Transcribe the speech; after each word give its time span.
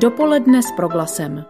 Dopoledne 0.00 0.62
s 0.62 0.70
proglasem. 0.76 1.44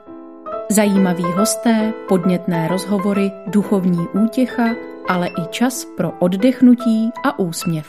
Zajímaví 0.71 1.23
hosté, 1.23 1.93
podnětné 2.09 2.69
rozhovory, 2.69 3.33
duchovní 3.47 4.09
útěcha, 4.25 4.65
ale 5.09 5.29
i 5.29 5.47
čas 5.51 5.87
pro 5.97 6.11
oddechnutí 6.19 7.11
a 7.25 7.39
úsměv. 7.39 7.87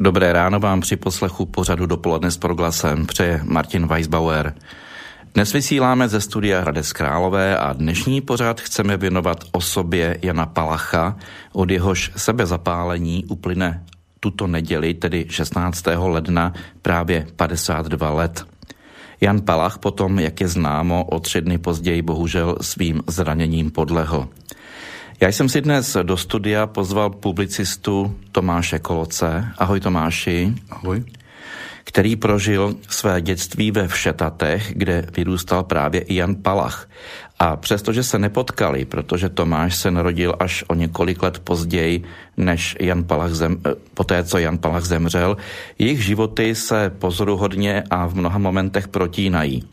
Dobré 0.00 0.32
ráno 0.32 0.60
vám 0.60 0.80
při 0.80 0.96
poslechu 0.96 1.46
pořadu 1.46 1.86
Dopoledne 1.86 2.30
s 2.30 2.36
proglasem 2.36 3.06
přeje 3.06 3.40
Martin 3.44 3.86
Weisbauer. 3.86 4.54
Dnes 5.34 5.52
vysíláme 5.52 6.08
ze 6.08 6.20
studia 6.20 6.60
Hradec 6.60 6.92
Králové 6.92 7.58
a 7.58 7.72
dnešní 7.72 8.20
pořad 8.20 8.60
chceme 8.60 8.96
věnovat 8.96 9.44
osobě 9.52 10.18
Jana 10.22 10.46
Palacha, 10.46 11.16
od 11.52 11.70
jehož 11.70 12.12
sebezapálení 12.16 13.24
uplyne 13.24 13.84
tuto 14.20 14.46
neděli, 14.46 14.94
tedy 14.94 15.26
16. 15.28 15.84
ledna, 15.96 16.52
právě 16.82 17.26
52 17.36 18.10
let. 18.10 18.46
Jan 19.20 19.40
Palach 19.40 19.78
potom, 19.78 20.18
jak 20.18 20.40
je 20.40 20.48
známo, 20.48 21.04
o 21.04 21.20
tři 21.20 21.40
dny 21.40 21.58
později 21.58 22.02
bohužel 22.02 22.56
svým 22.60 23.02
zraněním 23.06 23.70
podlehl. 23.70 24.28
Já 25.20 25.28
jsem 25.28 25.48
si 25.48 25.60
dnes 25.60 25.96
do 26.02 26.16
studia 26.16 26.66
pozval 26.66 27.10
publicistu 27.10 28.16
Tomáše 28.32 28.78
Koloce. 28.78 29.48
Ahoj 29.58 29.80
Tomáši. 29.80 30.54
Ahoj 30.70 31.04
který 31.86 32.16
prožil 32.16 32.76
své 32.88 33.20
dětství 33.20 33.70
ve 33.70 33.88
Všetatech, 33.88 34.72
kde 34.74 35.06
vyrůstal 35.16 35.64
právě 35.64 36.00
i 36.00 36.14
Jan 36.14 36.34
Palach. 36.34 36.88
A 37.38 37.56
přestože 37.56 38.02
se 38.02 38.18
nepotkali, 38.18 38.84
protože 38.84 39.28
Tomáš 39.28 39.76
se 39.76 39.90
narodil 39.90 40.34
až 40.40 40.64
o 40.68 40.74
několik 40.74 41.22
let 41.22 41.38
později, 41.38 42.04
než 42.36 42.76
Jan 42.80 43.04
Palach 43.04 43.32
zem, 43.32 43.60
eh, 43.66 43.74
poté, 43.94 44.24
co 44.24 44.38
Jan 44.38 44.58
Palach 44.58 44.84
zemřel, 44.84 45.36
jejich 45.78 46.04
životy 46.04 46.54
se 46.54 46.90
pozoruhodně 46.98 47.84
a 47.90 48.06
v 48.06 48.14
mnoha 48.14 48.38
momentech 48.38 48.88
protínají. 48.88 49.64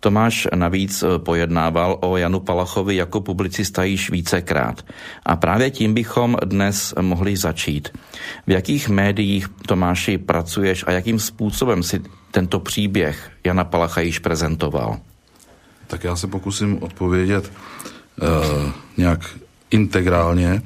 Tomáš 0.00 0.48
navíc 0.54 1.02
eh, 1.02 1.18
pojednával 1.18 1.98
o 2.00 2.16
Janu 2.16 2.40
Palachovi 2.40 2.96
jako 2.96 3.20
publicista 3.20 3.84
již 3.84 4.10
vícekrát. 4.10 4.84
A 5.26 5.36
právě 5.36 5.70
tím 5.70 5.94
bychom 5.94 6.36
dnes 6.44 6.94
mohli 7.00 7.36
začít. 7.36 7.88
V 8.46 8.50
jakých 8.50 8.88
médiích, 8.88 9.48
Tomáši, 9.66 10.18
pracuješ 10.18 10.84
a 10.86 10.92
jakým 10.92 11.18
způsobem 11.18 11.82
si 11.82 12.00
tento 12.30 12.60
příběh 12.60 13.30
Jana 13.44 13.64
Palacha 13.64 14.00
již 14.00 14.18
prezentoval? 14.18 15.09
Tak 15.90 16.04
já 16.04 16.16
se 16.16 16.26
pokusím 16.26 16.82
odpovědět 16.82 17.52
uh, 18.22 18.70
nějak 18.96 19.20
integrálně. 19.70 20.62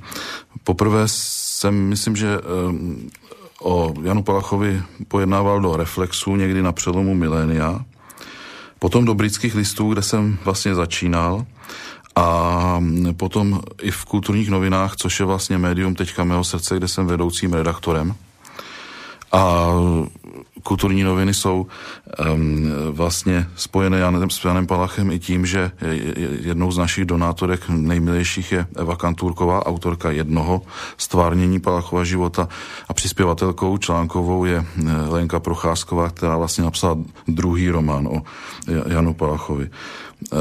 Poprvé 0.65 1.03
jsem, 1.07 1.75
myslím, 1.75 2.17
že 2.17 2.39
um, 2.39 3.11
o 3.63 3.95
Janu 4.03 4.23
Palachovi 4.23 4.83
pojednával 5.09 5.61
do 5.61 5.77
Reflexu 5.77 6.37
někdy 6.37 6.63
na 6.63 6.73
přelomu 6.73 7.15
milénia 7.15 7.85
Potom 8.85 9.05
do 9.05 9.15
britských 9.15 9.55
listů, 9.55 9.93
kde 9.93 10.03
jsem 10.03 10.39
vlastně 10.45 10.75
začínal 10.75 11.47
a 12.17 12.81
potom 13.17 13.61
i 13.83 13.91
v 13.91 14.05
kulturních 14.05 14.51
novinách, 14.51 14.97
což 14.97 15.21
je 15.21 15.27
vlastně 15.27 15.59
médium 15.59 15.95
teďka 15.95 16.25
mého 16.25 16.45
srdce, 16.45 16.77
kde 16.77 16.89
jsem 16.89 17.07
vedoucím 17.07 17.53
redaktorem. 17.53 18.15
A 19.35 19.73
kulturní 20.63 21.03
noviny 21.03 21.35
jsou 21.35 21.67
um, 22.35 22.73
vlastně 22.91 23.47
spojené 23.57 23.99
Janem, 23.99 24.31
s 24.31 24.45
Janem 24.45 24.67
Palachem 24.67 25.11
i 25.11 25.19
tím, 25.19 25.47
že 25.47 25.71
jednou 26.41 26.73
z 26.73 26.79
našich 26.79 27.05
donátorek 27.05 27.69
nejmilejších 27.69 28.53
je 28.53 28.67
Eva 28.77 28.97
Kantůrková, 28.97 29.67
autorka 29.67 30.11
jednoho 30.11 30.63
stvárnění 30.97 31.61
Palachova 31.61 32.05
života 32.05 32.49
a 32.89 32.95
přispěvatelkou 32.95 33.79
článkovou 33.79 34.45
je 34.45 34.65
eh, 34.65 34.93
Lenka 35.09 35.41
Procházková, 35.41 36.11
která 36.11 36.37
vlastně 36.37 36.65
napsala 36.65 36.99
druhý 37.29 37.71
román 37.71 38.07
o 38.07 38.23
Janu 38.87 39.15
Palachovi. 39.15 39.71
Uh, 40.33 40.41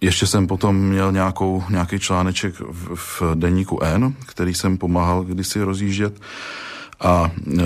ještě 0.00 0.26
jsem 0.26 0.46
potom 0.46 0.76
měl 0.76 1.12
nějakou, 1.12 1.64
nějaký 1.70 1.98
článeček 1.98 2.54
v, 2.60 2.96
v 2.96 3.22
deníku 3.34 3.82
N, 3.82 4.14
který 4.26 4.54
jsem 4.54 4.78
pomáhal 4.78 5.24
kdysi 5.24 5.62
rozjíždět 5.62 6.20
a 7.00 7.30
e, 7.30 7.62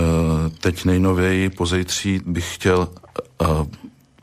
teď 0.61 0.85
nejnověji 0.85 1.51
pozejtří 1.51 2.21
bych 2.27 2.55
chtěl 2.55 2.89
e, 2.89 3.47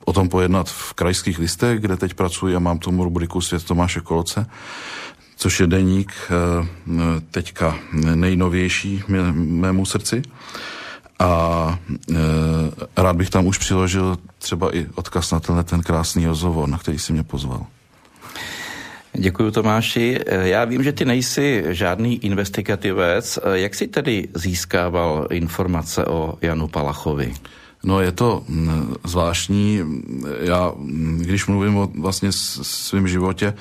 o 0.06 0.14
tom 0.14 0.30
pojednat 0.30 0.70
v 0.70 0.94
krajských 0.94 1.40
listech, 1.40 1.80
kde 1.80 1.98
teď 1.98 2.14
pracuji 2.14 2.56
a 2.56 2.60
mám 2.60 2.80
tomu 2.80 3.04
rubriku 3.04 3.42
Svět 3.42 3.64
Tomáše 3.64 4.02
Kolce, 4.02 4.46
což 5.36 5.60
je 5.60 5.68
deník 5.68 6.12
e, 6.12 6.36
teďka 7.32 7.80
nejnovější 8.16 9.04
mému 9.34 9.86
srdci. 9.86 10.22
A 11.20 11.80
rád 12.98 13.16
bych 13.16 13.30
tam 13.30 13.46
už 13.46 13.58
přiložil 13.58 14.18
třeba 14.40 14.76
i 14.76 14.88
odkaz 14.96 15.32
na 15.32 15.40
tenhle 15.40 15.64
ten 15.64 15.82
krásný 15.82 16.28
rozhovor, 16.28 16.70
na 16.70 16.78
který 16.78 17.00
si 17.00 17.14
mě 17.14 17.24
pozval. 17.24 17.66
Děkuji 19.14 19.52
Tomáši. 19.52 20.20
Já 20.28 20.66
vím, 20.66 20.84
že 20.84 20.92
ty 20.92 21.06
nejsi 21.06 21.64
žádný 21.70 22.26
investigativec. 22.26 23.40
Jak 23.54 23.76
jsi 23.76 23.88
tedy 23.88 24.28
získával 24.34 25.28
informace 25.32 26.06
o 26.06 26.38
Janu 26.42 26.68
Palachovi? 26.68 27.34
No 27.84 28.02
je 28.02 28.12
to 28.12 28.44
mm, 28.48 28.96
zvláštní. 29.04 29.80
Já, 30.42 30.72
mm, 30.76 31.20
když 31.24 31.46
mluvím 31.46 31.78
o 31.78 31.90
vlastně 31.96 32.32
svém 32.32 33.08
životě 33.08 33.54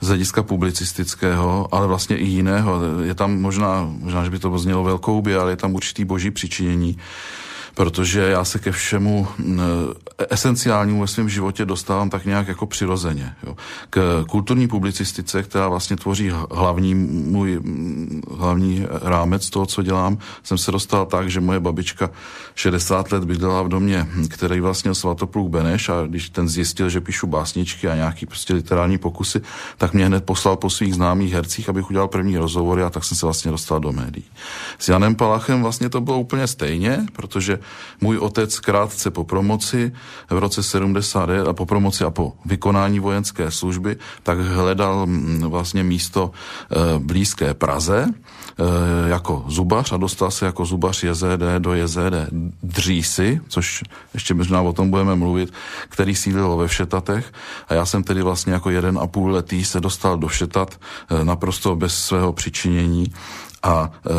z 0.00 0.06
hlediska 0.06 0.42
publicistického, 0.42 1.68
ale 1.72 1.86
vlastně 1.86 2.16
i 2.16 2.24
jiného, 2.24 2.80
je 3.02 3.14
tam 3.14 3.40
možná, 3.40 3.88
možná, 4.00 4.24
že 4.24 4.30
by 4.30 4.38
to 4.38 4.58
znělo 4.58 4.84
velkou 4.84 5.22
by, 5.22 5.36
ale 5.36 5.52
je 5.52 5.56
tam 5.56 5.74
určitý 5.74 6.04
boží 6.04 6.30
přičinění 6.30 6.96
protože 7.76 8.20
já 8.20 8.44
se 8.44 8.58
ke 8.58 8.72
všemu 8.72 9.28
esenciálnímu 10.30 11.00
ve 11.00 11.06
svém 11.06 11.28
životě 11.28 11.64
dostávám 11.64 12.10
tak 12.10 12.24
nějak 12.24 12.48
jako 12.48 12.66
přirozeně. 12.66 13.34
Jo. 13.46 13.56
K 13.90 14.24
kulturní 14.28 14.68
publicistice, 14.68 15.42
která 15.42 15.68
vlastně 15.68 15.96
tvoří 15.96 16.32
hlavní 16.50 16.94
můj 16.94 17.60
hlavní 18.36 18.86
rámec 19.02 19.50
toho, 19.50 19.66
co 19.66 19.82
dělám, 19.82 20.18
jsem 20.42 20.58
se 20.58 20.72
dostal 20.72 21.06
tak, 21.06 21.30
že 21.30 21.40
moje 21.40 21.60
babička 21.60 22.10
60 22.54 23.12
let 23.12 23.24
bydlela 23.24 23.62
v 23.62 23.68
domě, 23.68 24.08
který 24.28 24.60
vlastně 24.60 24.94
Svatopluk 24.94 25.50
Beneš 25.50 25.88
a 25.88 26.06
když 26.06 26.30
ten 26.30 26.48
zjistil, 26.48 26.88
že 26.88 27.00
píšu 27.00 27.26
básničky 27.26 27.88
a 27.88 27.94
nějaký 27.94 28.26
prostě 28.26 28.54
literární 28.54 28.98
pokusy, 28.98 29.40
tak 29.78 29.94
mě 29.94 30.06
hned 30.06 30.24
poslal 30.24 30.56
po 30.56 30.70
svých 30.70 30.94
známých 30.94 31.32
hercích, 31.32 31.68
abych 31.68 31.90
udělal 31.90 32.08
první 32.08 32.38
rozhovory 32.38 32.82
a 32.82 32.90
tak 32.90 33.04
jsem 33.04 33.16
se 33.16 33.26
vlastně 33.26 33.50
dostal 33.50 33.80
do 33.80 33.92
médií. 33.92 34.24
S 34.78 34.88
Janem 34.88 35.14
Palachem 35.14 35.62
vlastně 35.62 35.88
to 35.88 36.00
bylo 36.00 36.20
úplně 36.20 36.46
stejně, 36.46 37.06
protože 37.12 37.58
můj 38.00 38.18
otec 38.18 38.60
krátce 38.60 39.10
po 39.10 39.24
promoci 39.24 39.92
v 40.30 40.38
roce 40.38 40.62
70 40.62 41.30
a 41.48 41.52
po 41.52 41.66
promoci 41.66 42.04
a 42.04 42.10
po 42.10 42.32
vykonání 42.44 43.00
vojenské 43.00 43.50
služby, 43.50 43.96
tak 44.22 44.38
hledal 44.38 45.06
mm, 45.06 45.44
vlastně 45.50 45.84
místo 45.84 46.30
e, 46.30 46.98
blízké 46.98 47.54
Praze 47.54 48.06
e, 48.06 49.08
jako 49.08 49.44
zubař 49.48 49.92
a 49.92 49.96
dostal 49.96 50.30
se 50.30 50.46
jako 50.46 50.64
zubař 50.64 51.04
JZD 51.04 51.58
do 51.58 51.74
JZD 51.74 52.30
Dřísy, 52.62 53.40
což 53.48 53.82
ještě 54.14 54.34
možná 54.34 54.62
o 54.62 54.72
tom 54.72 54.90
budeme 54.90 55.16
mluvit, 55.16 55.52
který 55.88 56.14
sídlil 56.14 56.56
ve 56.56 56.68
Všetatech. 56.68 57.32
A 57.68 57.74
já 57.74 57.86
jsem 57.86 58.02
tedy 58.02 58.22
vlastně 58.22 58.52
jako 58.52 58.70
jeden 58.70 58.98
a 58.98 59.06
půl 59.06 59.30
letý 59.30 59.64
se 59.64 59.80
dostal 59.80 60.18
do 60.18 60.28
Všetat 60.28 60.80
e, 61.10 61.24
naprosto 61.24 61.76
bez 61.76 61.94
svého 61.98 62.32
přičinění 62.32 63.12
a 63.66 63.90
e, 63.90 64.10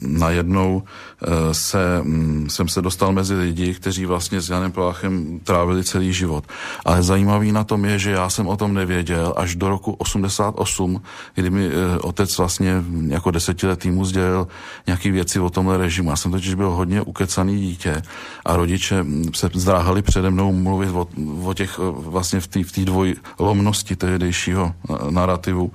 najednou 0.00 0.82
e, 0.82 1.54
se, 1.54 1.96
m, 1.96 2.04
mm, 2.04 2.50
jsem 2.50 2.68
se 2.68 2.82
dostal 2.82 3.12
mezi 3.12 3.34
lidi, 3.34 3.74
kteří 3.74 4.06
vlastně 4.06 4.40
s 4.40 4.48
Janem 4.48 4.72
Palachem 4.72 5.40
trávili 5.44 5.84
celý 5.84 6.12
život. 6.12 6.44
Ale 6.84 7.02
zajímavý 7.02 7.52
na 7.52 7.64
tom 7.64 7.84
je, 7.84 7.98
že 7.98 8.10
já 8.10 8.30
jsem 8.30 8.46
o 8.46 8.56
tom 8.56 8.74
nevěděl 8.74 9.34
až 9.36 9.54
do 9.54 9.68
roku 9.68 9.92
88, 9.92 11.02
kdy 11.34 11.50
mi 11.50 11.66
e, 11.66 11.98
otec 11.98 12.38
vlastně 12.38 12.82
jako 13.06 13.30
desetiletý 13.30 13.90
mu 13.90 14.04
sdělil 14.04 14.48
nějaké 14.86 15.10
věci 15.10 15.40
o 15.40 15.50
tomhle 15.50 15.78
režimu. 15.78 16.10
Já 16.10 16.16
jsem 16.16 16.30
totiž 16.32 16.54
byl 16.54 16.70
hodně 16.70 17.02
ukecaný 17.02 17.60
dítě 17.60 18.02
a 18.44 18.56
rodiče 18.56 19.02
mm, 19.02 19.34
se 19.34 19.50
zdráhali 19.54 20.02
přede 20.02 20.30
mnou 20.30 20.52
mluvit 20.52 20.90
o, 20.90 21.06
o 21.44 21.54
těch 21.54 21.78
e, 21.78 21.82
vlastně 22.10 22.40
v 22.40 22.46
té 22.46 22.64
v 22.64 22.84
dvojlomnosti 22.84 23.96
tehdejšího 23.96 24.74
e, 24.74 25.10
narrativu. 25.10 25.72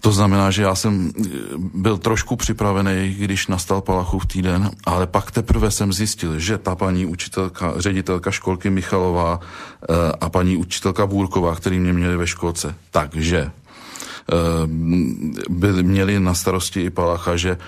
To 0.00 0.12
znamená, 0.12 0.50
že 0.50 0.62
já 0.62 0.74
jsem 0.74 1.10
eh, 1.10 1.28
byl 1.58 1.98
trošku 1.98 2.36
připravený, 2.36 3.16
když 3.18 3.46
nastal 3.46 3.80
Palachův 3.80 4.26
týden, 4.26 4.70
ale 4.84 5.06
pak 5.06 5.30
teprve 5.30 5.70
jsem 5.70 5.92
zjistil, 5.92 6.38
že 6.38 6.58
ta 6.58 6.74
paní 6.74 7.06
učitelka, 7.06 7.74
ředitelka 7.76 8.30
školky 8.30 8.70
Michalová 8.70 9.40
eh, 9.40 9.94
a 10.20 10.28
paní 10.28 10.56
učitelka 10.56 11.06
Bůrková, 11.06 11.54
který 11.54 11.80
mě 11.80 11.92
měli 11.92 12.16
ve 12.16 12.26
školce, 12.26 12.74
takže 12.90 13.38
eh, 13.38 14.32
byli, 15.48 15.82
měli 15.82 16.20
na 16.20 16.34
starosti 16.34 16.80
i 16.80 16.90
Palacha, 16.90 17.36
že 17.36 17.58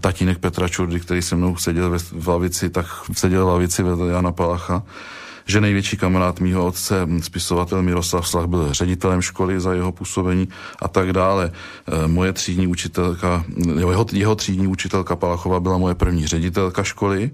tatínek 0.00 0.38
Petra 0.38 0.68
Čurdy, 0.68 1.00
který 1.00 1.22
se 1.22 1.36
mnou 1.36 1.56
seděl 1.56 1.98
v 2.12 2.28
lavici, 2.28 2.70
tak 2.70 2.86
seděl 3.12 3.44
v 3.44 3.48
lavici 3.48 3.82
vedle 3.82 4.10
Jana 4.10 4.32
Palacha 4.32 4.82
že 5.46 5.60
největší 5.60 5.96
kamarád 5.96 6.40
mýho 6.40 6.66
otce, 6.66 7.08
spisovatel 7.22 7.82
Miroslav 7.82 8.28
Slach, 8.28 8.46
byl 8.46 8.72
ředitelem 8.72 9.22
školy 9.22 9.60
za 9.60 9.72
jeho 9.72 9.92
působení 9.92 10.48
a 10.82 10.88
tak 10.88 11.12
dále. 11.12 11.50
E, 12.04 12.08
moje 12.08 12.32
třídní 12.32 12.66
učitelka, 12.66 13.44
jeho, 13.78 14.06
jeho 14.12 14.34
třídní 14.34 14.66
učitelka 14.66 15.16
Palachova 15.16 15.60
byla 15.60 15.78
moje 15.78 15.94
první 15.94 16.26
ředitelka 16.26 16.82
školy 16.82 17.30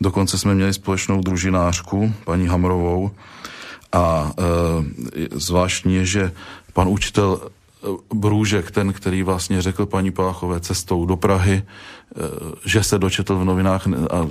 Dokonce 0.00 0.38
jsme 0.38 0.54
měli 0.54 0.74
společnou 0.74 1.20
družinářku, 1.20 2.14
paní 2.24 2.46
Hamrovou, 2.46 3.10
a 3.92 4.32
e, 4.38 4.42
zvláštní 5.38 5.94
je, 5.94 6.04
že 6.04 6.32
pan 6.72 6.88
učitel 6.88 7.50
Brůžek, 8.14 8.70
ten, 8.70 8.92
který 8.92 9.22
vlastně 9.22 9.62
řekl 9.62 9.86
paní 9.86 10.10
Palachové 10.10 10.60
cestou 10.60 11.06
do 11.06 11.16
Prahy, 11.16 11.62
eh, 11.62 12.20
že 12.64 12.82
se 12.82 12.98
dočetl 12.98 13.36
v 13.36 13.44
novinách 13.44 13.86
a, 13.86 14.26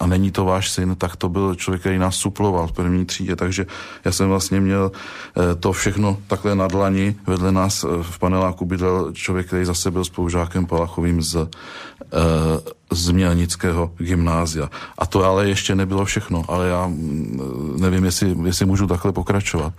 a 0.00 0.06
není 0.06 0.30
to 0.30 0.44
váš 0.44 0.70
syn, 0.70 0.96
tak 0.96 1.16
to 1.16 1.28
byl 1.28 1.54
člověk, 1.54 1.80
který 1.80 1.98
nás 1.98 2.16
suploval 2.16 2.66
v 2.66 2.72
první 2.72 3.04
třídě, 3.04 3.36
takže 3.36 3.66
já 4.04 4.12
jsem 4.12 4.28
vlastně 4.28 4.60
měl 4.60 4.92
eh, 4.92 5.54
to 5.54 5.72
všechno 5.72 6.18
takhle 6.26 6.54
na 6.54 6.68
dlani. 6.68 7.16
Vedle 7.26 7.52
nás 7.52 7.84
eh, 7.84 8.02
v 8.02 8.18
paneláku 8.18 8.64
bydlel 8.64 9.12
člověk, 9.12 9.46
který 9.46 9.64
zase 9.64 9.90
byl 9.90 10.04
spolužákem 10.04 10.66
Palachovým 10.66 11.22
z 11.22 11.48
z 12.92 13.10
Mělnického 13.10 13.92
gymnázia. 13.98 14.70
A 14.98 15.06
to 15.06 15.24
ale 15.24 15.48
ještě 15.48 15.74
nebylo 15.74 16.04
všechno, 16.04 16.44
ale 16.48 16.68
já 16.68 16.86
mm, 16.86 17.76
nevím, 17.80 18.04
jestli, 18.04 18.36
jestli 18.44 18.66
můžu 18.66 18.86
takhle 18.86 19.12
pokračovat. 19.12 19.72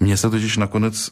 Mně 0.00 0.16
se 0.16 0.30
totiž 0.30 0.56
nakonec 0.56 1.10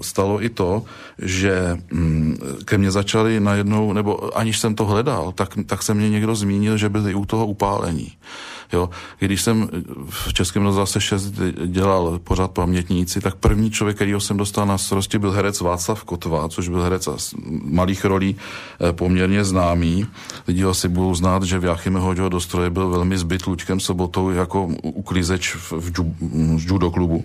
stalo 0.00 0.44
i 0.44 0.48
to, 0.48 0.82
že 1.18 1.76
mm, 1.92 2.36
ke 2.64 2.78
mně 2.78 2.90
začali 2.90 3.40
najednou, 3.40 3.92
nebo 3.92 4.38
aniž 4.38 4.58
jsem 4.58 4.74
to 4.74 4.84
hledal, 4.84 5.32
tak, 5.32 5.58
tak 5.66 5.82
se 5.82 5.94
mě 5.94 6.10
někdo 6.10 6.34
zmínil, 6.34 6.76
že 6.76 6.88
byli 6.88 7.14
u 7.14 7.24
toho 7.24 7.46
upálení. 7.46 8.12
Jo. 8.72 8.90
Když 9.18 9.42
jsem 9.42 9.68
v 10.08 10.32
Českém 10.32 10.62
rozhlase 10.62 11.00
6 11.00 11.34
dělal 11.66 12.18
pořád 12.18 12.50
pamětníci, 12.50 13.20
tak 13.20 13.34
první 13.34 13.70
člověk, 13.70 13.96
kterýho 13.96 14.20
jsem 14.20 14.36
dostal 14.36 14.66
na 14.66 14.78
starosti, 14.78 15.18
byl 15.18 15.30
herec 15.30 15.60
Václav 15.60 16.04
Kotvá, 16.04 16.48
což 16.48 16.68
byl 16.68 16.82
herec 16.82 17.08
malých 17.64 18.04
rolí 18.04 18.36
eh, 18.80 18.92
poměrně 18.92 19.44
známý. 19.44 20.06
Lidi 20.48 20.63
ho 20.64 20.74
si 20.74 20.88
budou 20.88 21.14
znát, 21.14 21.42
že 21.42 21.58
v 21.58 21.64
hodil 21.98 22.28
do 22.28 22.40
stroje 22.40 22.70
byl 22.70 22.88
velmi 22.88 23.18
zbyt 23.18 23.46
Luďkem 23.46 23.80
Sobotou 23.80 24.30
jako 24.30 24.66
uklizeč 24.82 25.54
v, 25.54 25.72
v, 25.72 25.90
v 26.56 26.66
judo 26.66 26.90
klubu. 26.90 27.24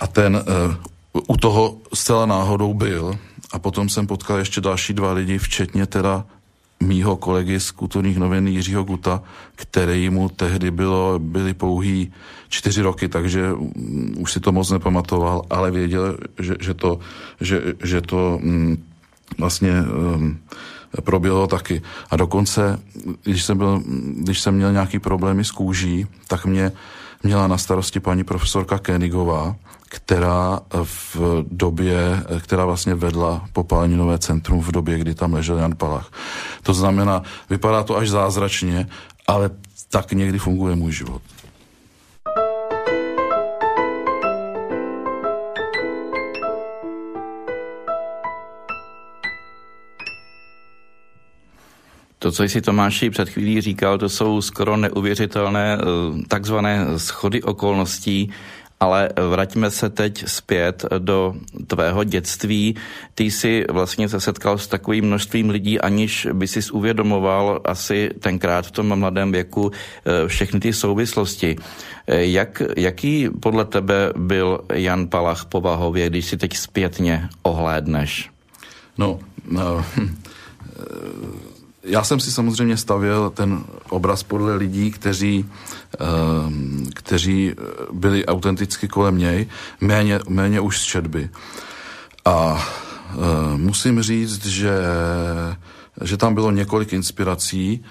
A 0.00 0.06
ten 0.06 0.36
uh, 0.36 1.22
u 1.28 1.36
toho 1.36 1.76
zcela 1.94 2.26
náhodou 2.26 2.74
byl 2.74 3.18
a 3.52 3.58
potom 3.58 3.88
jsem 3.88 4.06
potkal 4.06 4.38
ještě 4.38 4.60
další 4.60 4.92
dva 4.92 5.12
lidi, 5.12 5.38
včetně 5.38 5.86
teda 5.86 6.24
mýho 6.82 7.16
kolegy 7.16 7.60
z 7.60 7.70
kulturních 7.70 8.18
novin 8.18 8.48
Jiřího 8.48 8.84
Guta, 8.84 9.22
který 9.54 10.10
mu 10.10 10.28
tehdy 10.28 10.70
bylo, 10.70 11.18
byly 11.18 11.54
pouhý 11.54 12.12
čtyři 12.48 12.82
roky, 12.82 13.08
takže 13.08 13.52
um, 13.52 14.14
už 14.18 14.32
si 14.32 14.40
to 14.40 14.52
moc 14.52 14.70
nepamatoval, 14.70 15.42
ale 15.50 15.70
věděl, 15.70 16.16
že, 16.38 16.54
že 16.60 16.74
to, 16.74 16.98
že, 17.40 17.62
že 17.84 18.00
to 18.00 18.38
um, 18.42 18.76
vlastně 19.38 19.72
um, 19.82 20.38
proběhlo 21.02 21.46
taky. 21.46 21.82
A 22.10 22.16
dokonce, 22.16 22.80
když 23.22 23.44
jsem, 23.44 23.58
byl, 23.58 23.82
když 24.16 24.40
jsem 24.40 24.54
měl 24.54 24.72
nějaký 24.72 24.98
problémy 24.98 25.44
s 25.44 25.50
kůží, 25.50 26.06
tak 26.28 26.46
mě 26.46 26.72
měla 27.22 27.46
na 27.46 27.58
starosti 27.58 28.00
paní 28.00 28.24
profesorka 28.24 28.78
Kenigová, 28.78 29.56
která 29.88 30.60
v 30.82 31.16
době, 31.50 32.22
která 32.40 32.64
vlastně 32.64 32.94
vedla 32.94 33.44
popáleninové 33.52 34.18
centrum 34.18 34.60
v 34.60 34.72
době, 34.72 34.98
kdy 34.98 35.14
tam 35.14 35.34
ležel 35.34 35.58
Jan 35.58 35.76
Palach. 35.76 36.10
To 36.62 36.74
znamená, 36.74 37.22
vypadá 37.50 37.82
to 37.82 37.96
až 37.96 38.08
zázračně, 38.08 38.88
ale 39.26 39.50
tak 39.90 40.12
někdy 40.12 40.38
funguje 40.38 40.76
můj 40.76 40.92
život. 40.92 41.22
To, 52.24 52.32
co 52.32 52.42
jsi 52.42 52.60
Tomáši 52.60 53.10
před 53.10 53.28
chvílí 53.28 53.60
říkal, 53.60 53.98
to 53.98 54.08
jsou 54.08 54.42
skoro 54.42 54.76
neuvěřitelné 54.76 55.78
eh, 55.78 55.84
takzvané 56.28 56.86
schody 56.96 57.42
okolností, 57.42 58.30
ale 58.80 59.08
vraťme 59.28 59.70
se 59.70 59.90
teď 59.90 60.28
zpět 60.28 60.84
do 60.98 61.34
tvého 61.66 62.04
dětství. 62.04 62.76
Ty 63.14 63.30
jsi 63.30 63.64
vlastně 63.70 64.08
se 64.08 64.20
setkal 64.20 64.58
s 64.58 64.66
takovým 64.66 65.04
množstvím 65.04 65.50
lidí, 65.50 65.80
aniž 65.80 66.28
by 66.32 66.48
si 66.48 66.70
uvědomoval 66.72 67.60
asi 67.64 68.10
tenkrát 68.20 68.66
v 68.66 68.70
tom 68.70 68.98
mladém 68.98 69.32
věku 69.32 69.70
eh, 69.70 70.28
všechny 70.28 70.60
ty 70.60 70.72
souvislosti. 70.72 71.56
Eh, 72.06 72.24
jak, 72.24 72.62
jaký 72.76 73.28
podle 73.40 73.64
tebe 73.64 74.12
byl 74.16 74.60
Jan 74.72 75.06
Palach 75.06 75.44
povahově, 75.44 76.08
když 76.10 76.26
si 76.26 76.36
teď 76.36 76.56
zpětně 76.56 77.28
ohlédneš? 77.42 78.30
No, 78.98 79.20
no 79.50 79.84
já 81.84 82.04
jsem 82.04 82.20
si 82.20 82.32
samozřejmě 82.32 82.76
stavěl 82.76 83.30
ten 83.30 83.64
obraz 83.88 84.22
podle 84.22 84.56
lidí, 84.56 84.90
kteří, 84.90 85.44
ehm, 85.98 86.86
kteří 86.94 87.54
byli 87.92 88.26
autenticky 88.26 88.88
kolem 88.88 89.18
něj, 89.18 89.46
méně, 89.80 90.20
méně 90.28 90.60
už 90.60 90.80
z 90.80 90.84
četby. 90.84 91.30
A 92.24 92.66
ehm, 93.10 93.60
musím 93.60 94.02
říct, 94.02 94.46
že, 94.46 94.72
že 96.02 96.16
tam 96.16 96.34
bylo 96.34 96.50
několik 96.50 96.92
inspirací. 96.92 97.84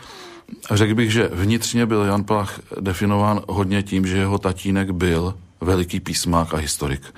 Řekl 0.71 0.95
bych, 0.95 1.11
že 1.11 1.29
vnitřně 1.33 1.85
byl 1.85 2.03
Jan 2.03 2.23
Pach 2.23 2.59
definován 2.79 3.41
hodně 3.47 3.83
tím, 3.83 4.07
že 4.07 4.17
jeho 4.17 4.37
tatínek 4.37 4.91
byl 4.91 5.33
veliký 5.61 5.99
písmák 5.99 6.53
a 6.53 6.57
historik 6.57 7.13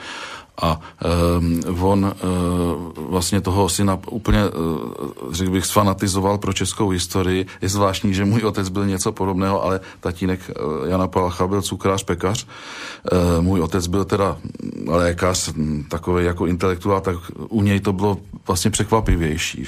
a 0.62 0.80
um, 1.38 1.62
on 1.82 2.06
uh, 2.06 3.10
vlastně 3.10 3.42
toho 3.42 3.70
syna 3.70 4.00
úplně, 4.12 4.50
uh, 4.50 5.34
řekl 5.34 5.52
bych, 5.52 5.66
sfanatizoval 5.66 6.38
pro 6.38 6.54
českou 6.54 6.90
historii. 6.90 7.46
Je 7.62 7.70
zvláštní, 7.70 8.14
že 8.14 8.26
můj 8.26 8.42
otec 8.42 8.70
byl 8.70 8.86
něco 8.86 9.12
podobného, 9.12 9.64
ale 9.64 9.80
tatínek 10.00 10.40
uh, 10.50 10.90
Jana 10.90 11.08
Palacha 11.08 11.48
byl 11.48 11.62
cukrář, 11.62 12.04
pekař. 12.04 12.48
Uh, 13.12 13.44
můj 13.44 13.62
otec 13.62 13.88
byl 13.88 14.06
teda 14.06 14.38
lékař, 14.88 15.54
takový 15.90 16.26
jako 16.26 16.46
intelektuál, 16.46 17.02
tak 17.02 17.16
u 17.50 17.62
něj 17.62 17.80
to 17.80 17.94
bylo 17.94 18.18
vlastně 18.48 18.72
překvapivější. 18.72 19.66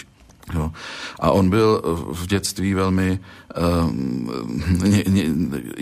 Jo. 0.53 0.71
A 1.19 1.31
on 1.31 1.49
byl 1.49 1.81
v 2.13 2.27
dětství 2.27 2.73
velmi... 2.73 3.19
Uh, 3.57 3.91
ně, 4.87 5.03
ně, 5.07 5.23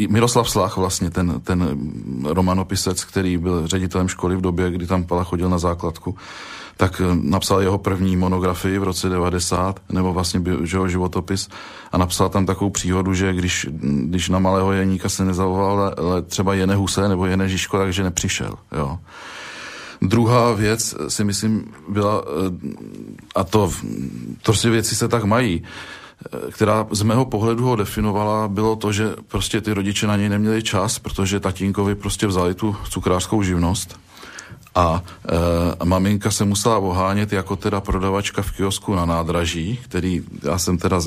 Miroslav 0.09 0.49
Slach 0.49 0.77
vlastně, 0.77 1.11
ten, 1.11 1.41
ten 1.43 1.77
romanopisec, 2.23 3.03
který 3.03 3.37
byl 3.37 3.67
ředitelem 3.67 4.07
školy 4.07 4.35
v 4.35 4.41
době, 4.41 4.71
kdy 4.71 4.87
tam 4.87 5.03
Pala 5.03 5.23
chodil 5.23 5.49
na 5.49 5.57
základku, 5.57 6.15
tak 6.77 7.01
eh, 7.01 7.17
napsal 7.21 7.61
jeho 7.61 7.77
první 7.77 8.17
monografii 8.17 8.79
v 8.79 8.83
roce 8.83 9.09
90, 9.09 9.79
nebo 9.89 10.13
vlastně 10.13 10.41
že 10.63 10.77
jeho 10.77 10.87
životopis 10.87 11.49
a 11.91 11.97
napsal 11.97 12.29
tam 12.29 12.45
takovou 12.45 12.69
příhodu, 12.69 13.13
že 13.13 13.33
když, 13.33 13.67
když 14.03 14.29
na 14.29 14.39
malého 14.39 14.71
Jeníka 14.71 15.09
se 15.09 15.25
nezavolal 15.25 15.95
ale 15.97 16.21
třeba 16.21 16.53
Jene 16.53 16.75
Huse 16.75 17.09
nebo 17.09 17.25
Jene 17.25 17.49
Žižko, 17.49 17.77
takže 17.77 18.03
nepřišel. 18.03 18.53
Jo. 18.77 18.99
Druhá 20.01 20.53
věc 20.53 20.95
si 21.07 21.23
myslím 21.23 21.73
byla, 21.89 22.23
eh, 22.25 22.75
a 23.35 23.43
to 23.43 23.71
prostě 24.43 24.69
věci 24.69 24.95
se 24.95 25.07
tak 25.07 25.23
mají, 25.23 25.63
eh, 25.63 26.51
která 26.51 26.87
z 26.91 27.01
mého 27.01 27.25
pohledu 27.25 27.65
ho 27.65 27.75
definovala, 27.75 28.47
bylo 28.47 28.75
to, 28.75 28.91
že 28.91 29.15
prostě 29.27 29.61
ty 29.61 29.73
rodiče 29.73 30.07
na 30.07 30.17
něj 30.17 30.29
neměli 30.29 30.63
čas, 30.63 30.99
protože 30.99 31.39
tatínkovi 31.39 31.95
prostě 31.95 32.27
vzali 32.27 32.53
tu 32.53 32.75
cukrářskou 32.89 33.43
živnost 33.43 33.99
a 34.75 35.03
e, 35.81 35.85
maminka 35.85 36.31
se 36.31 36.45
musela 36.45 36.77
ohánět 36.77 37.33
jako 37.33 37.55
teda 37.55 37.81
prodavačka 37.81 38.41
v 38.41 38.51
kiosku 38.51 38.95
na 38.95 39.05
nádraží, 39.05 39.79
který 39.83 40.23
já 40.43 40.57
jsem 40.57 40.77
teda 40.77 40.99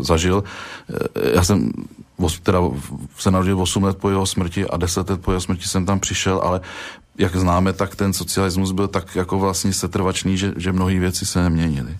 zažil. 0.00 0.44
E, 1.14 1.34
já 1.34 1.44
jsem 1.44 1.72
teda 2.42 2.60
se 3.18 3.30
narodil 3.30 3.60
8 3.60 3.84
let 3.84 3.98
po 3.98 4.10
jeho 4.10 4.26
smrti 4.26 4.66
a 4.66 4.76
10 4.76 5.10
let 5.10 5.20
po 5.20 5.30
jeho 5.30 5.40
smrti 5.40 5.68
jsem 5.68 5.86
tam 5.86 6.00
přišel, 6.00 6.40
ale 6.44 6.60
jak 7.18 7.36
známe, 7.36 7.72
tak 7.72 7.96
ten 7.96 8.12
socialismus 8.12 8.72
byl 8.72 8.88
tak 8.88 9.16
jako 9.16 9.38
vlastně 9.38 9.72
setrvačný, 9.72 10.36
že, 10.36 10.52
že 10.56 10.72
mnohé 10.72 10.98
věci 10.98 11.26
se 11.26 11.42
neměnily. 11.42 11.96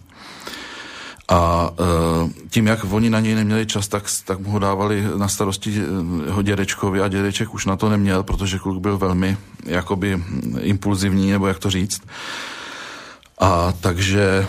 A 1.28 1.70
e, 1.80 2.48
tím, 2.50 2.66
jak 2.66 2.84
oni 2.92 3.10
na 3.10 3.20
něj 3.20 3.34
neměli 3.34 3.66
čas, 3.66 3.88
tak, 3.88 4.04
tak 4.24 4.38
mu 4.38 4.50
ho 4.50 4.58
dávali 4.58 5.04
na 5.16 5.28
starosti 5.28 5.82
jeho 6.26 6.42
dědečkovi 6.42 7.00
a 7.00 7.08
dědeček 7.08 7.54
už 7.54 7.66
na 7.66 7.76
to 7.76 7.88
neměl, 7.88 8.22
protože 8.22 8.58
kluk 8.58 8.82
byl 8.82 8.98
velmi 8.98 9.36
jakoby 9.64 10.22
impulzivní, 10.60 11.30
nebo 11.30 11.46
jak 11.46 11.58
to 11.58 11.70
říct. 11.70 12.02
A 13.38 13.72
takže 13.80 14.22
e, 14.22 14.46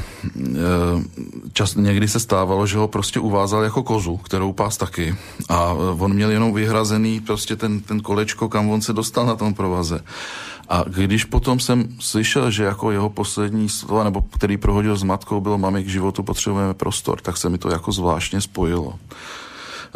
čas, 1.53 1.75
někdy 1.75 2.07
se 2.07 2.19
stávalo, 2.19 2.67
že 2.67 2.77
ho 2.77 2.87
prostě 2.87 3.19
uvázal 3.19 3.63
jako 3.63 3.83
kozu, 3.83 4.17
kterou 4.17 4.53
pás 4.53 4.77
taky. 4.77 5.15
A 5.49 5.73
on 5.73 6.13
měl 6.13 6.31
jenom 6.31 6.53
vyhrazený 6.53 7.19
prostě 7.19 7.55
ten, 7.55 7.79
ten 7.79 7.99
kolečko, 7.99 8.49
kam 8.49 8.69
on 8.69 8.81
se 8.81 8.93
dostal 8.93 9.25
na 9.25 9.35
tom 9.35 9.53
provaze. 9.53 9.99
A 10.69 10.83
když 10.87 11.25
potom 11.25 11.59
jsem 11.59 11.87
slyšel, 11.99 12.51
že 12.51 12.63
jako 12.63 12.91
jeho 12.91 13.09
poslední 13.09 13.69
slova, 13.69 14.03
nebo 14.03 14.21
který 14.21 14.57
prohodil 14.57 14.97
s 14.97 15.03
matkou, 15.03 15.41
bylo 15.41 15.57
mami 15.57 15.83
k 15.83 15.87
životu 15.87 16.23
potřebujeme 16.23 16.73
prostor, 16.73 17.21
tak 17.21 17.37
se 17.37 17.49
mi 17.49 17.57
to 17.57 17.69
jako 17.69 17.91
zvláštně 17.91 18.41
spojilo. 18.41 18.99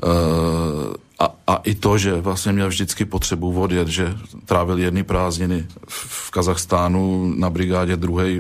Uh, 0.04 0.94
a, 1.20 1.36
a 1.48 1.56
i 1.56 1.76
to, 1.76 1.98
že 1.98 2.22
vlastně 2.22 2.52
měl 2.52 2.68
vždycky 2.68 3.06
potřebu 3.06 3.62
odjet, 3.62 3.88
že 3.88 4.18
trávil 4.46 4.78
jedny 4.78 5.04
prázdniny 5.04 5.68
v 5.88 6.32
Kazachstánu 6.32 7.34
na 7.38 7.50
brigádě 7.50 7.98
druhé 7.98 8.40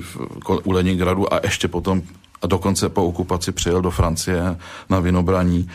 u 0.63 0.71
Leningradu 0.71 1.33
a 1.33 1.39
ještě 1.43 1.67
potom 1.67 2.01
a 2.41 2.47
dokonce 2.47 2.89
po 2.89 3.05
okupaci 3.05 3.51
přijel 3.51 3.81
do 3.81 3.91
Francie 3.91 4.57
na 4.89 4.99
vinobraní, 4.99 5.69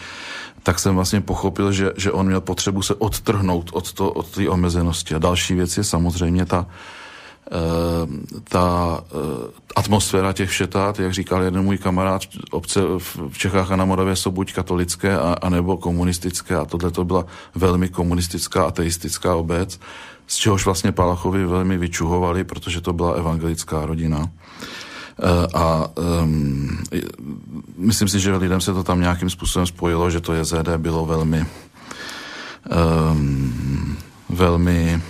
tak 0.63 0.79
jsem 0.79 0.95
vlastně 0.95 1.21
pochopil, 1.21 1.73
že, 1.73 1.93
že 1.97 2.13
on 2.13 2.27
měl 2.27 2.41
potřebu 2.41 2.83
se 2.83 2.95
odtrhnout 2.95 3.71
od, 3.73 3.93
to, 3.93 4.11
od 4.11 4.31
té 4.31 4.49
omezenosti. 4.49 5.15
A 5.15 5.19
další 5.19 5.55
věc 5.55 5.77
je 5.77 5.85
samozřejmě 5.85 6.47
ta, 6.47 6.67
Eh, 7.51 8.41
ta 8.49 9.01
eh, 9.05 9.51
atmosféra 9.77 10.33
těch 10.33 10.51
všetát, 10.51 10.99
jak 10.99 11.13
říkal 11.13 11.43
jeden 11.43 11.63
můj 11.63 11.79
kamarád, 11.79 12.23
obce 12.51 12.81
v 12.99 13.39
Čechách 13.39 13.71
a 13.71 13.77
na 13.77 13.85
Moravě 13.85 14.17
jsou 14.17 14.31
buď 14.31 14.53
katolické, 14.53 15.19
a, 15.19 15.37
anebo 15.43 15.77
komunistické 15.77 16.57
a 16.57 16.65
tohle 16.65 16.91
to 16.91 17.05
byla 17.05 17.27
velmi 17.55 17.89
komunistická 17.89 18.65
ateistická 18.65 19.35
obec, 19.35 19.81
z 20.27 20.37
čehož 20.37 20.65
vlastně 20.65 20.93
Palachovi 20.93 21.47
velmi 21.47 21.79
vyčuhovali, 21.79 22.45
protože 22.45 22.81
to 22.81 22.93
byla 22.93 23.13
evangelická 23.13 23.87
rodina. 23.87 24.31
Eh, 25.19 25.47
a 25.55 25.87
um, 26.23 26.79
myslím 27.77 28.09
si, 28.09 28.21
že 28.21 28.37
lidem 28.37 28.61
se 28.61 28.75
to 28.75 28.83
tam 28.83 29.01
nějakým 29.01 29.31
způsobem 29.31 29.67
spojilo, 29.67 30.11
že 30.11 30.21
to 30.21 30.35
JZD 30.35 30.69
bylo 30.77 31.07
velmi 31.07 31.47
um, 33.13 33.97
velmi 34.29 35.03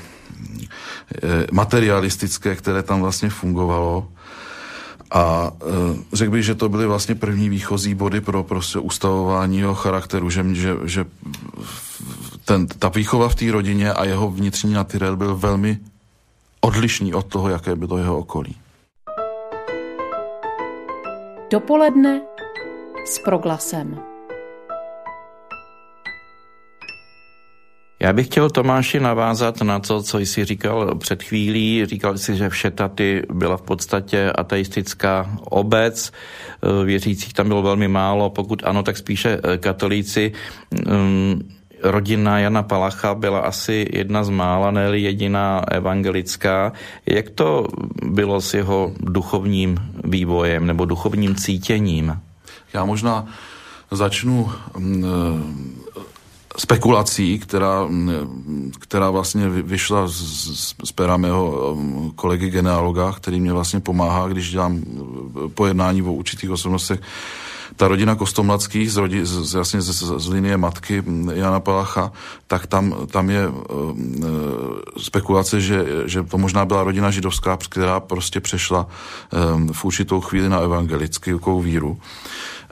Eh, 1.23 1.46
materialistické, 1.52 2.56
které 2.56 2.82
tam 2.82 3.00
vlastně 3.00 3.30
fungovalo. 3.30 4.08
A 5.11 5.50
e, 5.62 6.16
řekl 6.16 6.32
bych, 6.32 6.44
že 6.44 6.54
to 6.54 6.68
byly 6.68 6.87
vlastně 6.87 7.14
první 7.14 7.49
výchozí 7.49 7.94
body 7.94 8.20
pro 8.20 8.42
prostě 8.42 8.78
ustavování 8.78 9.58
jeho 9.58 9.75
charakteru, 9.75 10.30
že, 10.30 10.44
že, 10.52 10.76
že 10.84 11.04
ten, 12.44 12.66
ta 12.66 12.88
výchova 12.88 13.28
v 13.28 13.34
té 13.34 13.50
rodině 13.50 13.92
a 13.92 14.04
jeho 14.04 14.30
vnitřní 14.30 14.73
natyrel 14.73 15.16
byl 15.16 15.37
velmi 15.37 15.78
odlišný 16.61 17.14
od 17.14 17.26
toho, 17.26 17.49
jaké 17.49 17.76
bylo 17.76 17.99
jeho 17.99 18.18
okolí. 18.18 18.56
Dopoledne 21.54 22.20
s 23.06 23.18
proglasem. 23.18 23.99
Já 28.02 28.12
bych 28.12 28.26
chtěl 28.26 28.50
Tomáši 28.50 29.00
navázat 29.00 29.62
na 29.62 29.78
to, 29.78 30.02
co 30.02 30.18
jsi 30.18 30.44
říkal 30.44 30.94
před 30.94 31.23
chvílí. 31.23 31.87
Říkal 31.87 32.18
jsi, 32.18 32.37
že 32.37 32.49
Všetaty 32.49 33.23
byla 33.32 33.56
v 33.56 33.62
podstatě 33.62 34.32
ateistická 34.32 35.30
obec, 35.50 36.12
eh, 36.12 36.84
věřících 36.84 37.32
tam 37.32 37.49
bylo 37.49 37.62
velmi 37.62 37.88
málo, 37.88 38.30
pokud 38.30 38.62
ano, 38.66 38.82
tak 38.82 38.96
spíše 38.96 39.40
eh, 39.44 39.58
katolíci. 39.58 40.32
Mm, 41.85 41.91
rodina 41.91 42.38
Jana 42.38 42.62
Palacha 42.62 43.14
byla 43.14 43.41
asi 43.41 43.87
jedna 43.93 44.25
z 44.25 44.31
mála, 44.31 44.71
ne 44.71 44.99
jediná 44.99 45.62
evangelická. 45.71 46.73
Jak 47.07 47.31
to 47.31 47.69
bylo 48.03 48.41
s 48.41 48.55
jeho 48.55 48.93
duchovním 49.00 49.79
vývojem 50.05 50.67
nebo 50.67 50.85
duchovním 50.85 51.35
cítěním? 51.35 52.21
Já 52.73 52.85
možná 52.85 53.26
začnu 53.91 54.53
mm, 54.79 55.05
spekulací, 56.59 57.38
která, 57.38 57.88
která 58.81 59.11
vlastně 59.11 59.49
vyšla 59.49 60.09
z, 60.09 60.12
z, 60.12 60.75
z 60.85 60.93
pera 60.93 61.17
mého 61.17 61.73
um, 61.73 62.12
kolegy 62.17 62.50
genealoga, 62.50 63.12
který 63.12 63.41
mě 63.41 63.53
vlastně 63.53 63.81
pomáhá, 63.81 64.29
když 64.29 64.50
dělám 64.50 64.75
uh, 64.76 65.49
pojednání 65.49 66.03
o 66.03 66.12
určitých 66.12 66.50
osobnostech. 66.50 67.00
Ta 67.76 67.88
rodina 67.88 68.14
Kostomladských 68.14 68.93
z, 68.93 68.97
rodi, 68.97 69.26
z, 69.26 69.54
vlastně 69.54 69.83
z, 69.83 69.90
z, 69.90 70.21
z 70.21 70.28
linie 70.28 70.57
matky 70.57 71.02
Jana 71.33 71.61
Palacha, 71.61 72.12
tak 72.47 72.66
tam, 72.66 72.95
tam 73.11 73.31
je 73.31 73.49
uh, 73.49 73.54
spekulace, 74.99 75.61
že, 75.61 75.87
že 76.07 76.23
to 76.23 76.38
možná 76.38 76.64
byla 76.64 76.85
rodina 76.85 77.11
židovská, 77.11 77.57
která 77.57 78.00
prostě 78.00 78.40
přešla 78.40 78.87
um, 78.87 79.73
v 79.73 79.85
určitou 79.85 80.21
chvíli 80.21 80.49
na 80.49 80.59
evangelickou 80.59 81.61
víru. 81.61 81.99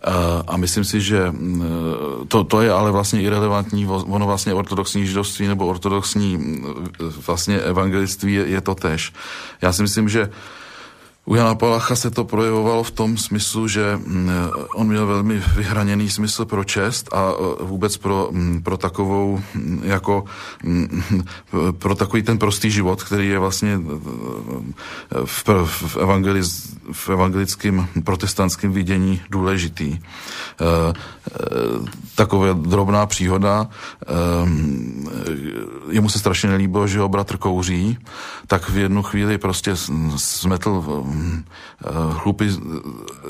Eh, 0.05 0.43
a 0.47 0.57
myslím 0.57 0.85
si, 0.85 1.01
že 1.01 1.31
mm, 1.31 1.63
to, 2.29 2.45
to 2.45 2.61
je 2.61 2.73
ale 2.73 2.91
vlastně 2.91 3.23
irrelevantní, 3.23 3.87
ono 3.87 4.27
vlastně 4.27 4.55
ortodoxní 4.55 5.07
židovství 5.07 5.47
nebo 5.49 5.67
ortodoxní 5.67 6.37
mm, 6.37 6.65
vlastně 7.27 7.59
evangeliství 7.59 8.35
je, 8.35 8.47
je 8.47 8.61
to 8.61 8.75
tež. 8.75 9.13
Já 9.63 9.73
si 9.73 9.83
myslím, 9.83 10.09
že 10.09 10.31
u 11.25 11.35
Jana 11.35 11.55
Palacha 11.55 11.97
se 11.97 12.11
to 12.11 12.25
projevovalo 12.25 12.83
v 12.83 12.91
tom 12.91 13.19
smyslu, 13.19 13.69
že 13.69 13.97
mm, 13.97 14.31
on 14.75 14.87
měl 14.87 15.07
velmi 15.07 15.43
vyhraněný 15.57 16.11
smysl 16.11 16.45
pro 16.45 16.65
čest 16.65 17.15
a 17.15 17.31
e, 17.31 17.65
vůbec 17.65 17.97
pro, 17.97 18.29
mm, 18.33 18.63
pro 18.63 18.77
takovou, 18.77 19.41
mm, 19.55 19.81
jako, 19.85 20.25
pro 21.79 21.95
takový 21.95 22.23
ten 22.23 22.39
prostý 22.39 22.71
život, 22.71 23.03
který 23.03 23.29
je 23.29 23.39
vlastně 23.39 23.73
e, 23.73 23.79
v, 25.25 25.49
v, 25.67 25.97
evangeliz, 25.97 26.77
v 26.93 27.09
evangelickém 27.09 27.89
protestantském 28.05 28.73
vidění 28.73 29.21
důležitý. 29.31 29.93
E, 29.93 29.99
taková 32.15 32.53
drobná 32.53 33.07
příhoda, 33.07 33.69
jemu 35.91 36.09
se 36.09 36.19
strašně 36.19 36.49
nelíbilo, 36.49 36.87
že 36.87 37.01
ho 37.01 37.09
bratr 37.09 37.37
kouří, 37.37 37.99
tak 38.47 38.69
v 38.69 38.77
jednu 38.77 39.03
chvíli 39.03 39.39
prostě 39.39 39.77
smetl 40.17 40.83
chlupy 42.13 42.51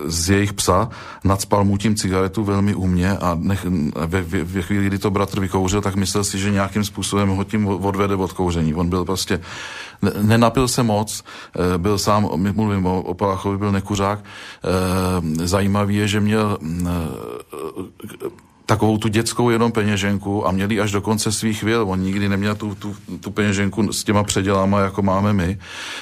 z 0.07 0.31
jejich 0.31 0.53
psa, 0.53 0.89
nadspal 1.25 1.65
mu 1.65 1.77
tím 1.77 1.95
cigaretu 1.95 2.45
velmi 2.45 2.75
umně 2.75 3.11
a 3.11 3.39
nech, 3.41 3.67
ve, 4.07 4.23
ve, 4.23 4.45
ve 4.45 4.62
chvíli, 4.62 4.87
kdy 4.87 4.99
to 4.99 5.11
bratr 5.11 5.41
vykouřil, 5.41 5.81
tak 5.81 5.97
myslel 5.97 6.25
si, 6.25 6.39
že 6.39 6.51
nějakým 6.51 6.85
způsobem 6.85 7.29
ho 7.29 7.45
tím 7.45 7.67
odvede 7.67 8.15
od 8.15 8.33
kouření. 8.33 8.75
On 8.75 8.89
byl 8.89 9.05
prostě, 9.05 9.41
nenapil 10.23 10.69
se 10.69 10.83
moc, 10.83 11.25
eh, 11.57 11.79
byl 11.79 11.99
sám, 11.99 12.29
mluvím 12.37 12.87
o, 12.87 13.03
o 13.03 13.15
Palachovi, 13.15 13.59
byl 13.59 13.73
nekuřák. 13.73 14.25
Eh, 14.25 15.47
zajímavý 15.47 15.97
je, 15.97 16.09
že 16.09 16.21
měl 16.21 16.59
takovou 18.73 18.99
tu 18.99 19.09
dětskou 19.09 19.50
jenom 19.50 19.73
peněženku 19.73 20.49
a 20.49 20.50
měli 20.50 20.81
až 20.81 20.91
do 20.93 21.00
konce 21.00 21.33
svých 21.33 21.62
vil. 21.62 21.85
On 21.88 22.00
nikdy 22.00 22.29
neměl 22.29 22.55
tu, 22.55 22.75
tu, 22.75 22.97
tu 23.21 23.31
peněženku 23.31 23.93
s 23.93 24.05
těma 24.05 24.25
předělama, 24.25 24.81
jako 24.81 25.02
máme 25.02 25.33
my. 25.33 25.59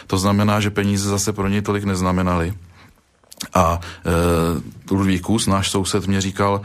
To 0.07 0.19
znamená, 0.19 0.61
že 0.61 0.71
peníze 0.71 1.09
zase 1.09 1.33
pro 1.33 1.49
něj 1.49 1.63
tolik 1.63 1.85
neznamenaly. 1.85 2.55
A 3.55 3.81
e, 4.07 4.11
Ludvík 4.91 5.23
Kus, 5.23 5.47
náš 5.47 5.71
soused, 5.71 6.07
mě 6.07 6.21
říkal, 6.21 6.61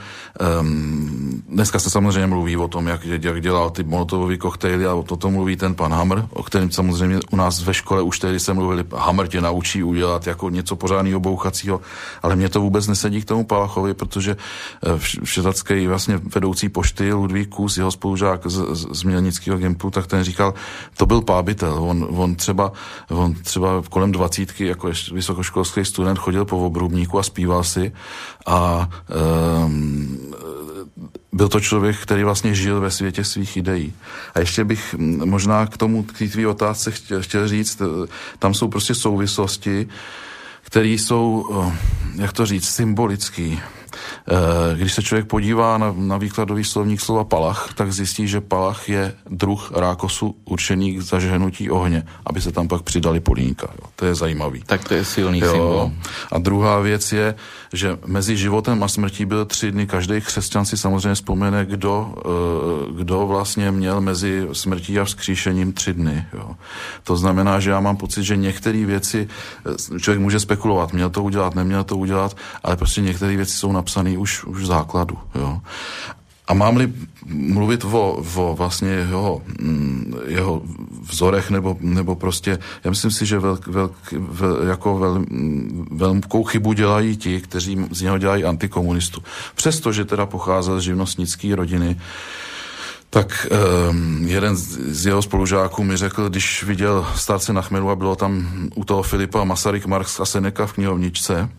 um, 0.61 1.43
dneska 1.49 1.79
se 1.79 1.89
samozřejmě 1.89 2.27
mluví 2.27 2.57
o 2.57 2.67
tom, 2.67 2.87
jak, 2.87 3.05
jak 3.05 3.41
dělal 3.41 3.69
ty 3.69 3.83
molotovové 3.83 4.37
koktejly 4.37 4.85
a 4.85 4.93
o 4.93 5.03
to, 5.03 5.15
to 5.15 5.29
mluví 5.29 5.55
ten 5.55 5.75
pan 5.75 5.93
Hamr, 5.93 6.21
o 6.29 6.43
kterém 6.43 6.71
samozřejmě 6.71 7.19
u 7.31 7.35
nás 7.35 7.63
ve 7.63 7.73
škole 7.73 8.01
už 8.01 8.19
tehdy 8.19 8.39
se 8.39 8.53
mluvili, 8.53 8.83
Hamr 8.95 9.27
tě 9.27 9.41
naučí 9.41 9.83
udělat 9.83 10.27
jako 10.27 10.49
něco 10.49 10.75
pořádného 10.75 11.19
bouchacího, 11.19 11.81
ale 12.23 12.35
mě 12.35 12.49
to 12.49 12.61
vůbec 12.61 12.87
nesedí 12.87 13.21
k 13.21 13.25
tomu 13.25 13.45
Palachovi, 13.45 13.93
protože 13.93 14.31
e, 14.31 14.97
všetacký 15.23 15.87
vlastně 15.87 16.19
vedoucí 16.35 16.69
pošty 16.69 17.13
Ludvík 17.13 17.49
Kus, 17.49 17.77
jeho 17.77 17.91
spolužák 17.91 18.41
z, 18.45 18.75
z, 18.75 18.87
z 18.91 19.03
Mělnického 19.03 19.57
Gimplu, 19.57 19.91
tak 19.91 20.07
ten 20.07 20.23
říkal, 20.23 20.53
to 20.97 21.05
byl 21.05 21.21
pábitel, 21.21 21.73
on, 21.79 22.07
on 22.09 22.35
třeba, 22.35 22.71
on 23.09 23.33
třeba 23.33 23.83
kolem 23.89 24.11
dvacítky 24.11 24.65
jako 24.65 24.91
vysokoškolský 25.13 25.85
student 25.85 26.19
chodil 26.19 26.45
po 26.45 26.57
obrubníku 26.57 27.19
a 27.19 27.23
zpíval 27.23 27.63
si 27.63 27.91
a 28.45 28.89
um, 29.65 30.17
byl 31.35 31.47
to 31.47 31.59
člověk, 31.59 31.97
který 31.97 32.23
vlastně 32.23 32.55
žil 32.55 32.81
ve 32.81 32.91
světě 32.91 33.23
svých 33.23 33.57
ideí. 33.57 33.93
A 34.35 34.39
ještě 34.39 34.63
bych 34.63 34.95
možná 35.25 35.65
k 35.65 35.77
tomu, 35.77 36.03
k 36.03 36.17
té 36.17 36.27
tvý 36.27 36.47
otázce 36.47 36.91
chtěl, 36.91 37.21
chtěl 37.21 37.47
říct, 37.47 37.81
e, 37.81 37.85
tam 38.39 38.53
jsou 38.53 38.67
prostě 38.67 38.95
souvislosti, 38.95 39.87
které 40.61 40.87
jsou, 40.87 41.45
e, 41.53 42.21
jak 42.21 42.33
to 42.33 42.45
říct, 42.45 42.69
symbolický. 42.69 43.61
Eh, 44.27 44.75
když 44.75 44.93
se 44.93 45.03
člověk 45.03 45.27
podívá 45.27 45.77
na, 45.77 45.93
na 45.97 46.17
výkladový 46.17 46.63
slovník 46.63 47.01
slova 47.01 47.23
palach, 47.23 47.69
tak 47.75 47.93
zjistí, 47.93 48.27
že 48.27 48.41
palach 48.41 48.89
je 48.89 49.13
druh 49.29 49.71
rákosu 49.75 50.35
určený 50.45 50.95
k 50.95 51.01
zažehnutí 51.01 51.69
ohně, 51.69 52.03
aby 52.25 52.41
se 52.41 52.51
tam 52.51 52.67
pak 52.67 52.81
přidali 52.81 53.19
polínka. 53.19 53.67
Jo. 53.81 53.89
To 53.95 54.05
je 54.05 54.15
zajímavý. 54.15 54.63
Tak 54.65 54.83
to 54.87 54.93
je 54.93 55.05
silný 55.05 55.39
jo. 55.39 55.51
symbol. 55.51 55.91
A 56.31 56.39
druhá 56.39 56.79
věc 56.79 57.11
je, 57.11 57.35
že 57.73 57.97
mezi 58.05 58.37
životem 58.37 58.83
a 58.83 58.87
smrtí 58.87 59.25
byly 59.25 59.45
tři 59.45 59.71
dny. 59.71 59.87
Každý 59.87 60.21
křesťan 60.21 60.65
si 60.65 60.77
samozřejmě 60.77 61.13
vzpomene, 61.15 61.65
kdo, 61.65 62.13
eh, 62.17 62.93
kdo 62.97 63.27
vlastně 63.27 63.71
měl 63.71 64.01
mezi 64.01 64.47
smrtí 64.53 64.99
a 64.99 65.05
vzkříšením 65.05 65.73
tři 65.73 65.93
dny. 65.93 66.25
Jo. 66.33 66.55
To 67.03 67.17
znamená, 67.17 67.59
že 67.59 67.69
já 67.69 67.79
mám 67.79 67.97
pocit, 67.97 68.23
že 68.23 68.37
některé 68.37 68.85
věci 68.85 69.27
eh, 69.27 69.99
člověk 69.99 70.21
může 70.21 70.39
spekulovat, 70.39 70.93
měl 70.93 71.09
to 71.09 71.23
udělat, 71.23 71.55
neměl 71.55 71.83
to 71.83 71.97
udělat, 71.97 72.37
ale 72.63 72.77
prostě 72.77 73.01
některé 73.01 73.35
věci 73.37 73.53
jsou 73.53 73.71
napsané 73.71 74.17
už, 74.17 74.43
už 74.43 74.61
v 74.61 74.65
základu. 74.65 75.17
Jo. 75.35 75.61
A 76.47 76.53
mám-li 76.53 76.93
mluvit 77.25 77.83
o, 77.83 78.23
o 78.35 78.55
vlastně 78.55 78.89
jeho, 78.89 79.41
mm, 79.59 80.13
jeho 80.27 80.61
vzorech 81.09 81.49
nebo, 81.49 81.77
nebo 81.79 82.15
prostě, 82.15 82.59
já 82.83 82.89
myslím 82.89 83.11
si, 83.11 83.25
že 83.25 83.39
velk, 83.39 83.67
velk, 83.67 83.93
vel, 84.11 84.63
jako 84.63 84.97
vel, 84.97 85.19
mm, 85.19 85.87
velkou 85.91 86.43
chybu 86.43 86.73
dělají 86.73 87.17
ti, 87.17 87.41
kteří 87.41 87.85
z 87.91 88.01
něho 88.01 88.17
dělají 88.17 88.43
antikomunistu. 88.43 89.23
Přestože 89.55 90.05
teda 90.05 90.25
pocházel 90.25 90.79
z 90.79 90.83
živnostnické 90.83 91.55
rodiny, 91.55 91.97
tak 93.09 93.47
um, 93.89 94.27
jeden 94.27 94.55
z 94.55 95.05
jeho 95.05 95.21
spolužáků 95.21 95.83
mi 95.83 95.97
řekl, 95.97 96.29
když 96.29 96.63
viděl 96.63 97.07
starce 97.15 97.53
na 97.53 97.61
chmelu 97.61 97.89
a 97.89 97.95
bylo 97.95 98.15
tam 98.15 98.47
u 98.75 98.83
toho 98.83 99.03
Filipa 99.03 99.43
Masaryk, 99.43 99.85
Marx 99.85 100.19
a 100.19 100.25
Seneca 100.25 100.65
v 100.65 100.73
knihovničce, 100.73 101.49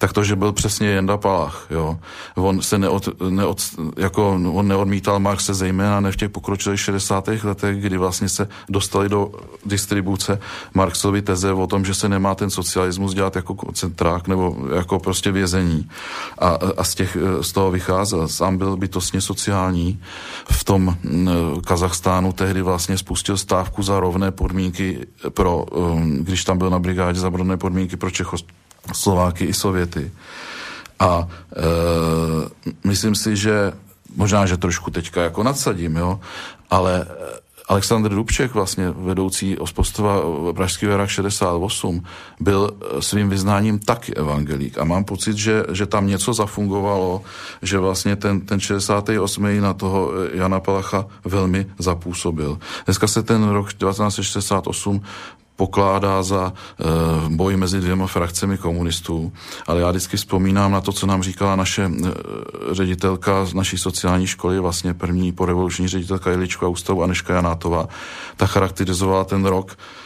tak 0.00 0.12
to, 0.12 0.24
že 0.24 0.36
byl 0.36 0.52
přesně 0.52 0.88
Jenda 0.88 1.16
Palach, 1.16 1.66
jo. 1.70 1.98
On 2.36 2.62
se 2.62 2.78
neod, 2.78 3.08
neod, 3.28 3.62
jako, 3.96 4.40
on 4.52 4.68
neodmítal 4.68 5.20
Marxe 5.20 5.54
zejména 5.54 6.00
ne 6.00 6.12
v 6.12 6.16
těch 6.16 6.30
pokročilých 6.30 6.80
60. 6.80 7.28
letech, 7.44 7.76
kdy 7.80 7.96
vlastně 7.96 8.28
se 8.28 8.48
dostali 8.68 9.08
do 9.08 9.32
distribuce 9.66 10.40
Marxovy 10.74 11.22
teze 11.22 11.52
o 11.52 11.66
tom, 11.66 11.84
že 11.84 11.94
se 11.94 12.08
nemá 12.08 12.34
ten 12.34 12.50
socialismus 12.50 13.14
dělat 13.14 13.36
jako 13.36 13.54
koncentrák 13.54 14.28
nebo 14.28 14.56
jako 14.74 14.98
prostě 14.98 15.32
vězení. 15.32 15.88
A, 16.38 16.48
a 16.76 16.84
z, 16.84 16.94
těch, 16.94 17.16
z 17.40 17.52
toho 17.52 17.70
vycházel. 17.70 18.28
Sám 18.28 18.58
byl 18.58 18.76
bytostně 18.76 19.20
sociální. 19.20 20.00
V 20.50 20.64
tom 20.64 20.96
Kazachstánu 21.64 22.32
tehdy 22.32 22.62
vlastně 22.62 22.98
spustil 22.98 23.36
stávku 23.36 23.82
za 23.82 24.00
rovné 24.00 24.30
podmínky 24.30 25.06
pro, 25.28 25.56
um, 25.64 26.24
když 26.24 26.44
tam 26.44 26.58
byl 26.58 26.70
na 26.70 26.78
brigádě 26.78 27.20
za 27.20 27.28
rovné 27.28 27.56
podmínky 27.56 27.96
pro 27.96 28.10
Čechoslováky 28.86 29.44
i 29.44 29.54
Sověty. 29.54 30.12
A 30.98 31.28
e, 31.28 31.64
myslím 32.84 33.14
si, 33.14 33.36
že 33.36 33.72
možná, 34.16 34.46
že 34.46 34.56
trošku 34.56 34.90
teďka 34.90 35.22
jako 35.22 35.42
nadsadím, 35.42 35.96
jo, 35.96 36.20
ale 36.70 37.06
Aleksandr 37.70 38.14
Dubček, 38.14 38.54
vlastně 38.54 38.90
vedoucí 38.90 39.58
ospostova 39.58 40.22
Pražského 40.52 40.92
jara 40.92 41.06
68, 41.06 42.04
byl 42.40 42.70
svým 43.00 43.28
vyznáním 43.28 43.78
taky 43.78 44.14
evangelík. 44.14 44.78
A 44.78 44.84
mám 44.84 45.04
pocit, 45.04 45.36
že, 45.36 45.64
že 45.72 45.86
tam 45.86 46.06
něco 46.06 46.34
zafungovalo, 46.34 47.22
že 47.62 47.78
vlastně 47.78 48.16
ten, 48.16 48.40
ten 48.40 48.60
68. 48.60 49.60
na 49.60 49.74
toho 49.74 50.10
Jana 50.32 50.60
Palacha 50.60 51.06
velmi 51.24 51.66
zapůsobil. 51.78 52.58
Dneska 52.84 53.06
se 53.06 53.22
ten 53.22 53.48
rok 53.48 53.72
1968 53.72 55.02
pokládá 55.60 56.22
za 56.24 56.52
e, 56.52 56.84
boj 57.28 57.56
mezi 57.56 57.80
dvěma 57.80 58.06
frakcemi 58.06 58.56
komunistů. 58.56 59.32
Ale 59.66 59.80
já 59.80 59.90
vždycky 59.90 60.16
vzpomínám 60.16 60.72
na 60.72 60.80
to, 60.80 60.92
co 60.92 61.06
nám 61.06 61.22
říkala 61.22 61.56
naše 61.56 61.84
e, 61.84 61.90
ředitelka 62.72 63.44
z 63.44 63.54
naší 63.54 63.76
sociální 63.78 64.26
školy, 64.26 64.56
vlastně 64.60 64.94
první 64.94 65.32
porevoluční 65.32 65.88
ředitelka 65.88 66.30
Jelička 66.30 66.68
Ústavu 66.68 67.02
Aneška 67.02 67.34
Janátová. 67.34 67.88
Ta 68.36 68.46
charakterizovala 68.46 69.24
ten 69.24 69.44
rok 69.44 69.76
Eh, 69.76 69.99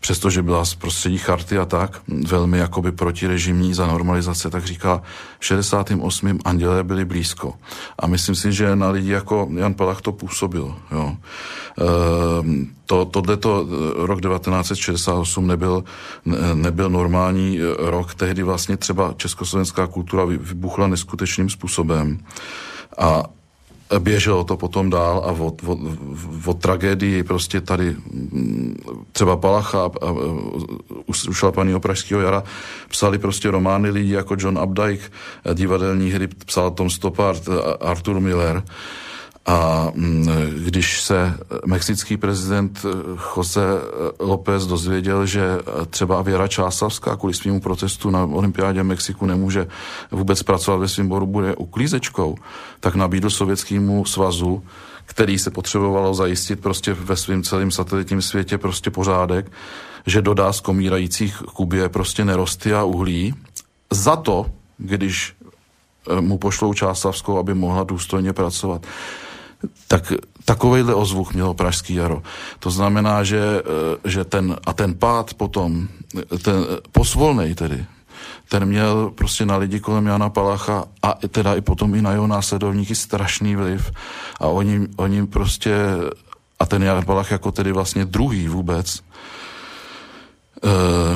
přestože 0.00 0.42
byla 0.42 0.64
z 0.64 0.74
prostředí 0.74 1.18
charty 1.18 1.58
a 1.58 1.64
tak, 1.64 2.00
velmi 2.08 2.58
jakoby 2.58 2.92
protirežimní 2.92 3.74
za 3.74 3.86
normalizace, 3.86 4.50
tak 4.50 4.64
říká, 4.64 5.02
v 5.38 5.44
68. 5.44 6.38
andělé 6.44 6.84
byli 6.84 7.04
blízko. 7.04 7.54
A 7.98 8.06
myslím 8.06 8.34
si, 8.34 8.52
že 8.52 8.76
na 8.76 8.90
lidi 8.90 9.10
jako 9.10 9.48
Jan 9.54 9.74
Palach 9.74 10.00
to 10.00 10.12
působil. 10.12 10.74
Jo. 10.92 11.16
E, 11.80 12.78
to, 12.86 13.04
tohleto 13.04 13.66
eh, 13.68 14.06
rok 14.06 14.20
1968 14.20 15.46
nebyl, 15.46 15.84
nebyl 16.54 16.90
normální 16.90 17.58
rok, 17.78 18.14
tehdy 18.14 18.42
vlastně 18.42 18.76
třeba 18.76 19.14
československá 19.16 19.86
kultura 19.86 20.24
vybuchla 20.24 20.86
neskutečným 20.86 21.50
způsobem. 21.50 22.18
A 22.98 23.22
běželo 23.98 24.44
to 24.44 24.56
potom 24.56 24.90
dál 24.90 25.22
a 25.24 25.32
od, 25.32 25.62
od, 25.66 25.78
od 26.46 26.60
tragédii 26.60 27.22
prostě 27.22 27.60
tady 27.60 27.96
mm, 28.12 28.76
třeba 29.12 29.36
Palacha 29.36 29.84
a, 29.84 30.06
a 30.06 30.14
ušlapaného 31.06 31.80
Pražského 31.80 32.20
jara 32.20 32.42
psali 32.88 33.18
prostě 33.18 33.50
romány 33.50 33.90
lidi 33.90 34.12
jako 34.12 34.36
John 34.38 34.58
Updike, 34.58 35.04
divadelní 35.54 36.10
hry 36.10 36.26
psal 36.26 36.70
Tom 36.70 36.90
Stoppard, 36.90 37.48
Arthur 37.80 38.20
Miller. 38.20 38.62
A 39.48 39.90
mm, 39.94 40.28
když 40.64 41.02
se 41.02 41.34
mexický 41.66 42.16
prezident 42.16 42.86
Jose 43.36 43.60
López 44.20 44.66
dozvěděl, 44.66 45.26
že 45.26 45.58
třeba 45.90 46.22
Věra 46.22 46.48
Čásavská 46.48 47.16
kvůli 47.16 47.34
svýmu 47.34 47.60
protestu 47.60 48.10
na 48.10 48.24
olympiádě 48.24 48.82
Mexiku 48.82 49.26
nemůže 49.26 49.66
vůbec 50.10 50.42
pracovat 50.42 50.76
ve 50.76 50.88
svým 50.88 51.08
boru, 51.08 51.26
bude 51.26 51.56
uklízečkou, 51.56 52.36
tak 52.80 52.94
nabídl 52.94 53.30
Sovětskému 53.30 54.04
svazu, 54.04 54.62
který 55.06 55.38
se 55.38 55.50
potřebovalo 55.50 56.14
zajistit 56.14 56.60
prostě 56.60 56.94
ve 56.94 57.16
svém 57.16 57.42
celém 57.42 57.70
satelitním 57.70 58.22
světě 58.22 58.58
prostě 58.58 58.90
pořádek, 58.90 59.52
že 60.06 60.22
dodá 60.22 60.52
z 60.52 60.60
komírajících 60.60 61.36
Kubě 61.36 61.88
prostě 61.88 62.24
nerosty 62.24 62.74
a 62.74 62.84
uhlí. 62.84 63.34
Za 63.90 64.16
to, 64.16 64.46
když 64.78 65.34
eh, 66.10 66.20
mu 66.20 66.38
pošlou 66.38 66.74
Čásavskou, 66.74 67.38
aby 67.38 67.54
mohla 67.54 67.84
důstojně 67.84 68.32
pracovat 68.32 68.86
tak 69.88 70.12
takovejhle 70.44 70.94
ozvuch 70.94 71.34
mělo 71.34 71.54
Pražský 71.54 71.94
jaro. 71.94 72.22
To 72.58 72.70
znamená, 72.70 73.24
že, 73.24 73.40
eh, 73.40 74.08
že 74.08 74.24
ten, 74.24 74.56
a 74.66 74.72
ten 74.72 74.94
pád 74.94 75.34
potom, 75.34 75.88
ten 76.42 76.66
posvolnej 76.92 77.54
tedy, 77.54 77.86
ten 78.48 78.64
měl 78.66 79.10
prostě 79.10 79.46
na 79.46 79.56
lidi 79.56 79.80
kolem 79.80 80.06
Jana 80.06 80.30
Palacha 80.30 80.84
a 81.02 81.14
teda 81.28 81.54
i 81.54 81.60
potom 81.60 81.94
i 81.94 82.02
na 82.02 82.12
jeho 82.12 82.26
následovníky 82.26 82.94
strašný 82.94 83.56
vliv 83.56 83.92
a 84.40 84.46
oni, 84.46 84.88
oni 84.96 85.26
prostě 85.26 85.76
a 86.58 86.66
ten 86.66 86.82
Jan 86.82 87.04
Palach 87.04 87.30
jako 87.30 87.52
tedy 87.52 87.72
vlastně 87.72 88.04
druhý 88.04 88.48
vůbec, 88.48 89.00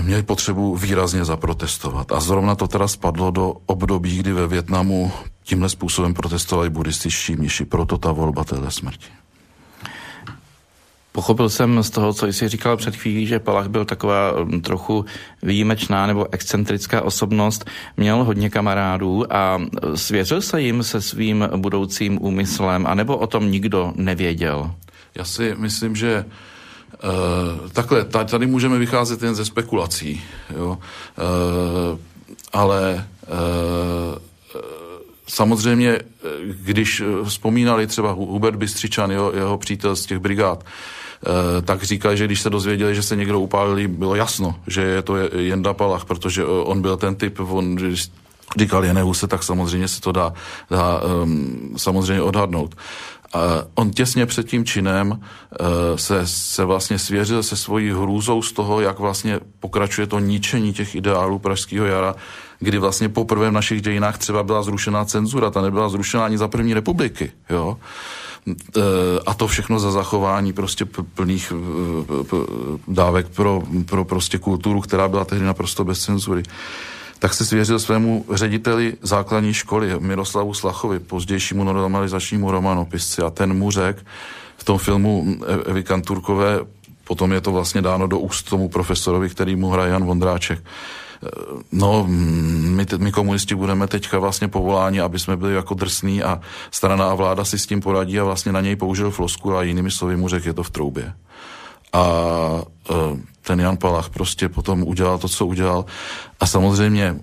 měli 0.02 0.22
potřebu 0.22 0.76
výrazně 0.76 1.24
zaprotestovat. 1.24 2.12
A 2.12 2.20
zrovna 2.20 2.54
to 2.54 2.68
teda 2.68 2.88
spadlo 2.88 3.30
do 3.30 3.54
období, 3.66 4.18
kdy 4.18 4.32
ve 4.32 4.46
Větnamu 4.46 5.12
tímhle 5.42 5.68
způsobem 5.68 6.14
protestovali 6.14 6.70
buddhističtí 6.70 7.36
mniši, 7.36 7.64
proto 7.64 7.98
ta 7.98 8.12
volba 8.12 8.44
téhle 8.44 8.70
smrti. 8.70 9.06
Pochopil 11.12 11.48
jsem 11.48 11.82
z 11.82 11.90
toho, 11.90 12.12
co 12.12 12.26
jsi 12.26 12.48
říkal 12.48 12.76
před 12.76 12.96
chvílí, 12.96 13.26
že 13.26 13.38
Palach 13.38 13.68
byl 13.68 13.84
taková 13.84 14.32
um, 14.32 14.60
trochu 14.60 15.04
výjimečná 15.42 16.06
nebo 16.06 16.26
excentrická 16.32 17.02
osobnost, 17.02 17.64
měl 17.96 18.24
hodně 18.24 18.50
kamarádů 18.50 19.32
a 19.32 19.56
uh, 19.56 19.94
svěřil 19.94 20.42
se 20.42 20.60
jim 20.60 20.82
se 20.82 21.02
svým 21.02 21.48
budoucím 21.56 22.22
úmyslem, 22.22 22.86
anebo 22.86 23.16
o 23.16 23.26
tom 23.26 23.50
nikdo 23.50 23.92
nevěděl? 23.96 24.74
Já 25.14 25.24
si 25.24 25.54
myslím, 25.58 25.96
že 25.96 26.24
Uh, 27.62 27.68
takhle, 27.68 28.04
tady 28.04 28.46
můžeme 28.46 28.78
vycházet 28.78 29.22
jen 29.22 29.34
ze 29.34 29.44
spekulací, 29.44 30.22
jo? 30.56 30.78
Uh, 31.18 31.98
ale 32.52 33.06
uh, 33.26 34.62
samozřejmě, 35.32 35.90
eh, 35.90 36.28
když 36.44 37.00
eh, 37.00 37.24
vzpomínali 37.24 37.86
třeba 37.86 38.12
Hubert 38.12 38.56
Bystřičan, 38.56 39.10
jeho, 39.10 39.32
jeho 39.32 39.58
přítel 39.58 39.96
z 39.96 40.06
těch 40.06 40.18
brigád, 40.18 40.64
eh, 40.66 41.62
tak 41.62 41.82
říkali, 41.82 42.16
že 42.16 42.24
když 42.24 42.40
se 42.40 42.50
dozvěděli, 42.50 42.94
že 42.94 43.02
se 43.02 43.16
někdo 43.16 43.40
upálil, 43.40 43.88
bylo 43.88 44.14
jasno, 44.14 44.54
že 44.66 44.82
je 44.82 45.02
to 45.02 45.16
Jenda 45.16 45.74
Palach, 45.74 46.04
protože 46.04 46.44
on 46.44 46.82
byl 46.82 46.96
ten 46.96 47.14
typ, 47.14 47.40
on 47.40 47.76
říkal 48.58 48.84
Jenehu 48.84 49.14
se, 49.14 49.26
tak 49.26 49.42
samozřejmě 49.42 49.88
se 49.88 50.00
to 50.00 50.12
dá, 50.12 50.32
dá 50.70 51.00
um, 51.00 51.74
samozřejmě 51.76 52.22
odhadnout. 52.22 52.74
Uh, 53.34 53.40
on 53.74 53.90
těsně 53.90 54.26
před 54.26 54.48
tím 54.48 54.64
činem 54.64 55.10
uh, 55.10 55.16
se, 55.96 56.26
se 56.26 56.64
vlastně 56.64 56.98
svěřil 56.98 57.42
se 57.42 57.56
svojí 57.56 57.90
hrůzou 57.90 58.42
z 58.42 58.52
toho, 58.52 58.80
jak 58.80 58.98
vlastně 58.98 59.40
pokračuje 59.60 60.06
to 60.06 60.18
ničení 60.18 60.72
těch 60.72 60.94
ideálů 60.94 61.38
Pražského 61.38 61.86
jara, 61.86 62.14
kdy 62.58 62.78
vlastně 62.78 63.08
poprvé 63.08 63.50
v 63.50 63.52
našich 63.52 63.82
dějinách 63.82 64.18
třeba 64.18 64.42
byla 64.42 64.62
zrušená 64.62 65.04
cenzura, 65.04 65.50
ta 65.50 65.62
nebyla 65.62 65.88
zrušená 65.88 66.24
ani 66.24 66.38
za 66.38 66.48
první 66.48 66.74
republiky, 66.74 67.32
jo. 67.50 67.78
E, 68.46 68.80
a 69.26 69.34
to 69.34 69.46
všechno 69.46 69.78
za 69.78 69.90
zachování 69.90 70.52
prostě 70.52 70.84
plných 71.14 71.52
dávek 72.88 73.28
pro, 73.28 73.62
pro 73.86 74.04
prostě 74.04 74.38
kulturu, 74.38 74.80
která 74.80 75.08
byla 75.08 75.24
tehdy 75.24 75.44
naprosto 75.44 75.84
bez 75.84 76.04
cenzury 76.04 76.42
tak 77.22 77.34
se 77.34 77.44
svěřil 77.44 77.78
svému 77.78 78.24
řediteli 78.32 78.94
základní 79.02 79.54
školy 79.54 79.90
Miroslavu 79.98 80.54
Slachovi, 80.54 80.98
pozdějšímu 80.98 81.64
normalizačnímu 81.64 82.50
romanopisci 82.50 83.22
a 83.22 83.30
ten 83.30 83.54
mu 83.54 83.70
řekl 83.70 84.02
v 84.56 84.64
tom 84.64 84.78
filmu 84.78 85.36
Evy 85.66 85.82
Kanturkové, 85.82 86.60
potom 87.04 87.32
je 87.32 87.40
to 87.40 87.52
vlastně 87.52 87.82
dáno 87.82 88.06
do 88.06 88.18
úst 88.18 88.42
tomu 88.42 88.68
profesorovi, 88.68 89.28
který 89.28 89.56
mu 89.56 89.70
hraje 89.70 89.92
Jan 89.92 90.04
Vondráček, 90.04 90.62
No, 91.72 92.06
my, 92.08 92.86
my 92.98 93.12
komunisti 93.12 93.54
budeme 93.54 93.86
teďka 93.86 94.18
vlastně 94.18 94.48
povoláni, 94.48 95.00
aby 95.00 95.18
jsme 95.18 95.36
byli 95.36 95.54
jako 95.54 95.74
drsní 95.74 96.22
a 96.22 96.40
strana 96.70 97.10
a 97.10 97.14
vláda 97.14 97.44
si 97.44 97.58
s 97.58 97.66
tím 97.66 97.80
poradí 97.80 98.20
a 98.20 98.24
vlastně 98.24 98.52
na 98.52 98.60
něj 98.60 98.76
použil 98.76 99.10
flosku 99.10 99.56
a 99.56 99.62
jinými 99.62 99.90
slovy 99.90 100.16
mu 100.16 100.28
řekl, 100.28 100.46
je 100.46 100.54
to 100.54 100.62
v 100.62 100.70
troubě. 100.70 101.12
A 101.92 102.04
e, 102.90 102.94
ten 103.42 103.60
Jan 103.60 103.76
Palach 103.76 104.08
prostě 104.08 104.48
potom 104.48 104.82
udělal 104.82 105.18
to, 105.18 105.28
co 105.28 105.46
udělal. 105.46 105.84
A 106.40 106.46
samozřejmě 106.46 107.16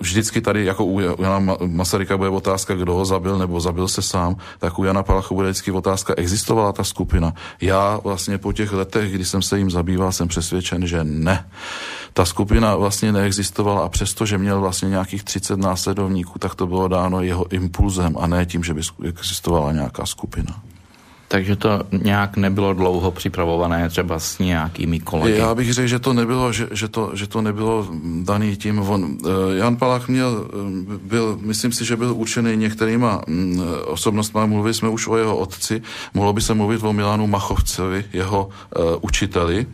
vždycky 0.00 0.40
tady, 0.40 0.64
jako 0.64 0.84
u 0.84 1.00
Jana 1.00 1.56
Masaryka 1.66 2.16
bude 2.16 2.28
otázka, 2.28 2.74
kdo 2.74 2.94
ho 2.94 3.04
zabil 3.04 3.38
nebo 3.38 3.60
zabil 3.60 3.88
se 3.88 4.02
sám, 4.02 4.36
tak 4.58 4.78
u 4.78 4.84
Jana 4.84 5.02
Palacha 5.02 5.34
bude 5.34 5.48
vždycky 5.48 5.70
otázka, 5.70 6.14
existovala 6.16 6.72
ta 6.72 6.84
skupina. 6.84 7.34
Já 7.60 8.00
vlastně 8.04 8.38
po 8.38 8.52
těch 8.52 8.72
letech, 8.72 9.12
kdy 9.12 9.24
jsem 9.24 9.42
se 9.42 9.58
jim 9.58 9.70
zabýval, 9.70 10.12
jsem 10.12 10.28
přesvědčen, 10.28 10.86
že 10.86 11.04
ne. 11.04 11.48
Ta 12.12 12.24
skupina 12.24 12.76
vlastně 12.76 13.12
neexistovala 13.12 13.80
a 13.80 13.88
přesto, 13.88 14.26
že 14.26 14.38
měl 14.38 14.60
vlastně 14.60 14.88
nějakých 14.88 15.24
30 15.24 15.58
následovníků, 15.58 16.38
tak 16.38 16.54
to 16.54 16.66
bylo 16.66 16.88
dáno 16.88 17.22
jeho 17.22 17.52
impulzem 17.52 18.16
a 18.18 18.26
ne 18.26 18.46
tím, 18.46 18.64
že 18.64 18.74
by 18.74 18.80
existovala 19.04 19.72
nějaká 19.72 20.06
skupina. 20.06 20.62
Takže 21.28 21.56
to 21.56 21.82
nějak 22.02 22.36
nebylo 22.36 22.72
dlouho 22.72 23.10
připravované 23.10 23.88
třeba 23.88 24.18
s 24.18 24.38
nějakými 24.38 25.00
kolegy. 25.00 25.38
Já 25.38 25.54
bych 25.54 25.72
řekl, 25.72 25.88
že 25.88 25.98
to 25.98 26.12
nebylo, 26.12 26.52
že, 26.52 26.68
že, 26.70 26.88
to, 26.88 27.10
že 27.14 27.26
to 27.26 27.42
nebylo 27.42 27.88
daný 28.22 28.56
tím. 28.56 28.78
On, 28.78 29.18
eh, 29.24 29.28
Jan 29.58 29.76
Palach 29.76 30.08
měl, 30.08 30.46
eh, 30.48 30.98
byl, 31.02 31.38
myslím 31.40 31.72
si, 31.72 31.84
že 31.84 31.96
byl 31.96 32.14
určený 32.14 32.56
některýma 32.56 33.22
mm, 33.26 33.60
osobnostmi. 33.86 34.40
Mluvili 34.46 34.74
jsme 34.74 34.88
už 34.88 35.06
o 35.06 35.16
jeho 35.16 35.36
otci. 35.36 35.82
Mohlo 36.14 36.32
by 36.32 36.40
se 36.40 36.54
mluvit 36.54 36.82
o 36.82 36.92
Milánu 36.92 37.26
Machovcovi, 37.26 38.04
jeho 38.12 38.48
uh, 38.48 38.84
učiteli 39.00 39.66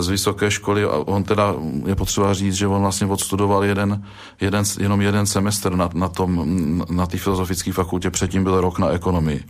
z 0.00 0.08
vysoké 0.08 0.50
školy 0.50 0.84
a 0.84 0.88
on 0.88 1.22
teda, 1.24 1.54
je 1.86 1.94
potřeba 1.94 2.34
říct, 2.34 2.54
že 2.54 2.66
on 2.66 2.82
vlastně 2.82 3.06
odstudoval 3.06 3.64
jeden, 3.64 4.04
jeden, 4.40 4.64
jenom 4.80 5.00
jeden 5.00 5.26
semestr 5.26 5.76
na, 5.76 5.90
na, 5.94 6.08
tom, 6.08 6.84
na 6.90 7.06
té 7.06 7.18
filozofické 7.18 7.72
fakultě, 7.72 8.10
předtím 8.10 8.44
byl 8.44 8.60
rok 8.60 8.78
na 8.78 8.88
ekonomii. 8.88 9.44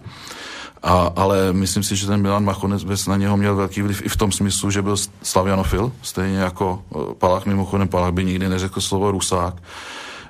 A, 0.83 1.13
ale 1.17 1.53
myslím 1.53 1.83
si, 1.83 1.97
že 1.97 2.07
ten 2.07 2.23
Milan 2.23 2.45
Machonec 2.45 3.07
na 3.07 3.17
něho 3.17 3.37
měl 3.37 3.57
velký 3.57 3.83
vliv 3.83 4.03
i 4.05 4.09
v 4.09 4.17
tom 4.17 4.33
smyslu, 4.33 4.71
že 4.71 4.83
byl 4.83 4.97
slavianofil, 5.23 5.93
stejně 6.03 6.39
jako 6.39 6.83
eh, 6.95 7.15
Palach, 7.15 7.47
mimochodem 7.47 7.89
Palach 7.89 8.13
by 8.13 8.25
nikdy 8.25 8.49
neřekl 8.49 8.81
slovo 8.81 9.11
rusák. 9.11 9.63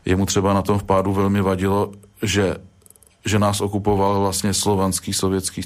Jemu 0.04 0.26
třeba 0.26 0.54
na 0.54 0.62
tom 0.62 0.78
vpádu 0.78 1.12
velmi 1.12 1.40
vadilo, 1.40 1.92
že, 2.22 2.56
že 3.24 3.38
nás 3.38 3.60
okupoval 3.60 4.20
vlastně 4.20 4.54
slovanský 4.54 5.12
sovětský 5.12 5.62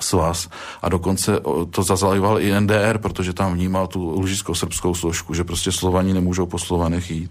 svaz 0.00 0.48
a 0.82 0.88
dokonce 0.88 1.40
to 1.70 1.82
zazalival 1.82 2.40
i 2.40 2.60
NDR, 2.60 2.98
protože 2.98 3.32
tam 3.32 3.54
vnímal 3.54 3.86
tu 3.86 4.10
lužicko-srbskou 4.10 4.94
složku, 4.94 5.34
že 5.34 5.44
prostě 5.44 5.72
Slovaní 5.72 6.12
nemůžou 6.12 6.46
po 6.46 6.58
Slovanech 6.58 7.10
jít. 7.10 7.30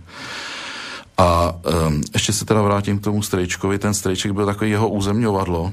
A 1.22 1.56
um, 1.88 2.02
ještě 2.14 2.34
se 2.34 2.46
teda 2.46 2.62
vrátím 2.62 3.00
k 3.00 3.04
tomu 3.04 3.22
strejčkovi. 3.22 3.80
Ten 3.80 3.94
strejček 3.94 4.32
byl 4.32 4.46
takový 4.46 4.72
jeho 4.72 4.90
územňovadlo, 4.90 5.72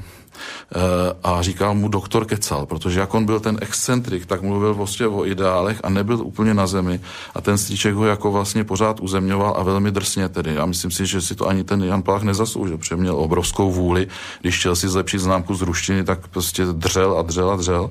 Eh, 0.74 1.14
a 1.22 1.42
říkal 1.42 1.74
mu 1.74 1.88
doktor 1.88 2.24
Kecal, 2.24 2.66
protože 2.66 3.00
jak 3.00 3.14
on 3.14 3.24
byl 3.24 3.40
ten 3.40 3.58
excentrik, 3.60 4.26
tak 4.26 4.42
mluvil 4.42 4.74
vlastně 4.74 5.06
o 5.06 5.26
ideálech 5.26 5.80
a 5.84 5.88
nebyl 5.88 6.20
úplně 6.26 6.54
na 6.54 6.66
zemi 6.66 7.00
a 7.34 7.40
ten 7.40 7.58
stříček 7.58 7.94
ho 7.94 8.04
jako 8.06 8.32
vlastně 8.32 8.64
pořád 8.64 9.00
uzemňoval 9.00 9.54
a 9.56 9.62
velmi 9.62 9.90
drsně 9.90 10.28
tedy. 10.28 10.54
Já 10.54 10.66
myslím 10.66 10.90
si, 10.90 11.06
že 11.06 11.20
si 11.20 11.34
to 11.34 11.48
ani 11.48 11.64
ten 11.64 11.84
Jan 11.84 12.02
Plach 12.02 12.22
nezasloužil, 12.22 12.78
protože 12.78 12.96
měl 12.96 13.16
obrovskou 13.16 13.72
vůli, 13.72 14.08
když 14.40 14.58
chtěl 14.58 14.76
si 14.76 14.88
zlepšit 14.88 15.18
známku 15.18 15.54
z 15.54 15.62
ruštiny, 15.62 16.04
tak 16.04 16.28
prostě 16.28 16.64
dřel 16.64 17.18
a 17.18 17.22
dřel 17.22 17.50
a 17.50 17.56
dřel. 17.56 17.90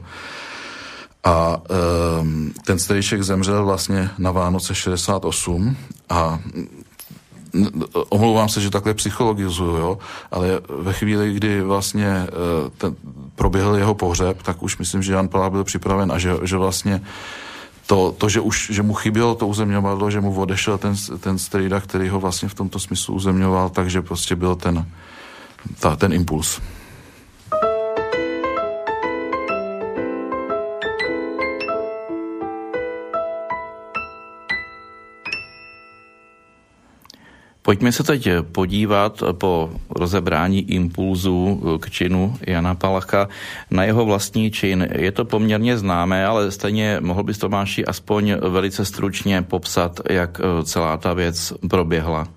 A 1.23 1.61
um, 2.21 2.53
ten 2.65 2.79
strejček 2.79 3.23
zemřel 3.23 3.65
vlastně 3.65 4.09
na 4.17 4.31
Vánoce 4.31 4.75
68 4.75 5.77
a 6.09 6.39
omlouvám 8.09 8.49
se, 8.49 8.61
že 8.61 8.69
takhle 8.69 8.93
psychologizuju, 8.93 9.77
jo, 9.77 9.97
ale 10.31 10.47
ve 10.69 10.93
chvíli, 10.93 11.33
kdy 11.33 11.61
vlastně 11.61 12.05
eh, 12.07 12.27
ten, 12.77 12.95
proběhl 13.35 13.75
jeho 13.75 13.93
pohřeb, 13.93 14.43
tak 14.43 14.63
už 14.63 14.77
myslím, 14.77 15.03
že 15.03 15.13
Jan 15.13 15.27
Palá 15.27 15.49
byl 15.49 15.63
připraven 15.63 16.11
a 16.11 16.17
že, 16.17 16.33
že 16.43 16.57
vlastně 16.57 17.01
to, 17.87 18.11
to, 18.17 18.29
že 18.29 18.39
už 18.39 18.69
že 18.71 18.83
mu 18.83 18.93
chybělo 18.93 19.35
to 19.35 19.47
uzemňovadlo, 19.47 20.11
že 20.11 20.21
mu 20.21 20.41
odešel 20.41 20.77
ten, 20.77 20.95
ten 21.19 21.37
strejda, 21.37 21.79
který 21.79 22.09
ho 22.09 22.19
vlastně 22.19 22.49
v 22.49 22.53
tomto 22.53 22.79
smyslu 22.79 23.15
uzemňoval, 23.15 23.69
takže 23.69 24.01
prostě 24.01 24.35
byl 24.35 24.55
ten, 24.55 24.85
ta, 25.79 25.95
ten 25.95 26.13
impuls. 26.13 26.61
Pojďme 37.67 37.91
se 37.91 38.03
teď 38.03 38.27
podívat 38.51 39.23
po 39.31 39.71
rozebrání 39.89 40.71
impulzu 40.71 41.61
k 41.81 41.89
činu 41.89 42.37
Jana 42.47 42.75
Palacha 42.75 43.27
na 43.71 43.83
jeho 43.83 44.05
vlastní 44.05 44.51
čin. 44.51 44.87
Je 44.91 45.11
to 45.11 45.25
poměrně 45.25 45.77
známé, 45.77 46.25
ale 46.25 46.51
stejně 46.51 46.97
mohl 47.01 47.23
bys 47.23 47.37
Tomáši 47.37 47.85
aspoň 47.85 48.35
velice 48.49 48.85
stručně 48.85 49.41
popsat, 49.41 49.99
jak 50.09 50.39
eh, 50.39 50.63
celá 50.63 50.97
ta 50.97 51.13
věc 51.13 51.53
proběhla. 51.69 52.27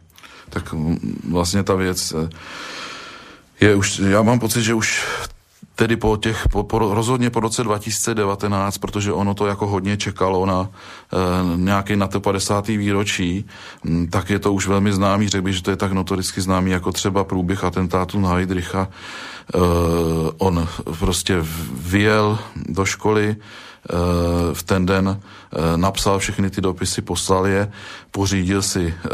Tak 0.49 0.75
vlastně 1.31 1.62
ta 1.62 1.75
věc 1.75 2.12
eh, 2.12 2.29
je 3.61 3.75
už, 3.75 3.99
já 3.99 4.23
mám 4.23 4.38
pocit, 4.40 4.62
že 4.62 4.75
už 4.75 5.05
tedy 5.81 5.97
po 5.97 6.16
těch, 6.16 6.49
po, 6.53 6.62
po, 6.62 6.79
rozhodně 6.79 7.31
po 7.31 7.40
roce 7.40 7.64
2019, 7.64 8.79
protože 8.79 9.12
ono 9.12 9.35
to 9.35 9.47
jako 9.47 9.66
hodně 9.66 9.97
čekalo 9.97 10.47
na 10.47 10.69
e, 10.69 11.57
nějaký 11.57 11.97
na 11.97 12.07
to 12.07 12.21
50. 12.21 12.69
výročí, 12.69 13.49
m, 13.85 14.07
tak 14.12 14.31
je 14.31 14.38
to 14.38 14.53
už 14.53 14.66
velmi 14.66 14.93
známý, 14.93 15.29
řekl 15.29 15.45
bych, 15.45 15.55
že 15.55 15.62
to 15.62 15.71
je 15.71 15.77
tak 15.77 15.93
notoricky 15.93 16.40
známý 16.40 16.71
jako 16.71 16.93
třeba 16.93 17.25
průběh 17.25 17.64
atentátu 17.64 18.21
na 18.21 18.29
Heidricha. 18.29 18.88
E, 18.88 19.59
on 20.38 20.69
prostě 20.99 21.40
vyjel 21.73 22.38
do 22.69 22.85
školy, 22.85 23.37
Eh, 23.81 24.55
v 24.55 24.62
ten 24.62 24.87
den 24.87 25.09
eh, 25.09 25.21
napsal 25.77 26.19
všechny 26.19 26.51
ty 26.51 26.61
dopisy, 26.61 27.03
poslal 27.03 27.47
je, 27.47 27.73
pořídil 28.11 28.63
si 28.63 28.95
eh, 28.95 29.09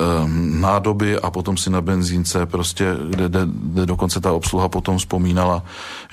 nádoby 0.61 1.19
a 1.19 1.31
potom 1.31 1.57
si 1.57 1.71
na 1.71 1.81
benzínce 1.81 2.47
prostě, 2.47 2.97
kde, 3.09 3.29
kde, 3.29 3.41
kde 3.47 3.87
dokonce 3.87 4.21
ta 4.21 4.33
obsluha 4.33 4.69
potom 4.69 4.99
vzpomínala, 4.99 5.63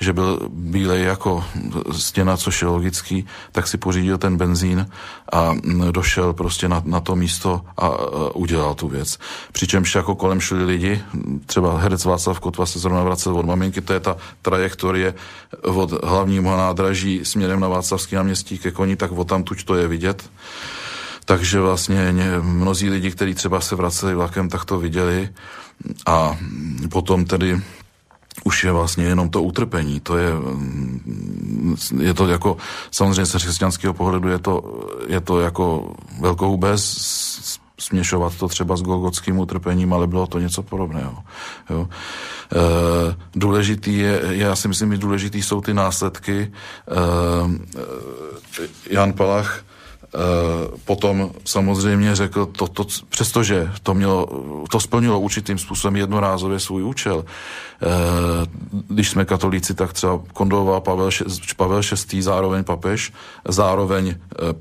že 0.00 0.12
byl 0.12 0.48
bílej 0.48 1.04
jako 1.04 1.44
stěna, 1.92 2.36
což 2.36 2.62
je 2.62 2.68
logický, 2.68 3.26
tak 3.52 3.66
si 3.66 3.76
pořídil 3.78 4.18
ten 4.18 4.36
benzín 4.36 4.86
a 5.32 5.52
mm, 5.52 5.92
došel 5.92 6.32
prostě 6.32 6.68
na, 6.68 6.82
na 6.84 7.00
to 7.00 7.16
místo 7.16 7.60
a, 7.76 7.86
a 7.86 7.96
udělal 8.34 8.74
tu 8.74 8.88
věc. 8.88 9.18
Přičemž 9.52 9.94
jako 9.94 10.14
kolem 10.14 10.40
šli 10.40 10.64
lidi, 10.64 11.02
třeba 11.46 11.78
herec 11.78 12.04
Václav 12.04 12.40
Kotva 12.40 12.66
se 12.66 12.78
zrovna 12.78 13.02
vracel 13.02 13.36
od 13.38 13.46
maminky, 13.46 13.80
to 13.80 13.92
je 13.92 14.00
ta 14.00 14.16
trajektorie 14.42 15.14
od 15.62 16.04
hlavního 16.04 16.56
nádraží 16.56 17.20
směrem 17.24 17.60
na 17.60 17.68
Václavský 17.68 18.14
náměstí 18.16 18.58
ke 18.58 18.70
koni, 18.70 18.96
tak 18.96 19.12
o 19.12 19.24
tam 19.24 19.42
tuč 19.42 19.64
to 19.64 19.74
je 19.74 19.88
vidět. 19.88 20.13
Takže 21.24 21.60
vlastně 21.60 22.14
mnozí 22.40 22.90
lidi, 22.90 23.10
kteří 23.10 23.34
třeba 23.34 23.60
se 23.60 23.76
vraceli 23.76 24.14
vlakem, 24.14 24.48
tak 24.48 24.64
to 24.64 24.78
viděli 24.78 25.28
a 26.06 26.36
potom 26.90 27.24
tedy 27.24 27.62
už 28.44 28.64
je 28.64 28.72
vlastně 28.72 29.04
jenom 29.04 29.30
to 29.30 29.42
utrpení. 29.42 30.00
To 30.00 30.18
je, 30.18 30.30
je 32.00 32.14
to 32.14 32.28
jako, 32.28 32.56
samozřejmě 32.90 33.26
se 33.26 33.38
křesťanského 33.38 33.94
pohledu 33.94 34.28
je 34.28 34.38
to, 34.38 34.84
je 35.08 35.20
to 35.20 35.40
jako 35.40 35.94
velkohubé 36.20 36.72
směšovat 37.78 38.34
to 38.34 38.48
třeba 38.48 38.76
s 38.76 38.82
golgotským 38.82 39.38
utrpením, 39.38 39.92
ale 39.92 40.06
bylo 40.06 40.26
to 40.26 40.38
něco 40.38 40.62
podobného. 40.62 41.18
Jo. 41.70 41.88
E, 41.88 43.16
důležitý 43.34 43.98
je, 43.98 44.22
já 44.28 44.56
si 44.56 44.68
myslím, 44.68 44.92
že 44.92 44.98
důležitý 44.98 45.42
jsou 45.42 45.60
ty 45.60 45.74
následky. 45.74 46.38
E, 46.42 46.52
Jan 48.90 49.12
Palach 49.12 49.64
potom 50.84 51.30
samozřejmě 51.44 52.16
řekl, 52.16 52.46
to, 52.46 52.66
to, 52.66 52.86
přestože 53.08 53.72
to, 53.82 53.94
mělo, 53.94 54.26
to 54.70 54.80
splnilo 54.80 55.20
určitým 55.20 55.58
způsobem 55.58 55.96
jednorázově 55.96 56.60
svůj 56.60 56.82
účel, 56.82 57.24
eh, 57.24 57.86
když 58.88 59.10
jsme 59.10 59.24
katolíci, 59.24 59.74
tak 59.74 59.92
třeba 59.92 60.20
kondoloval 60.32 60.80
Pavel, 60.80 61.10
Pavel 61.56 61.80
VI, 62.12 62.22
zároveň 62.22 62.64
papež, 62.64 63.12
zároveň 63.48 64.14
eh, 64.14 64.54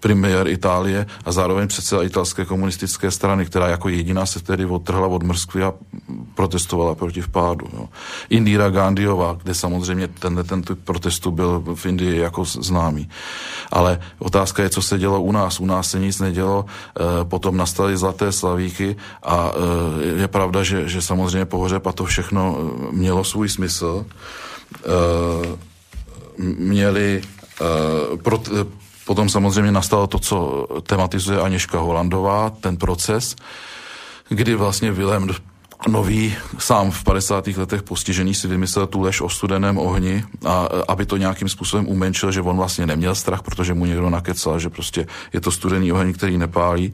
premiér 0.00 0.48
Itálie 0.48 1.06
a 1.24 1.32
zároveň 1.32 1.68
předseda 1.68 2.02
italské 2.02 2.44
komunistické 2.44 3.10
strany, 3.10 3.46
která 3.46 3.68
jako 3.68 3.88
jediná 3.88 4.26
se 4.26 4.40
tedy 4.40 4.66
odtrhla 4.66 5.06
od 5.06 5.22
Mrskvy 5.22 5.62
a 5.62 5.74
protestovala 6.34 6.94
proti 6.94 7.20
vpádu. 7.20 7.66
Jo. 7.72 7.88
Indira 8.30 8.70
Gandhiová, 8.70 9.38
kde 9.42 9.54
samozřejmě 9.54 10.08
ten, 10.08 10.44
ten 10.48 10.62
protestu 10.84 11.30
byl 11.30 11.62
v 11.74 11.86
Indii 11.86 12.18
jako 12.18 12.44
známý. 12.44 13.08
Ale 13.72 14.01
Otázka 14.18 14.62
je, 14.62 14.70
co 14.70 14.82
se 14.82 14.98
dělo 14.98 15.20
u 15.20 15.32
nás. 15.32 15.60
U 15.60 15.66
nás 15.66 15.90
se 15.90 15.98
nic 15.98 16.20
nedělo, 16.20 16.64
e, 16.64 17.24
potom 17.24 17.56
nastaly 17.56 17.96
zlaté 17.96 18.32
slavíky 18.32 18.96
a 19.22 19.52
e, 20.16 20.20
je 20.20 20.28
pravda, 20.28 20.62
že, 20.62 20.88
že 20.88 21.02
samozřejmě 21.02 21.44
pohřeb 21.44 21.86
a 21.86 21.92
to 21.92 22.04
všechno 22.04 22.56
eh, 22.58 22.92
mělo 22.92 23.24
svůj 23.24 23.48
smysl. 23.48 24.06
Měli 26.38 27.22
pro, 28.22 28.40
Potom 29.04 29.28
samozřejmě 29.28 29.72
nastalo 29.72 30.06
to, 30.06 30.18
co 30.18 30.66
tematizuje 30.86 31.40
Aněška 31.40 31.78
Holandová, 31.78 32.50
ten 32.50 32.76
proces, 32.76 33.36
kdy 34.28 34.54
vlastně 34.54 34.92
Vilém 34.92 35.28
Nový 35.88 36.36
sám 36.58 36.90
v 36.90 37.04
50. 37.04 37.46
letech 37.46 37.82
postižený 37.82 38.34
si 38.34 38.48
vymyslel 38.48 38.86
tu 38.86 39.00
lež 39.00 39.20
o 39.20 39.28
studeném 39.28 39.78
ohni, 39.78 40.24
a, 40.46 40.68
aby 40.88 41.06
to 41.06 41.16
nějakým 41.16 41.48
způsobem 41.48 41.88
umenšil, 41.88 42.32
že 42.32 42.40
on 42.40 42.56
vlastně 42.56 42.86
neměl 42.86 43.14
strach, 43.14 43.42
protože 43.42 43.74
mu 43.74 43.86
někdo 43.86 44.10
nakecal, 44.10 44.58
že 44.58 44.68
prostě 44.68 45.06
je 45.32 45.40
to 45.40 45.50
studený 45.50 45.92
oheň, 45.92 46.12
který 46.12 46.38
nepálí. 46.38 46.92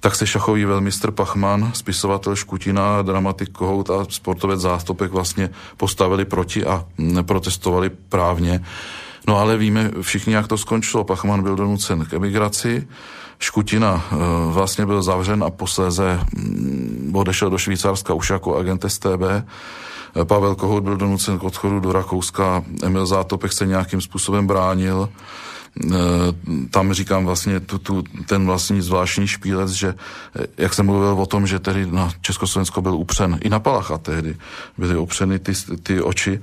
Tak 0.00 0.14
se 0.14 0.26
šachový 0.26 0.64
velmistr 0.64 1.10
Pachman, 1.10 1.70
spisovatel 1.74 2.36
Škutina, 2.36 3.02
dramatik 3.02 3.50
Kohout 3.50 3.90
a 3.90 4.06
sportovec 4.08 4.60
Zástopek 4.60 5.12
vlastně 5.12 5.50
postavili 5.76 6.24
proti 6.24 6.64
a 6.64 6.84
protestovali 7.22 7.90
právně. 7.90 8.64
No 9.28 9.36
ale 9.38 9.56
víme 9.56 9.90
všichni, 10.00 10.34
jak 10.34 10.48
to 10.48 10.58
skončilo. 10.58 11.04
Pachman 11.04 11.42
byl 11.42 11.56
donucen 11.56 12.04
k 12.04 12.12
emigraci, 12.12 12.88
Škutina 13.44 14.04
vlastně 14.50 14.86
byl 14.86 15.02
zavřen 15.02 15.44
a 15.44 15.50
posléze 15.50 16.20
mm, 16.32 17.12
odešel 17.14 17.50
do 17.50 17.58
Švýcarska 17.58 18.14
už 18.14 18.30
jako 18.30 18.56
agent 18.56 18.84
STB. 18.88 19.22
Pavel 20.24 20.54
Kohout 20.54 20.82
byl 20.82 20.96
donucen 20.96 21.38
k 21.38 21.44
odchodu 21.44 21.80
do 21.80 21.92
Rakouska, 21.92 22.64
Emil 22.82 23.06
Zátopek 23.06 23.52
se 23.52 23.66
nějakým 23.66 24.00
způsobem 24.00 24.46
bránil. 24.46 25.08
Tam 26.70 26.92
říkám 26.92 27.24
vlastně 27.24 27.60
tu, 27.60 27.78
tu, 27.78 28.02
ten 28.26 28.46
vlastní 28.46 28.80
zvláštní 28.80 29.26
špílec, 29.26 29.70
že 29.70 29.94
jak 30.58 30.74
jsem 30.74 30.86
mluvil 30.86 31.20
o 31.20 31.26
tom, 31.26 31.46
že 31.46 31.58
tedy 31.58 31.86
na 31.86 32.10
Československo 32.20 32.82
byl 32.82 32.94
upřen, 32.94 33.38
i 33.42 33.48
na 33.48 33.60
Palacha 33.60 33.98
tehdy 33.98 34.36
byly 34.78 34.96
upřeny 34.96 35.38
ty, 35.38 35.52
ty 35.82 36.02
oči, 36.02 36.40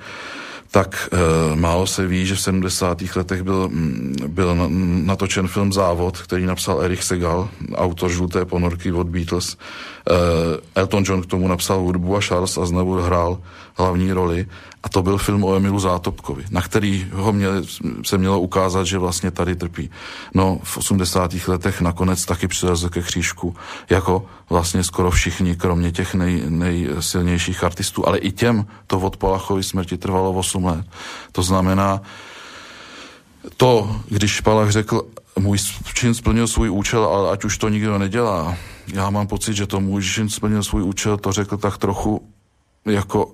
tak 0.71 1.09
e, 1.11 1.55
málo 1.55 1.87
se 1.87 2.07
ví, 2.07 2.25
že 2.25 2.35
v 2.35 2.41
70. 2.41 3.15
letech 3.15 3.43
byl, 3.43 3.69
mm, 3.69 4.15
byl 4.27 4.55
natočen 5.03 5.47
film 5.47 5.73
Závod, 5.73 6.17
který 6.21 6.45
napsal 6.45 6.81
Erich 6.81 7.03
Segal, 7.03 7.49
autor 7.75 8.11
Žluté 8.11 8.45
ponorky 8.45 8.91
od 8.91 9.07
Beatles. 9.07 9.57
E, 10.09 10.15
Elton 10.75 11.03
John 11.07 11.21
k 11.21 11.25
tomu 11.25 11.47
napsal 11.47 11.79
hudbu 11.79 12.15
a 12.15 12.21
Charles 12.21 12.57
Aznavour 12.57 13.01
hrál 13.01 13.39
hlavní 13.75 14.11
roli. 14.11 14.47
A 14.83 14.89
to 14.89 15.03
byl 15.03 15.17
film 15.17 15.43
o 15.43 15.55
Emilu 15.55 15.79
Zátopkovi, 15.79 16.45
na 16.49 16.61
který 16.61 17.07
ho 17.13 17.33
měli, 17.33 17.61
se 18.05 18.17
mělo 18.17 18.39
ukázat, 18.39 18.83
že 18.83 18.97
vlastně 18.97 19.31
tady 19.31 19.55
trpí. 19.55 19.89
No, 20.33 20.59
v 20.63 20.77
80. 20.77 21.47
letech 21.47 21.81
nakonec 21.81 22.25
taky 22.25 22.47
přilezl 22.47 22.89
ke 22.89 23.01
křížku, 23.01 23.55
jako 23.89 24.25
vlastně 24.49 24.83
skoro 24.83 25.11
všichni, 25.11 25.55
kromě 25.55 25.91
těch 25.91 26.13
nej, 26.13 26.43
nejsilnějších 26.47 27.63
artistů, 27.63 28.07
ale 28.07 28.17
i 28.17 28.31
těm 28.31 28.65
to 28.87 28.99
od 28.99 29.17
Palachovy 29.17 29.63
smrti 29.63 29.97
trvalo 29.97 30.33
8 30.33 30.65
let. 30.65 30.85
To 31.31 31.43
znamená, 31.43 32.01
to, 33.57 33.95
když 34.09 34.41
Palach 34.41 34.69
řekl, 34.69 35.01
můj 35.39 35.57
čin 35.93 36.13
splnil 36.13 36.47
svůj 36.47 36.69
účel, 36.69 37.05
ale 37.05 37.31
ať 37.31 37.43
už 37.43 37.57
to 37.57 37.69
nikdo 37.69 37.97
nedělá, 37.97 38.55
já 38.93 39.09
mám 39.09 39.27
pocit, 39.27 39.53
že 39.53 39.67
to 39.67 39.79
můj 39.79 40.03
čin 40.03 40.29
splnil 40.29 40.63
svůj 40.63 40.83
účel, 40.83 41.17
to 41.17 41.31
řekl 41.31 41.57
tak 41.57 41.77
trochu 41.77 42.27
jako 42.85 43.31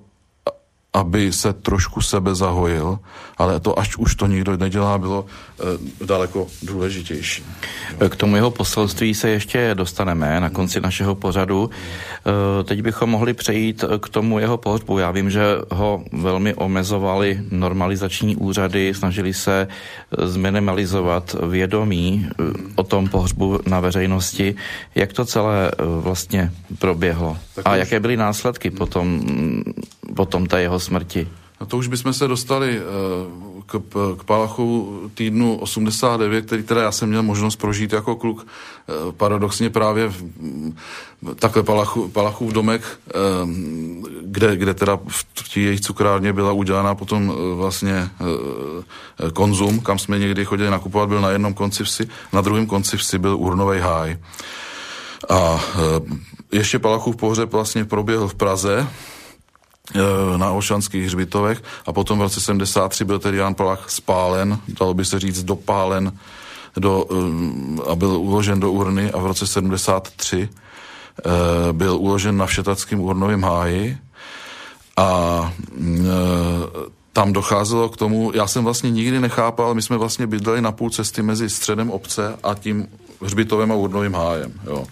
aby 0.98 1.32
se 1.32 1.54
trošku 1.54 2.02
sebe 2.02 2.36
zahojil, 2.36 3.00
ale 3.38 3.60
to, 3.60 3.80
až 3.80 3.98
už 3.98 4.16
to 4.16 4.28
nikdo 4.28 4.58
nedělá, 4.58 4.98
bylo 4.98 5.26
e, 5.26 6.06
daleko 6.06 6.48
důležitější. 6.64 7.46
K 8.10 8.16
tomu 8.16 8.36
jeho 8.36 8.52
poselství 8.52 9.14
se 9.14 9.30
ještě 9.30 9.72
dostaneme 9.74 10.42
na 10.42 10.50
konci 10.50 10.82
našeho 10.82 11.16
pořadu. 11.16 11.70
E, 11.70 12.64
teď 12.64 12.82
bychom 12.82 13.10
mohli 13.10 13.34
přejít 13.34 13.84
k 14.00 14.10
tomu 14.10 14.40
jeho 14.40 14.58
pohřbu. 14.58 15.00
Já 15.00 15.12
vím, 15.12 15.30
že 15.30 15.44
ho 15.72 16.04
velmi 16.12 16.54
omezovali 16.54 17.42
normalizační 17.52 18.36
úřady, 18.36 18.94
snažili 18.94 19.34
se 19.34 19.68
zminimalizovat 20.18 21.36
vědomí 21.50 22.26
eh, 22.26 22.44
o 22.76 22.84
tom 22.84 23.08
pohřbu 23.08 23.60
na 23.68 23.80
veřejnosti. 23.80 24.56
Jak 24.96 25.14
to 25.14 25.26
celé 25.26 25.72
vlastně 26.02 26.52
proběhlo? 26.80 27.38
A 27.66 27.76
jaké 27.76 28.00
byly 28.00 28.18
následky 28.18 28.72
potom, 28.72 29.22
potom 30.16 30.46
té 30.46 30.62
jeho 30.62 30.80
smrti? 30.88 31.28
No 31.60 31.66
to 31.66 31.78
už 31.78 31.88
bychom 31.88 32.14
se 32.14 32.28
dostali 32.28 32.78
eh, 32.78 32.82
k, 33.66 33.82
k 34.18 34.24
Palachu 34.24 35.00
týdnu 35.14 35.58
89, 35.58 36.46
který 36.46 36.64
teda 36.64 36.82
já 36.82 36.92
jsem 36.92 37.10
měl 37.10 37.24
možnost 37.24 37.56
prožít 37.56 37.94
jako 37.94 38.16
kluk 38.16 38.48
eh, 38.48 39.12
paradoxně 39.12 39.70
právě 39.70 40.08
v, 40.08 40.24
takhle 41.36 41.64
Palachu, 41.64 42.08
Palachův 42.08 42.54
domek, 42.54 42.82
eh, 43.10 43.12
kde, 44.22 44.56
kde 44.56 44.74
teda 44.74 45.00
v 45.42 45.54
té 45.54 45.60
jejich 45.60 45.82
cukrárně 45.82 46.34
byla 46.34 46.52
udělána 46.52 46.96
potom 46.96 47.34
vlastně 47.56 48.10
konzum, 49.34 49.80
kam 49.80 50.00
jsme 50.00 50.20
někdy 50.20 50.46
chodili 50.46 50.70
nakupovat, 50.70 51.10
byl 51.10 51.22
na 51.22 51.30
jednom 51.30 51.54
konci 51.54 51.84
vsi, 51.84 52.08
na 52.34 52.42
druhém 52.42 52.66
konci 52.66 52.98
vsi 52.98 53.20
byl 53.20 53.38
urnový 53.38 53.80
háj. 53.80 54.18
A 55.30 55.60
ještě 56.52 56.80
Palachův 56.80 57.16
pohřeb 57.16 57.52
vlastně 57.52 57.86
proběhl 57.86 58.28
v 58.28 58.36
Praze, 58.36 58.88
na 60.38 60.52
Olšanských 60.52 61.06
hřbitovech. 61.06 61.64
A 61.86 61.94
potom 61.94 62.20
v 62.20 62.22
roce 62.22 62.42
73 62.42 63.06
byl 63.06 63.20
tedy 63.20 63.38
Jan 63.38 63.56
Palach 63.56 63.90
spálen, 63.90 64.60
dalo 64.68 64.94
by 64.94 65.06
se 65.06 65.20
říct 65.20 65.44
dopálen 65.44 66.12
do, 66.78 67.06
e, 67.12 67.92
a 67.92 67.96
byl 67.96 68.10
uložen 68.10 68.60
do 68.60 68.72
urny. 68.72 69.12
A 69.12 69.20
v 69.20 69.26
roce 69.26 69.48
73 69.48 70.50
e, 70.50 71.74
byl 71.74 71.96
uložen 71.96 72.38
na 72.38 72.46
Všetackém 72.46 73.00
urnovém 73.00 73.44
háji. 73.44 73.98
A 74.98 75.54
tam 77.14 77.34
docházelo 77.34 77.90
k 77.90 77.98
tomu, 77.98 78.32
já 78.36 78.48
jsem 78.48 78.64
vlastně 78.64 78.92
nikdy 78.92 79.20
nechápal, 79.20 79.74
my 79.74 79.82
jsme 79.82 79.98
vlastně 79.98 80.28
bydleli 80.28 80.62
na 80.62 80.72
půl 80.72 80.90
cesty 80.90 81.22
mezi 81.22 81.50
středem 81.50 81.92
obce 81.92 82.38
a 82.44 82.56
tím 82.56 82.88
hřbitovým 83.22 83.72
a 83.72 83.76
urnovým 83.76 84.14
hájem. 84.14 84.54
Jo. 84.66 84.86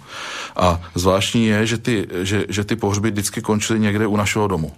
A 0.55 0.81
zvláštní 0.95 1.45
je, 1.45 1.65
že 1.65 1.77
ty, 1.77 2.07
že, 2.21 2.45
že 2.49 2.63
ty 2.63 2.75
pohřby 2.75 3.11
vždycky 3.11 3.41
končily 3.41 3.79
někde 3.79 4.07
u 4.07 4.17
našeho 4.17 4.47
domu. 4.47 4.73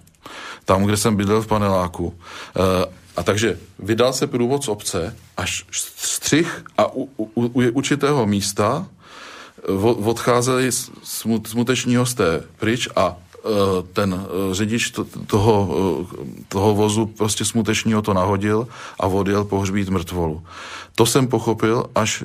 Tam, 0.64 0.84
kde 0.84 0.96
jsem 0.96 1.16
bydlel 1.16 1.42
v 1.42 1.46
paneláku. 1.46 2.14
E, 2.56 2.86
a 3.16 3.22
takže 3.22 3.58
vydal 3.78 4.12
se 4.12 4.26
průvod 4.26 4.64
z 4.64 4.68
obce 4.68 5.16
až 5.36 5.64
střih 5.70 6.64
a 6.78 6.92
u, 6.92 7.08
u, 7.16 7.30
u 7.34 7.70
určitého 7.70 8.26
místa 8.26 8.86
odcházeli 10.04 10.70
smuteční 11.44 11.96
hosté 11.96 12.42
pryč 12.58 12.88
a 12.96 13.16
Eh, 13.16 13.27
ten 13.92 14.14
eh, 14.14 14.54
řidič 14.54 14.92
toho, 15.26 15.56
eh, 15.70 16.24
toho 16.48 16.74
vozu 16.74 17.06
prostě 17.06 17.44
smutečního 17.44 18.02
to 18.02 18.14
nahodil 18.14 18.68
a 19.00 19.06
odjel 19.06 19.44
pohřbít 19.44 19.88
mrtvolu. 19.88 20.42
To 20.94 21.06
jsem 21.06 21.28
pochopil 21.28 21.84
až 21.94 22.24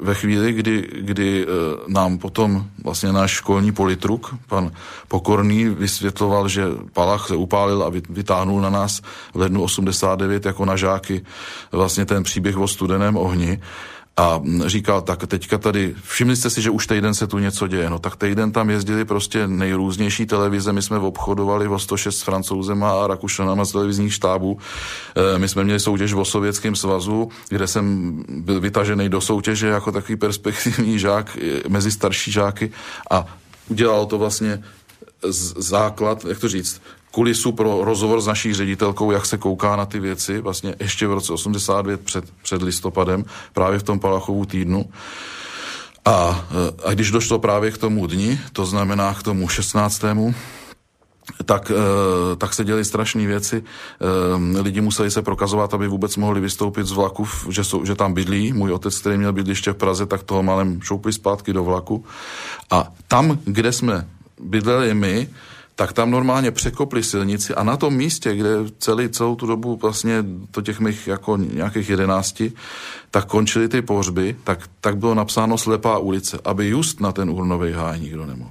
ve 0.00 0.14
chvíli, 0.14 0.52
kdy, 0.52 0.88
kdy 1.00 1.46
nám 1.88 2.18
potom 2.18 2.66
vlastně 2.84 3.12
náš 3.12 3.30
školní 3.30 3.72
politruk, 3.72 4.34
pan 4.48 4.72
Pokorný, 5.08 5.68
vysvětloval, 5.68 6.48
že 6.48 6.64
Palach 6.92 7.26
se 7.26 7.36
upálil 7.36 7.82
a 7.82 7.92
vytáhnul 8.08 8.60
na 8.60 8.70
nás 8.70 9.00
v 9.34 9.38
lednu 9.38 9.62
89 9.62 10.46
jako 10.46 10.64
na 10.64 10.76
žáky 10.76 11.22
vlastně 11.72 12.04
ten 12.04 12.22
příběh 12.22 12.56
o 12.58 12.68
studeném 12.68 13.16
ohni 13.16 13.60
a 14.18 14.40
říkal, 14.66 15.02
tak 15.02 15.26
teďka 15.26 15.58
tady, 15.58 15.94
všimli 16.04 16.36
jste 16.36 16.50
si, 16.50 16.62
že 16.62 16.70
už 16.70 16.86
týden 16.86 17.14
se 17.14 17.26
tu 17.26 17.38
něco 17.38 17.66
děje, 17.66 17.90
no 17.90 17.98
tak 17.98 18.16
týden 18.16 18.52
tam 18.52 18.70
jezdili 18.70 19.04
prostě 19.04 19.48
nejrůznější 19.48 20.26
televize, 20.26 20.72
my 20.72 20.82
jsme 20.82 20.98
obchodovali 20.98 21.68
o 21.68 21.78
106 21.78 22.18
s 22.18 22.22
francouzema 22.22 23.04
a 23.04 23.06
Rakušanama 23.06 23.64
z 23.64 23.72
televizních 23.72 24.14
štábů, 24.14 24.58
e, 25.34 25.38
my 25.38 25.48
jsme 25.48 25.64
měli 25.64 25.80
soutěž 25.80 26.12
o 26.12 26.24
Sovětském 26.24 26.76
svazu, 26.76 27.28
kde 27.48 27.66
jsem 27.66 28.14
byl 28.28 28.60
vytažený 28.60 29.08
do 29.08 29.20
soutěže 29.20 29.66
jako 29.66 29.92
takový 29.92 30.16
perspektivní 30.16 30.98
žák 30.98 31.36
e, 31.36 31.68
mezi 31.68 31.90
starší 31.90 32.32
žáky. 32.32 32.70
A 33.10 33.26
udělal 33.68 34.06
to 34.06 34.18
vlastně 34.18 34.62
základ, 35.56 36.24
jak 36.24 36.38
to 36.38 36.48
říct, 36.48 36.80
kulisu 37.18 37.52
pro 37.52 37.84
rozhovor 37.84 38.20
s 38.20 38.26
naší 38.26 38.54
ředitelkou, 38.54 39.10
jak 39.10 39.26
se 39.26 39.38
kouká 39.38 39.76
na 39.76 39.86
ty 39.86 40.00
věci, 40.00 40.40
vlastně 40.40 40.74
ještě 40.80 41.06
v 41.06 41.12
roce 41.12 41.32
89 41.32 42.00
před, 42.00 42.24
před 42.42 42.62
listopadem, 42.62 43.24
právě 43.52 43.78
v 43.78 43.82
tom 43.82 43.98
Palachovu 43.98 44.44
týdnu. 44.44 44.86
A, 46.04 46.46
a 46.84 46.94
když 46.94 47.10
došlo 47.10 47.38
právě 47.38 47.70
k 47.70 47.78
tomu 47.78 48.06
dni, 48.06 48.40
to 48.52 48.66
znamená 48.66 49.14
k 49.14 49.22
tomu 49.22 49.48
16 49.48 50.04
tak, 51.44 51.72
tak 52.38 52.54
se 52.54 52.64
děly 52.64 52.84
strašné 52.84 53.26
věci. 53.26 53.64
Lidi 54.60 54.80
museli 54.80 55.10
se 55.10 55.22
prokazovat, 55.22 55.74
aby 55.74 55.88
vůbec 55.88 56.16
mohli 56.16 56.40
vystoupit 56.40 56.86
z 56.86 56.92
vlaku, 56.92 57.26
že, 57.50 57.64
jsou, 57.64 57.84
že 57.84 57.94
tam 57.94 58.14
bydlí. 58.14 58.52
Můj 58.52 58.72
otec, 58.72 58.98
který 58.98 59.18
měl 59.18 59.32
bydliště 59.32 59.70
v 59.72 59.76
Praze, 59.82 60.06
tak 60.06 60.22
toho 60.22 60.42
malem 60.42 60.80
šoupli 60.82 61.12
zpátky 61.12 61.52
do 61.52 61.64
vlaku. 61.64 62.04
A 62.70 62.92
tam, 63.08 63.38
kde 63.44 63.72
jsme 63.72 64.06
bydleli 64.40 64.94
my, 64.94 65.28
tak 65.78 65.92
tam 65.92 66.10
normálně 66.10 66.50
překopli 66.50 67.02
silnici 67.02 67.54
a 67.54 67.62
na 67.62 67.76
tom 67.76 67.94
místě, 67.94 68.34
kde 68.34 68.50
celý, 68.78 69.08
celou 69.08 69.36
tu 69.36 69.46
dobu 69.46 69.76
vlastně 69.76 70.24
to 70.50 70.62
těch 70.62 70.80
mých 70.80 71.06
jako 71.06 71.36
nějakých 71.36 71.88
jedenácti, 71.90 72.52
tak 73.10 73.24
končily 73.24 73.68
ty 73.68 73.82
pohřby, 73.82 74.36
tak, 74.44 74.70
tak 74.80 74.96
bylo 74.96 75.14
napsáno 75.14 75.58
slepá 75.58 75.98
ulice, 75.98 76.38
aby 76.44 76.68
just 76.68 77.00
na 77.00 77.12
ten 77.12 77.30
urnový 77.30 77.72
háj 77.72 78.00
nikdo 78.00 78.26
nemohl. 78.26 78.50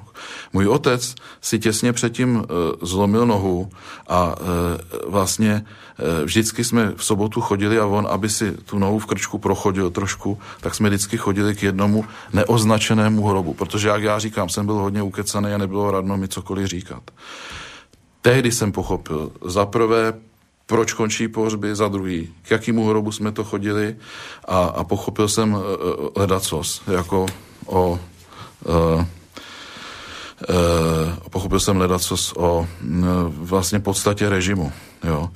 Můj 0.53 0.67
otec 0.67 1.15
si 1.41 1.59
těsně 1.59 1.93
předtím 1.93 2.43
e, 2.43 2.85
zlomil 2.85 3.25
nohu 3.25 3.69
a 4.07 4.35
e, 4.35 5.09
vlastně 5.09 5.51
e, 5.51 6.25
vždycky 6.25 6.63
jsme 6.63 6.93
v 6.95 7.03
sobotu 7.03 7.41
chodili 7.41 7.79
a 7.79 7.85
on, 7.85 8.07
aby 8.11 8.29
si 8.29 8.51
tu 8.51 8.79
nohu 8.79 8.99
v 8.99 9.05
krčku 9.05 9.37
prochodil 9.37 9.89
trošku, 9.89 10.37
tak 10.61 10.75
jsme 10.75 10.89
vždycky 10.89 11.17
chodili 11.17 11.55
k 11.55 11.63
jednomu 11.63 12.05
neoznačenému 12.33 13.27
hrobu, 13.27 13.53
protože 13.53 13.87
jak 13.87 14.03
já 14.03 14.19
říkám, 14.19 14.49
jsem 14.49 14.65
byl 14.65 14.75
hodně 14.75 15.01
ukecaný 15.01 15.53
a 15.53 15.57
nebylo 15.57 15.91
radno 15.91 16.17
mi 16.17 16.27
cokoliv 16.27 16.67
říkat. 16.67 17.03
Tehdy 18.21 18.51
jsem 18.51 18.71
pochopil, 18.71 19.31
za 19.45 19.65
prvé, 19.65 20.13
proč 20.67 20.93
končí 20.93 21.27
pohřby, 21.27 21.75
za 21.75 21.87
druhý, 21.87 22.33
k 22.47 22.51
jakému 22.51 22.87
hrobu 22.87 23.11
jsme 23.11 23.31
to 23.31 23.43
chodili 23.43 23.95
a, 24.45 24.63
a 24.63 24.83
pochopil 24.83 25.27
jsem 25.27 25.53
uh, 25.53 25.61
ledacos, 26.15 26.81
jako 26.87 27.25
o 27.65 27.99
uh, 28.65 29.05
Uh, 30.49 31.13
pochopil 31.29 31.59
jsem 31.59 31.77
ledacos 31.77 32.33
o 32.37 32.59
uh, 32.59 32.67
vlastně 33.37 33.79
podstatě 33.79 34.29
režimu. 34.29 34.71
Jo. 35.03 35.29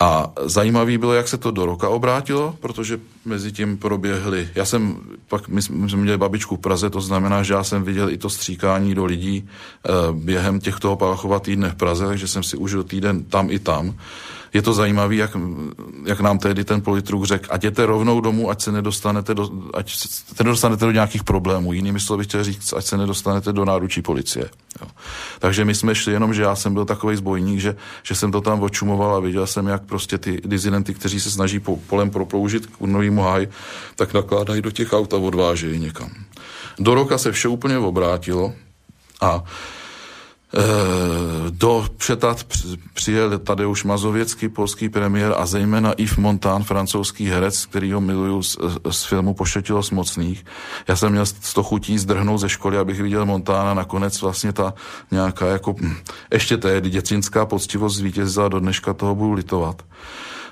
A 0.00 0.32
zajímavý 0.42 0.98
bylo, 0.98 1.12
jak 1.12 1.28
se 1.28 1.38
to 1.38 1.50
do 1.50 1.66
roka 1.66 1.88
obrátilo, 1.88 2.56
protože 2.60 2.98
mezi 3.24 3.52
tím 3.52 3.78
proběhly, 3.78 4.48
já 4.54 4.64
jsem, 4.64 4.96
pak 5.28 5.48
my 5.48 5.62
jsme 5.62 5.96
měli 5.96 6.18
babičku 6.18 6.56
v 6.56 6.60
Praze, 6.60 6.90
to 6.90 7.00
znamená, 7.00 7.42
že 7.42 7.54
já 7.54 7.64
jsem 7.64 7.84
viděl 7.84 8.10
i 8.10 8.18
to 8.18 8.30
stříkání 8.30 8.94
do 8.94 9.04
lidí 9.04 9.36
e, 9.38 9.90
během 10.12 10.60
těchto 10.60 10.96
Palachova 10.96 11.40
týdne 11.40 11.70
v 11.70 11.74
Praze, 11.74 12.06
takže 12.06 12.28
jsem 12.28 12.42
si 12.42 12.56
užil 12.56 12.84
týden 12.84 13.24
tam 13.24 13.50
i 13.50 13.58
tam 13.58 13.94
je 14.52 14.62
to 14.62 14.72
zajímavé, 14.72 15.14
jak, 15.14 15.36
jak 16.04 16.20
nám 16.20 16.38
tehdy 16.38 16.64
ten 16.64 16.80
politruk 16.80 17.24
řekl, 17.24 17.48
ať 17.50 17.60
jděte 17.60 17.86
rovnou 17.86 18.20
domů, 18.20 18.50
ať 18.50 18.62
se 18.62 18.72
nedostanete 18.72 19.34
do, 19.34 19.50
ať 19.74 19.94
se 19.96 20.44
nedostanete 20.44 20.84
do 20.84 20.90
nějakých 20.90 21.24
problémů. 21.24 21.72
Jinými 21.72 22.00
slovy 22.00 22.24
chtěl 22.24 22.44
říct, 22.44 22.72
ať 22.72 22.84
se 22.84 22.96
nedostanete 22.96 23.52
do 23.52 23.64
náručí 23.64 24.02
policie. 24.02 24.50
Jo. 24.80 24.88
Takže 25.38 25.64
my 25.64 25.74
jsme 25.74 25.94
šli 25.94 26.12
jenom, 26.12 26.34
že 26.34 26.42
já 26.42 26.54
jsem 26.56 26.74
byl 26.74 26.84
takový 26.84 27.16
zbojník, 27.16 27.60
že, 27.60 27.76
že 28.02 28.14
jsem 28.14 28.32
to 28.32 28.40
tam 28.40 28.62
očumoval 28.62 29.14
a 29.14 29.20
viděl 29.20 29.46
jsem, 29.46 29.66
jak 29.66 29.82
prostě 29.82 30.18
ty 30.18 30.40
dizidenty, 30.44 30.94
kteří 30.94 31.20
se 31.20 31.30
snaží 31.30 31.60
po, 31.60 31.76
polem 31.76 32.10
proploužit 32.10 32.66
k 32.66 32.80
urnovýmu 33.12 33.22
háji, 33.22 33.48
tak 33.96 34.14
nakládají 34.14 34.62
do 34.62 34.70
těch 34.70 34.92
aut 34.92 35.14
a 35.14 35.16
odvážejí 35.16 35.78
někam. 35.78 36.10
Do 36.78 36.94
roka 36.94 37.18
se 37.18 37.32
vše 37.32 37.48
úplně 37.48 37.78
obrátilo 37.78 38.52
a 39.20 39.44
Eh, 40.54 41.50
do 41.50 41.86
Přetat 41.96 42.44
přijel 42.94 43.38
Tadeusz 43.38 43.84
Mazověcký, 43.84 44.48
polský 44.48 44.88
premiér 44.88 45.34
a 45.36 45.46
zejména 45.46 45.92
Yves 45.96 46.16
Montan, 46.16 46.62
francouzský 46.62 47.26
herec, 47.26 47.66
který 47.66 47.92
ho 47.92 48.00
miluju 48.00 48.42
z, 48.42 48.58
z 48.90 49.04
filmu 49.04 49.34
Pošetilo 49.34 49.82
mocných. 49.92 50.44
Já 50.88 50.96
jsem 50.96 51.12
měl 51.12 51.26
z 51.26 51.54
to 51.54 51.62
chutí 51.62 51.98
zdrhnout 51.98 52.40
ze 52.40 52.48
školy, 52.48 52.78
abych 52.78 53.00
viděl 53.00 53.26
Montána. 53.26 53.74
Nakonec 53.74 54.22
vlastně 54.22 54.52
ta 54.52 54.74
nějaká 55.10 55.46
jako, 55.46 55.74
hm, 55.80 55.96
ještě 56.32 56.56
té 56.56 56.80
děcinská 56.80 57.46
poctivost 57.46 57.96
zvítězila, 57.96 58.48
do 58.48 58.60
dneška 58.60 58.92
toho 58.92 59.14
budu 59.14 59.32
litovat. 59.32 59.82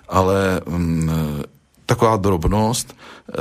Ale 0.09 0.61
hm, 0.69 1.11
taková 1.91 2.17
drobnost, 2.17 2.97
eh, 3.29 3.35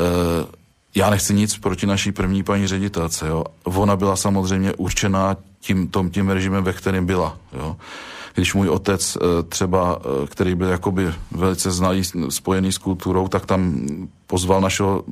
já 0.95 1.09
nechci 1.09 1.33
nic 1.33 1.57
proti 1.57 1.85
naší 1.85 2.11
první 2.11 2.43
paní 2.43 2.67
ředitelce, 2.67 3.27
jo. 3.27 3.43
Ona 3.63 3.95
byla 3.95 4.15
samozřejmě 4.15 4.73
určená 4.73 5.37
tím, 5.59 5.87
tom, 5.87 6.09
tím 6.09 6.29
režimem, 6.29 6.63
ve 6.63 6.73
kterém 6.73 7.05
byla, 7.05 7.37
jo. 7.53 7.77
Když 8.33 8.53
můj 8.53 8.69
otec 8.69 9.17
eh, 9.17 9.43
třeba, 9.43 9.99
eh, 10.01 10.27
který 10.27 10.55
byl 10.55 10.69
jakoby 10.69 11.13
velice 11.31 11.71
znalý, 11.71 12.01
spojený 12.29 12.71
s 12.71 12.77
kulturou, 12.77 13.27
tak 13.27 13.45
tam 13.45 13.85
pozval 14.27 14.61
našeho 14.61 15.03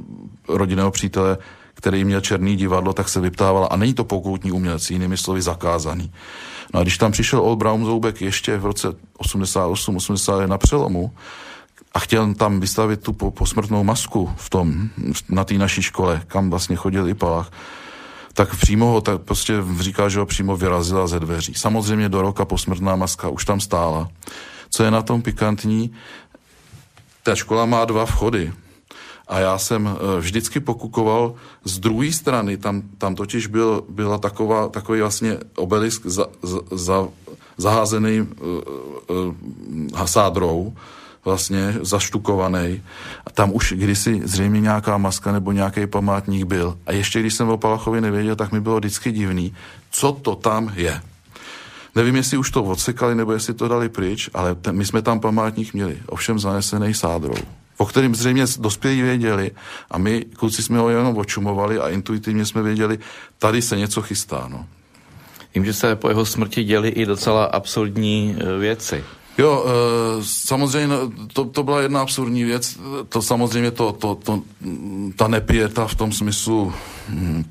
rodinného 0.47 0.91
přítele, 0.91 1.38
který 1.73 2.04
měl 2.04 2.21
černý 2.21 2.56
divadlo, 2.56 2.93
tak 2.93 3.10
se 3.10 3.21
vyptával, 3.21 3.67
a 3.71 3.78
není 3.78 3.93
to 3.93 4.04
pokoutní 4.04 4.52
umělec, 4.52 4.89
jinými 4.89 5.17
slovy 5.17 5.41
zakázaný. 5.41 6.12
No 6.73 6.80
a 6.80 6.84
když 6.84 6.97
tam 6.97 7.12
přišel 7.12 7.39
Old 7.39 7.60
Brown 7.60 7.86
Zoubek 7.86 8.21
ještě 8.21 8.58
v 8.58 8.65
roce 8.65 8.88
88, 9.17 9.95
80 9.95 10.50
na 10.50 10.58
přelomu, 10.58 11.12
a 11.97 11.99
chtěl 11.99 12.33
tam 12.33 12.60
vystavit 12.60 13.01
tu 13.01 13.13
posmrtnou 13.13 13.83
masku 13.83 14.29
v 14.36 14.49
tom, 14.49 14.89
na 15.29 15.43
té 15.43 15.53
naší 15.53 15.81
škole, 15.81 16.21
kam 16.27 16.49
vlastně 16.49 16.75
chodil 16.75 17.10
i 17.10 17.13
Palach, 17.13 17.51
tak 18.33 18.55
přímo 18.55 18.86
ho 18.86 19.01
tak 19.01 19.21
prostě 19.21 19.53
říká, 19.79 20.10
že 20.10 20.19
ho 20.19 20.25
přímo 20.25 20.57
vyrazila 20.57 21.07
ze 21.07 21.19
dveří. 21.19 21.53
Samozřejmě 21.53 22.10
do 22.10 22.21
roka 22.21 22.45
posmrtná 22.45 22.95
maska 22.95 23.29
už 23.29 23.45
tam 23.45 23.60
stála. 23.60 24.10
Co 24.69 24.83
je 24.83 24.91
na 24.91 25.01
tom 25.01 25.21
pikantní, 25.21 25.91
ta 27.23 27.36
škola 27.36 27.65
má 27.65 27.86
dva 27.86 28.05
vchody. 28.05 28.53
A 29.27 29.39
já 29.39 29.57
jsem 29.57 29.89
eh, 29.89 30.19
vždycky 30.19 30.60
pokukoval 30.60 31.33
z 31.63 31.79
druhé 31.79 32.12
strany, 32.12 32.57
tam, 32.57 32.81
tam 32.97 33.15
totiž 33.15 33.47
byl, 33.47 33.83
byla 33.89 34.17
taková, 34.17 34.69
takový 34.69 35.01
vlastně 35.01 35.38
obelisk 35.55 36.05
za, 36.05 36.27
za, 36.43 36.60
za, 36.71 37.07
zaházený 37.57 38.21
uh, 38.21 38.27
uh, 39.17 39.36
hasádrou, 39.95 40.73
vlastně 41.27 41.75
zaštukovaný. 41.81 42.83
A 43.27 43.29
tam 43.29 43.51
už 43.53 43.73
kdysi 43.75 44.21
zřejmě 44.23 44.61
nějaká 44.61 44.97
maska 44.97 45.31
nebo 45.31 45.51
nějaký 45.51 45.87
památník 45.87 46.43
byl. 46.47 46.77
A 46.87 46.91
ještě 46.91 47.19
když 47.19 47.33
jsem 47.33 47.49
o 47.49 47.57
Palachovi 47.57 48.01
nevěděl, 48.01 48.35
tak 48.35 48.51
mi 48.51 48.61
bylo 48.61 48.79
vždycky 48.79 49.11
divný, 49.11 49.53
co 49.91 50.11
to 50.11 50.35
tam 50.35 50.71
je. 50.75 51.01
Nevím, 51.95 52.15
jestli 52.15 52.37
už 52.37 52.51
to 52.51 52.63
odsekali, 52.63 53.15
nebo 53.15 53.33
jestli 53.33 53.53
to 53.53 53.67
dali 53.67 53.89
pryč, 53.89 54.29
ale 54.33 54.55
ten, 54.55 54.75
my 54.75 54.85
jsme 54.85 55.01
tam 55.01 55.19
památník 55.19 55.73
měli, 55.73 55.97
ovšem 56.07 56.39
zanesený 56.39 56.93
sádrou, 56.93 57.35
o 57.77 57.85
kterým 57.85 58.15
zřejmě 58.15 58.45
dospělí 58.59 59.01
věděli 59.01 59.51
a 59.91 59.97
my, 59.97 60.25
kluci, 60.39 60.63
jsme 60.63 60.79
ho 60.79 60.89
jenom 60.89 61.17
očumovali 61.17 61.79
a 61.79 61.89
intuitivně 61.89 62.45
jsme 62.45 62.61
věděli, 62.63 62.99
tady 63.39 63.61
se 63.61 63.77
něco 63.77 64.01
chystá. 64.01 64.47
No. 64.47 64.65
Vím, 65.55 65.65
že 65.65 65.73
se 65.73 65.95
po 65.95 66.09
jeho 66.09 66.25
smrti 66.25 66.63
děli 66.63 66.89
i 66.89 67.05
docela 67.05 67.45
absurdní 67.45 68.37
e, 68.39 68.57
věci. 68.59 69.03
Jo, 69.38 69.65
e, 69.67 69.71
samozřejmě 70.21 70.95
to, 71.34 71.45
to 71.45 71.63
byla 71.63 71.82
jedna 71.82 72.02
absurdní 72.02 72.43
věc. 72.43 72.80
To 73.10 73.21
samozřejmě 73.21 73.71
to, 73.71 73.91
to, 73.91 74.15
to, 74.15 74.41
ta 75.15 75.28
nepěta 75.28 75.88
v 75.88 75.95
tom 75.95 76.12
smyslu, 76.12 76.73
hm, 77.10 77.43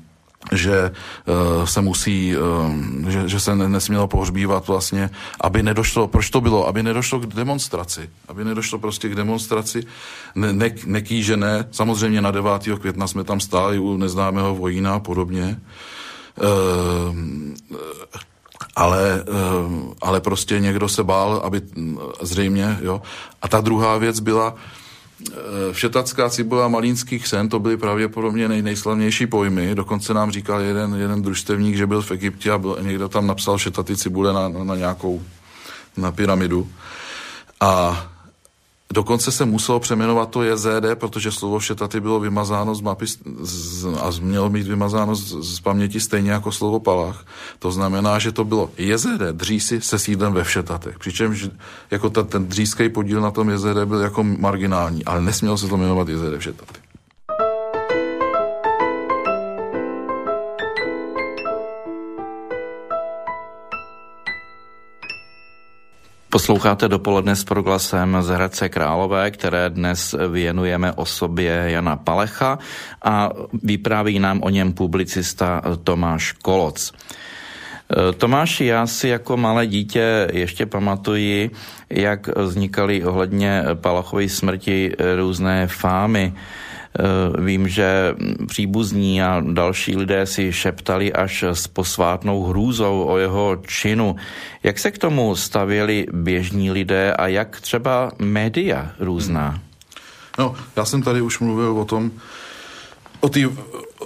že 0.51 0.91
uh, 1.27 1.65
se 1.65 1.81
musí, 1.81 2.35
uh, 2.37 3.09
že, 3.09 3.29
že 3.29 3.39
se 3.39 3.55
nesmělo 3.55 4.07
pohřbívat 4.07 4.67
vlastně, 4.67 5.09
aby 5.41 5.63
nedošlo, 5.63 6.07
proč 6.07 6.29
to 6.29 6.41
bylo, 6.41 6.67
aby 6.67 6.83
nedošlo 6.83 7.19
k 7.19 7.25
demonstraci, 7.25 8.09
aby 8.27 8.45
nedošlo 8.45 8.79
prostě 8.79 9.09
k 9.09 9.15
demonstraci 9.15 9.83
ne, 10.35 10.53
ne, 10.53 10.71
nekýžené, 10.85 11.67
samozřejmě 11.71 12.21
na 12.21 12.31
9. 12.31 12.51
května 12.79 13.07
jsme 13.07 13.23
tam 13.23 13.39
stáli 13.39 13.79
u 13.79 13.97
neznámého 13.97 14.55
vojína 14.55 14.95
a 14.95 14.99
podobně, 14.99 15.59
uh, 16.37 17.15
ale, 18.77 19.23
eh, 19.27 19.93
ale 20.01 20.21
prostě 20.21 20.59
někdo 20.59 20.89
se 20.89 21.03
bál, 21.03 21.41
aby 21.43 21.61
zřejmě, 22.21 22.77
jo. 22.81 23.01
A 23.41 23.47
ta 23.47 23.61
druhá 23.61 23.97
věc 23.97 24.19
byla, 24.19 24.55
eh, 24.55 25.33
Všetacká 25.71 26.29
cibula 26.29 26.67
malínských 26.67 27.27
sen, 27.27 27.49
to 27.49 27.59
byly 27.59 27.77
pravděpodobně 27.77 28.47
nej, 28.47 28.61
nejslavnější 28.61 29.27
pojmy. 29.27 29.75
Dokonce 29.75 30.13
nám 30.13 30.31
říkal 30.31 30.61
jeden, 30.61 30.95
jeden 30.95 31.21
družstevník, 31.21 31.75
že 31.75 31.87
byl 31.87 32.01
v 32.01 32.11
Egyptě 32.11 32.51
a 32.51 32.57
byl, 32.57 32.77
někdo 32.81 33.09
tam 33.09 33.27
napsal 33.27 33.57
Všetaty 33.57 33.95
cibule 33.95 34.33
na, 34.33 34.49
na 34.49 34.75
nějakou 34.75 35.21
na 35.97 36.11
pyramidu. 36.11 36.67
A 37.59 38.05
Dokonce 38.93 39.31
se 39.31 39.45
muselo 39.45 39.79
přeměnovat 39.79 40.29
to 40.29 40.43
JZD, 40.43 40.95
protože 40.95 41.31
slovo 41.31 41.59
šetaty 41.59 41.99
bylo 41.99 42.19
vymazáno 42.19 42.75
z 42.75 42.81
mapy 42.81 43.05
z, 43.41 43.85
a 43.85 44.11
mělo 44.21 44.49
být 44.49 44.67
vymazáno 44.67 45.15
z, 45.15 45.55
z 45.55 45.59
paměti 45.59 45.99
stejně 45.99 46.31
jako 46.31 46.51
slovo 46.51 46.79
palach. 46.79 47.25
To 47.59 47.71
znamená, 47.71 48.19
že 48.19 48.31
to 48.31 48.43
bylo 48.43 48.69
JZD, 48.77 49.21
dřísi 49.31 49.81
se 49.81 49.99
sídlem 49.99 50.33
ve 50.33 50.43
Všetatech. 50.43 50.99
Přičemž 50.99 51.49
jako 51.91 52.09
ta, 52.09 52.23
ten 52.23 52.47
dříský 52.47 52.89
podíl 52.89 53.21
na 53.21 53.31
tom 53.31 53.49
JZD 53.49 53.77
byl 53.85 53.99
jako 53.99 54.23
marginální, 54.23 55.05
ale 55.05 55.21
nesmělo 55.21 55.57
se 55.57 55.67
to 55.67 55.77
jmenovat 55.77 56.09
JZD 56.09 56.37
Všetaty. 56.37 56.86
Posloucháte 66.29 66.87
dopoledne 66.87 67.35
s 67.35 67.43
proglasem 67.43 68.17
z 68.19 68.27
Hradce 68.27 68.69
Králové, 68.69 69.31
které 69.31 69.69
dnes 69.69 70.15
věnujeme 70.31 70.91
osobě 70.91 71.63
Jana 71.67 71.95
Palecha 71.95 72.59
a 73.03 73.29
vypráví 73.63 74.19
nám 74.19 74.43
o 74.43 74.49
něm 74.49 74.73
publicista 74.73 75.61
Tomáš 75.83 76.31
Koloc. 76.31 76.93
Tomáši, 78.17 78.65
já 78.65 78.87
si 78.87 79.07
jako 79.07 79.37
malé 79.37 79.67
dítě 79.67 80.27
ještě 80.33 80.65
pamatuji, 80.65 81.51
jak 81.89 82.37
vznikaly 82.37 83.03
ohledně 83.03 83.63
Palachovy 83.73 84.29
smrti 84.29 84.93
různé 85.15 85.67
fámy. 85.67 86.33
Eh, 86.99 87.41
vím, 87.41 87.67
že 87.67 88.15
příbuzní 88.47 89.23
a 89.23 89.43
další 89.45 89.95
lidé 89.95 90.25
si 90.25 90.53
šeptali 90.53 91.13
až 91.13 91.43
s 91.43 91.67
posvátnou 91.67 92.43
hrůzou 92.43 93.03
o 93.07 93.17
jeho 93.17 93.57
činu. 93.67 94.15
Jak 94.63 94.79
se 94.79 94.91
k 94.91 94.97
tomu 94.97 95.35
stavěli 95.35 96.05
běžní 96.11 96.71
lidé 96.71 97.13
a 97.13 97.27
jak 97.27 97.61
třeba 97.61 98.11
média 98.19 98.91
různá? 98.99 99.59
No, 100.37 100.55
já 100.75 100.85
jsem 100.85 101.01
tady 101.01 101.21
už 101.21 101.39
mluvil 101.39 101.77
o 101.77 101.85
tom, 101.85 102.11
o 103.19 103.29
té 103.29 103.39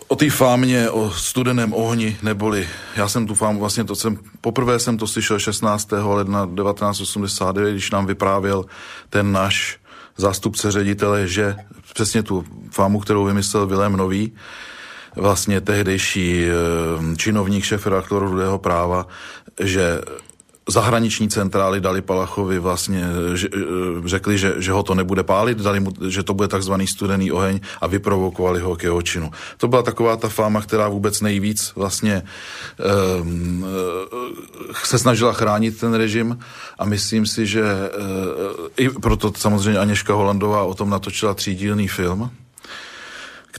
o 0.08 0.16
té 0.16 0.30
fámě, 0.30 0.90
o 0.90 1.12
studeném 1.12 1.74
ohni, 1.74 2.18
neboli 2.24 2.68
já 2.96 3.08
jsem 3.08 3.28
tu 3.28 3.36
fámu 3.36 3.60
vlastně 3.60 3.84
to 3.84 3.96
jsem, 3.96 4.18
poprvé 4.42 4.80
jsem 4.80 4.98
to 4.98 5.08
slyšel 5.08 5.40
16. 5.40 5.92
ledna 5.92 6.46
1989, 6.46 7.72
když 7.72 7.92
nám 7.92 8.06
vyprávěl 8.06 8.66
ten 9.10 9.32
náš 9.32 9.78
zástupce 10.18 10.72
ředitele, 10.72 11.28
že 11.28 11.56
přesně 11.94 12.24
tu 12.24 12.46
fámu, 12.72 13.00
kterou 13.00 13.26
vymyslel 13.26 13.68
Vilém 13.68 13.98
Nový, 13.98 14.34
vlastně 15.16 15.62
tehdejší 15.62 16.46
eh, 16.46 17.16
činovník 17.18 17.64
šéf 17.64 17.86
redaktor 17.88 18.24
rudého 18.24 18.58
práva, 18.60 19.08
že 19.60 20.02
zahraniční 20.70 21.30
centrály 21.30 21.82
dali 21.82 22.02
Palachovi 22.02 22.60
vlastně, 22.60 23.04
že, 23.34 23.50
řekli, 24.06 24.38
že, 24.38 24.54
že 24.58 24.72
ho 24.72 24.84
to 24.84 24.96
nebude 24.96 25.24
pálit, 25.24 25.58
dali 25.58 25.80
mu, 25.80 25.92
že 26.08 26.24
to 26.24 26.34
bude 26.34 26.48
takzvaný 26.48 26.88
studený 26.88 27.32
oheň 27.32 27.60
a 27.82 27.88
vyprovokovali 27.88 28.60
ho 28.60 28.76
k 28.76 28.84
jeho 28.84 29.02
činu. 29.02 29.32
To 29.58 29.68
byla 29.68 29.84
taková 29.84 30.18
ta 30.18 30.30
fáma, 30.30 30.62
která 30.62 30.90
vůbec 30.90 31.22
nejvíc 31.22 31.72
vlastně 31.76 32.24
um, 33.22 33.66
se 34.84 35.00
snažila 35.00 35.34
chránit 35.34 35.80
ten 35.80 35.94
režim 35.94 36.40
a 36.80 36.86
myslím 36.86 37.26
si, 37.26 37.46
že 37.46 37.64
uh, 37.64 38.68
i 38.78 38.90
proto 38.90 39.34
samozřejmě 39.38 39.80
Aněška 39.80 40.14
Holandová 40.14 40.64
o 40.64 40.74
tom 40.74 40.90
natočila 40.90 41.34
třídílný 41.34 41.88
film, 41.88 42.32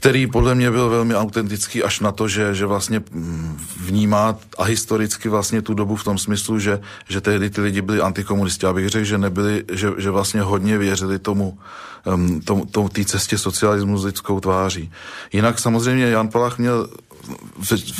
který 0.03 0.27
podle 0.27 0.55
mě 0.55 0.71
byl 0.71 0.89
velmi 0.89 1.15
autentický 1.15 1.83
až 1.83 1.99
na 1.99 2.11
to, 2.11 2.27
že, 2.27 2.55
že 2.55 2.65
vlastně 2.65 3.03
mm, 3.11 3.57
vnímá 3.79 4.35
a 4.57 4.63
historicky 4.63 5.29
vlastně 5.29 5.61
tu 5.61 5.73
dobu 5.73 5.95
v 5.95 6.03
tom 6.03 6.17
smyslu, 6.17 6.59
že, 6.59 6.79
že 7.09 7.21
tehdy 7.21 7.49
ty 7.49 7.61
lidi 7.61 7.81
byli 7.81 8.01
antikomunisti. 8.01 8.65
Já 8.65 8.73
bych 8.73 8.89
řekl, 8.89 9.05
že 9.05 9.17
nebyli, 9.17 9.63
že, 9.71 9.91
že 9.97 10.11
vlastně 10.11 10.41
hodně 10.41 10.77
věřili 10.77 11.19
tomu, 11.19 11.57
um, 12.03 12.41
tomu 12.71 12.89
té 12.89 13.05
cestě 13.05 13.37
socialismu 13.37 13.97
s 13.97 14.05
lidskou 14.05 14.39
tváří. 14.39 14.91
Jinak 15.33 15.59
samozřejmě 15.59 16.05
Jan 16.05 16.27
Palach 16.27 16.59
měl 16.59 16.87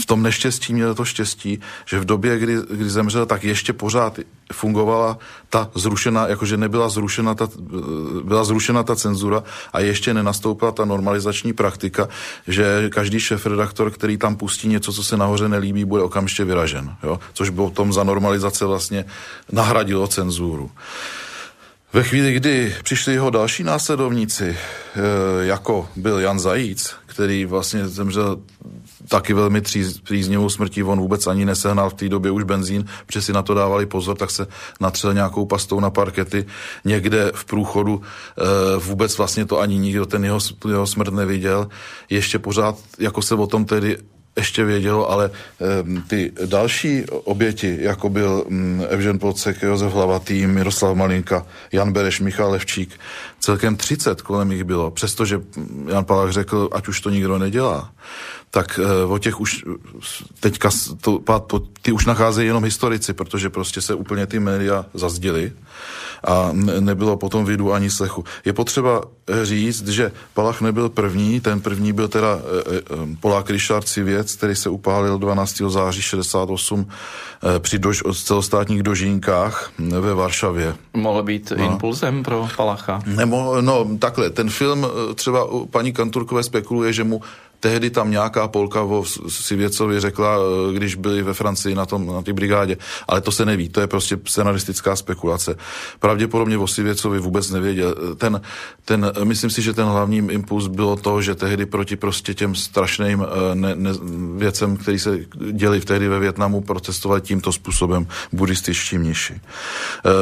v 0.01 0.05
tom 0.05 0.24
neštěstí 0.24 0.74
měl 0.74 0.95
to 0.95 1.05
štěstí, 1.05 1.59
že 1.86 1.99
v 1.99 2.05
době, 2.05 2.39
kdy, 2.39 2.57
kdy 2.69 2.89
zemřel, 2.89 3.26
tak 3.26 3.43
ještě 3.43 3.74
pořád 3.74 4.19
fungovala 4.53 5.17
ta 5.49 5.71
zrušená, 5.76 6.28
jakože 6.28 6.57
nebyla 6.57 6.89
zrušena 6.89 7.36
ta, 7.36 7.47
byla 8.24 8.43
zrušena 8.43 8.84
ta 8.84 8.95
cenzura 8.95 9.43
a 9.74 9.80
ještě 9.80 10.13
nenastoupila 10.13 10.71
ta 10.71 10.86
normalizační 10.86 11.53
praktika, 11.53 12.07
že 12.47 12.89
každý 12.89 13.19
šéf-redaktor, 13.19 13.91
který 13.91 14.17
tam 14.17 14.36
pustí 14.36 14.67
něco, 14.67 14.93
co 14.93 15.03
se 15.03 15.17
nahoře 15.17 15.49
nelíbí, 15.49 15.86
bude 15.86 16.03
okamžitě 16.03 16.43
vyražen. 16.43 16.95
Jo? 17.03 17.19
Což 17.34 17.51
tom 17.74 17.93
za 17.93 18.03
normalizace 18.03 18.65
vlastně 18.65 19.05
nahradilo 19.51 20.07
cenzuru. 20.07 20.71
Ve 21.93 22.03
chvíli, 22.03 22.34
kdy 22.34 22.76
přišli 22.84 23.13
jeho 23.13 23.30
další 23.30 23.63
následovníci, 23.63 24.57
eh, 24.95 24.99
jako 25.45 25.89
byl 25.95 26.19
Jan 26.19 26.39
Zajíc, 26.39 26.93
který 27.05 27.45
vlastně 27.45 27.88
zemřel 27.88 28.39
taky 29.07 29.33
velmi 29.33 29.61
příznivou 30.03 30.49
smrtí, 30.49 30.83
on 30.83 30.99
vůbec 30.99 31.27
ani 31.27 31.45
nesehnal 31.45 31.89
v 31.89 31.93
té 31.93 32.09
době 32.09 32.31
už 32.31 32.43
benzín, 32.43 32.85
protože 33.05 33.21
si 33.21 33.33
na 33.33 33.41
to 33.41 33.53
dávali 33.53 33.85
pozor, 33.85 34.17
tak 34.17 34.31
se 34.31 34.47
natřel 34.81 35.13
nějakou 35.13 35.45
pastou 35.45 35.79
na 35.79 35.89
parkety 35.89 36.45
někde 36.85 37.31
v 37.35 37.45
průchodu, 37.45 38.01
e, 38.01 38.77
vůbec 38.79 39.17
vlastně 39.17 39.45
to 39.45 39.59
ani 39.59 39.77
nikdo 39.77 40.05
ten 40.05 40.25
jeho, 40.25 40.39
jeho 40.69 40.87
smrt 40.87 41.13
neviděl. 41.13 41.67
Ještě 42.09 42.39
pořád, 42.39 42.75
jako 42.99 43.21
se 43.21 43.35
o 43.35 43.47
tom 43.47 43.65
tedy 43.65 43.97
ještě 44.37 44.63
vědělo, 44.63 45.11
ale 45.11 45.25
e, 45.29 46.01
ty 46.07 46.31
další 46.45 47.05
oběti, 47.05 47.77
jako 47.81 48.09
byl 48.09 48.45
mm, 48.49 48.83
Evžen 48.89 49.19
Pocek, 49.19 49.61
Josef 49.61 49.93
Hlavatý, 49.93 50.47
Miroslav 50.47 50.95
Malinka, 50.95 51.45
Jan 51.71 51.93
Bereš, 51.93 52.19
Michal 52.19 52.51
Levčík, 52.51 52.99
celkem 53.43 53.75
30 53.75 54.21
kolem 54.21 54.51
jich 54.51 54.63
bylo, 54.63 54.91
přestože 54.91 55.41
Jan 55.87 56.05
Palach 56.05 56.31
řekl, 56.31 56.69
ať 56.71 56.87
už 56.87 57.01
to 57.01 57.09
nikdo 57.09 57.37
nedělá, 57.37 57.91
tak 58.51 58.79
e, 58.79 59.05
o 59.05 59.17
těch 59.17 59.39
už 59.41 59.65
teďka 60.39 60.69
to, 61.01 61.19
ty 61.81 61.91
už 61.91 62.05
nacházejí 62.05 62.47
jenom 62.47 62.63
historici, 62.63 63.13
protože 63.13 63.49
prostě 63.49 63.81
se 63.81 63.93
úplně 63.93 64.27
ty 64.27 64.39
média 64.39 64.85
zazděly 64.93 65.51
a 66.27 66.49
nebylo 66.79 67.17
potom 67.17 67.45
vidu 67.45 67.73
ani 67.73 67.89
slechu. 67.89 68.23
Je 68.45 68.53
potřeba 68.53 69.01
eh, 69.27 69.45
říct, 69.45 69.87
že 69.87 70.11
Palach 70.33 70.61
nebyl 70.61 70.89
první, 70.89 71.39
ten 71.39 71.61
první 71.61 71.93
byl 71.93 72.07
teda 72.07 72.39
eh, 72.39 72.77
eh, 72.77 73.15
Polák 73.19 73.49
Richard 73.49 73.87
Civěc, 73.87 74.35
který 74.35 74.55
se 74.55 74.69
upálil 74.69 75.17
12. 75.17 75.61
září 75.67 76.01
68 76.01 76.87
při 77.59 77.79
dož, 77.79 78.03
celostátních 78.23 78.83
dožínkách 78.83 79.71
ve 79.77 80.13
Varšavě. 80.13 80.75
Mohl 80.93 81.23
být 81.23 81.53
no. 81.57 81.65
impulzem 81.65 82.23
pro 82.23 82.47
Palacha? 82.57 83.01
Nemo, 83.05 83.32
no 83.61 83.88
takhle, 83.99 84.29
ten 84.29 84.49
film 84.49 84.88
třeba 85.15 85.47
paní 85.71 85.93
Kanturkové 85.93 86.43
spekuluje, 86.43 86.93
že 86.93 87.03
mu 87.03 87.21
tehdy 87.64 87.89
tam 87.89 88.11
nějaká 88.11 88.47
Polka 88.47 88.82
o 88.82 89.05
Sivěcovi 89.28 89.99
řekla, 89.99 90.36
eh, 90.36 90.74
když 90.74 90.95
byli 90.95 91.24
ve 91.24 91.34
Francii 91.34 91.76
na, 91.76 91.86
tom, 91.86 92.07
na 92.07 92.22
té 92.22 92.34
brigádě, 92.34 92.78
ale 93.07 93.22
to 93.22 93.32
se 93.32 93.45
neví, 93.45 93.70
to 93.70 93.80
je 93.80 93.88
prostě 93.88 94.20
scenaristická 94.28 94.95
spekulace. 94.95 95.55
Pravděpodobně 95.99 96.57
o 96.57 96.68
Sivěcovi 96.68 97.20
vůbec 97.20 97.51
nevěděl. 97.51 97.95
Ten, 98.18 98.41
ten, 98.86 99.11
myslím 99.24 99.49
si, 99.49 99.61
že 99.61 99.74
ten 99.74 99.86
hlavní 99.88 100.18
impuls 100.18 100.68
bylo 100.68 100.95
to, 100.95 101.22
že 101.22 101.36
tehdy 101.36 101.66
proti 101.66 101.95
prostě 101.95 102.34
těm 102.34 102.55
strašným 102.55 103.26
ne, 103.53 103.76
ne, 103.76 103.91
věcem, 104.38 104.78
které 104.78 104.99
se 104.99 105.20
děli 105.51 105.80
v 105.80 105.86
tehdy 105.86 106.07
ve 106.07 106.20
Větnamu, 106.20 106.61
protestovali 106.61 107.22
tímto 107.22 107.51
způsobem 107.51 108.07
buddhističtí 108.34 108.97
mniši. 108.97 109.41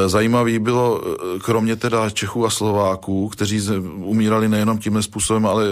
Zajímavý 0.06 0.58
bylo, 0.58 1.00
kromě 1.42 1.76
teda 1.76 2.10
Čechů 2.10 2.46
a 2.46 2.50
Slováků, 2.50 3.28
kteří 3.28 3.60
umírali 3.96 4.48
nejenom 4.48 4.78
tímhle 4.78 5.02
způsobem, 5.02 5.46
ale 5.46 5.64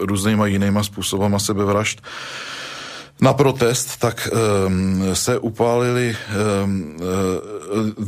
různýma 0.00 0.46
jinýma 0.46 0.82
způsoby, 0.82 1.11
způsobem 1.12 1.40
sebevražd. 1.40 2.00
Na 3.20 3.32
protest, 3.32 4.00
tak 4.00 4.28
um, 4.32 5.14
se 5.14 5.38
upálili 5.38 6.16
um, 6.16 6.96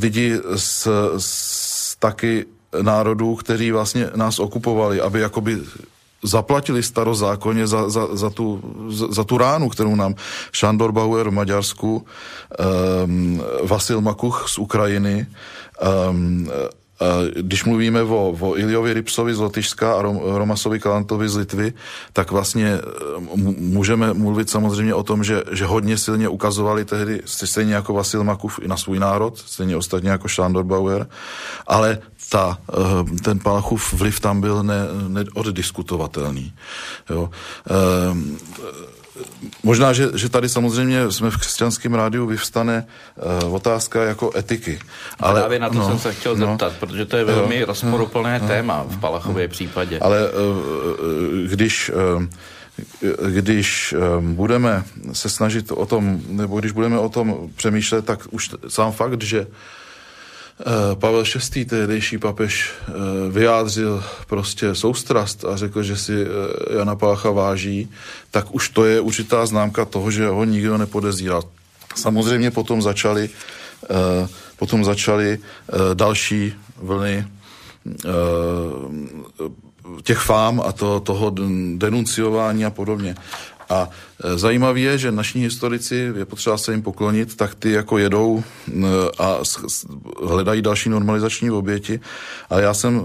lidi 0.01 0.39
z, 0.55 0.87
z 1.17 1.95
taky 1.99 2.45
národů, 2.81 3.35
kteří 3.35 3.71
vlastně 3.71 4.09
nás 4.15 4.39
okupovali, 4.39 5.01
aby 5.01 5.19
jakoby 5.19 5.61
zaplatili 6.23 6.83
starozákonně 6.83 7.67
za, 7.67 7.89
za, 7.89 8.15
za, 8.15 8.29
tu, 8.29 8.61
za, 8.89 9.07
za 9.07 9.23
tu 9.23 9.37
ránu, 9.37 9.69
kterou 9.69 9.95
nám 9.95 10.15
Šandor 10.51 10.91
Bauer 10.91 11.29
v 11.29 11.33
Maďarsku, 11.33 12.05
um, 13.05 13.41
Vasil 13.63 14.01
Makuch 14.01 14.49
z 14.49 14.57
Ukrajiny, 14.57 15.27
um, 16.09 16.49
když 17.41 17.63
mluvíme 17.63 18.01
o, 18.01 18.35
o 18.39 18.57
Iliovi 18.57 18.93
Ripsovi 18.93 19.35
z 19.35 19.39
Lotyšska 19.39 19.93
a 19.93 20.01
Rom, 20.01 20.19
Romasovi 20.23 20.79
Kalantovi 20.79 21.29
z 21.29 21.35
Litvy, 21.35 21.73
tak 22.13 22.31
vlastně 22.31 22.67
e, 22.67 22.81
můžeme 23.59 24.13
mluvit 24.13 24.49
samozřejmě 24.49 24.93
o 24.93 25.03
tom, 25.03 25.23
že, 25.23 25.43
že 25.51 25.65
hodně 25.65 25.97
silně 25.97 26.29
ukazovali 26.29 26.85
tehdy, 26.85 27.21
stejně 27.25 27.73
jako 27.73 27.93
Vasil 27.93 28.23
Makuf 28.23 28.59
i 28.63 28.67
na 28.67 28.77
svůj 28.77 28.99
národ, 28.99 29.37
stejně 29.37 29.77
ostatně 29.77 30.09
jako 30.09 30.27
Šándor 30.27 30.63
Bauer, 30.63 31.07
ale 31.67 31.97
ta, 32.29 32.57
e, 32.73 33.19
ten 33.19 33.39
Palachův 33.39 33.93
vliv 33.93 34.19
tam 34.19 34.41
byl 34.41 34.63
ne, 34.63 34.79
neoddiskutovatelný. 35.07 36.53
Ehm, 37.09 38.37
Možná, 39.63 39.93
že, 39.93 40.09
že 40.15 40.29
tady 40.29 40.49
samozřejmě 40.49 41.11
jsme 41.11 41.31
v 41.31 41.37
křesťanském 41.37 41.93
rádiu 41.93 42.25
vyvstane 42.25 42.87
uh, 43.43 43.55
otázka 43.55 44.03
jako 44.03 44.31
etiky. 44.37 44.79
Ale 45.19 45.39
právě 45.39 45.59
na 45.59 45.69
to 45.69 45.75
no, 45.75 45.87
jsem 45.87 45.99
se 45.99 46.13
chtěl 46.13 46.35
no, 46.35 46.47
zeptat, 46.47 46.73
protože 46.79 47.05
to 47.05 47.17
je 47.17 47.23
velmi 47.23 47.59
no, 47.59 47.65
rozporuplné 47.65 48.39
no, 48.39 48.47
téma 48.47 48.85
v 48.89 48.99
Palachově 48.99 49.47
no, 49.47 49.51
případě. 49.51 49.99
Ale 49.99 50.31
uh, 50.31 50.37
když 51.49 51.91
uh, 52.17 52.23
když 53.29 53.95
budeme 54.19 54.83
se 55.13 55.29
snažit 55.29 55.71
o 55.71 55.85
tom, 55.85 56.21
nebo 56.27 56.59
když 56.59 56.71
budeme 56.71 56.99
o 56.99 57.09
tom 57.09 57.49
přemýšlet, 57.55 58.05
tak 58.05 58.19
už 58.31 58.49
sám 58.67 58.91
fakt, 58.91 59.23
že 59.23 59.47
Pavel 60.95 61.23
VI., 61.53 61.65
tehdejší 61.65 62.17
papež, 62.17 62.71
eh, 62.87 62.91
vyjádřil 63.31 64.03
prostě 64.27 64.75
soustrast 64.75 65.45
a 65.45 65.57
řekl, 65.57 65.83
že 65.83 65.97
si 65.97 66.13
eh, 66.13 66.77
Jana 66.77 66.95
Pácha 66.95 67.31
váží, 67.31 67.89
tak 68.31 68.55
už 68.55 68.69
to 68.69 68.85
je 68.85 68.99
určitá 68.99 69.45
známka 69.45 69.85
toho, 69.85 70.11
že 70.11 70.27
ho 70.27 70.43
nikdo 70.45 70.77
nepodezírá. 70.77 71.41
Samozřejmě 71.95 72.51
potom 72.51 72.81
začaly, 72.81 73.29
potom 74.57 74.83
začaly 74.83 75.39
další 75.93 76.53
vlny 76.77 77.27
těch 80.03 80.17
fám 80.17 80.61
a 80.65 80.71
to, 80.71 80.99
toho 80.99 81.35
denunciování 81.75 82.65
a 82.65 82.69
podobně. 82.69 83.15
A 83.69 83.89
e, 84.23 84.37
zajímavé 84.37 84.79
je, 84.79 84.97
že 84.97 85.11
naši 85.11 85.39
historici, 85.39 86.13
je 86.15 86.25
potřeba 86.25 86.57
se 86.57 86.71
jim 86.71 86.81
poklonit, 86.81 87.35
tak 87.35 87.55
ty 87.55 87.71
jako 87.71 87.97
jedou 87.97 88.43
a 89.19 89.37
hledají 90.23 90.61
další 90.61 90.89
normalizační 90.89 91.51
oběti. 91.51 91.99
A 92.49 92.59
já 92.59 92.73
jsem 92.73 92.99
e, 92.99 93.01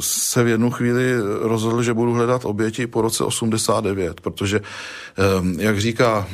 se 0.00 0.44
v 0.44 0.48
jednu 0.48 0.70
chvíli 0.70 1.12
rozhodl, 1.40 1.82
že 1.82 1.94
budu 1.94 2.12
hledat 2.12 2.44
oběti 2.44 2.86
po 2.86 3.00
roce 3.00 3.24
89, 3.24 4.20
protože, 4.20 4.56
e, 4.58 5.62
jak 5.62 5.80
říká 5.80 6.28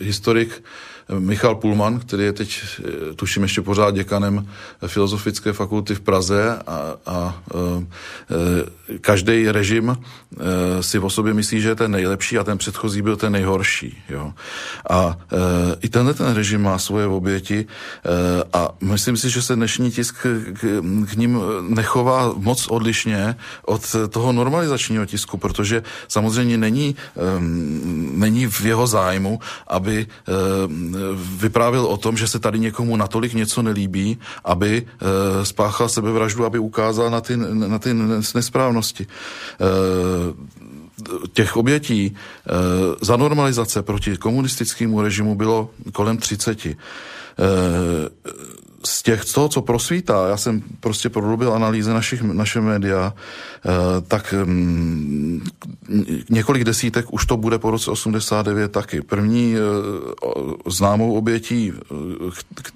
historik, 0.00 0.62
Michal 1.08 1.54
Pulman, 1.54 2.00
který 2.00 2.24
je 2.24 2.32
teď, 2.32 2.60
eh, 2.78 3.14
tuším, 3.14 3.42
ještě 3.42 3.62
pořád 3.62 3.94
děkanem 3.94 4.48
Filozofické 4.86 5.52
fakulty 5.52 5.94
v 5.94 6.00
Praze 6.00 6.58
a, 6.66 6.94
a, 7.06 7.42
eh, 7.50 8.98
každý 9.00 9.50
režim 9.50 9.96
eh, 9.96 10.82
si 10.82 10.98
o 10.98 11.10
sobě 11.10 11.34
myslí, 11.34 11.60
že 11.60 11.68
je 11.68 11.74
ten 11.74 11.90
nejlepší 11.90 12.38
a 12.38 12.44
ten 12.44 12.58
předchozí 12.58 13.02
byl 13.02 13.16
ten 13.16 13.32
nejhorší. 13.32 14.02
Jo. 14.08 14.32
A 14.90 15.18
i 15.80 15.88
tenhle 15.88 16.14
ten 16.14 16.34
režim 16.34 16.62
má 16.62 16.78
svoje 16.78 17.06
oběti 17.06 17.66
a 18.52 18.68
myslím 18.80 19.16
si, 19.16 19.30
že 19.30 19.42
se 19.42 19.56
dnešní 19.56 19.90
tisk 19.90 20.16
k, 20.52 20.82
k 21.10 21.16
ním 21.16 21.40
nechová 21.68 22.32
moc 22.36 22.66
odlišně 22.68 23.36
od 23.66 23.96
toho 24.08 24.32
normalizačního 24.32 25.06
tisku, 25.06 25.36
protože 25.36 25.82
samozřejmě 26.08 26.58
není, 26.58 26.96
není 28.12 28.46
v 28.46 28.60
jeho 28.60 28.86
zájmu, 28.86 29.40
aby 29.66 30.06
vyprávěl 31.38 31.86
o 31.86 31.96
tom, 31.96 32.16
že 32.16 32.28
se 32.28 32.38
tady 32.38 32.58
někomu 32.58 32.96
natolik 32.96 33.34
něco 33.34 33.62
nelíbí, 33.62 34.18
aby 34.44 34.86
spáchal 35.42 35.88
sebevraždu, 35.88 36.44
aby 36.44 36.58
ukázal 36.58 37.10
na 37.10 37.20
ty, 37.20 37.36
na 37.36 37.78
ty 37.78 37.94
nesprávnosti. 38.34 39.06
Těch 41.32 41.56
obětí 41.56 42.16
za 43.00 43.16
normalizace 43.16 43.82
proti 43.82 44.16
komunistickému 44.16 45.02
režimu 45.02 45.34
bylo 45.34 45.70
kolem 45.92 46.18
30 46.18 46.66
z 48.84 49.02
těch, 49.02 49.22
z 49.22 49.32
toho, 49.32 49.48
co 49.48 49.62
prosvítá, 49.62 50.28
já 50.28 50.36
jsem 50.36 50.62
prostě 50.80 51.08
prorubil 51.08 51.54
analýzy 51.54 51.90
našich, 51.90 52.22
naše 52.22 52.60
média, 52.60 53.14
eh, 53.14 53.70
tak 54.08 54.34
mm, 54.44 55.46
několik 56.30 56.64
desítek 56.64 57.12
už 57.12 57.26
to 57.26 57.36
bude 57.36 57.58
po 57.58 57.70
roce 57.70 57.90
89 57.90 58.72
taky. 58.72 59.02
První 59.02 59.54
eh, 59.56 59.60
známou 60.70 61.14
obětí, 61.14 61.72
eh, 61.72 61.94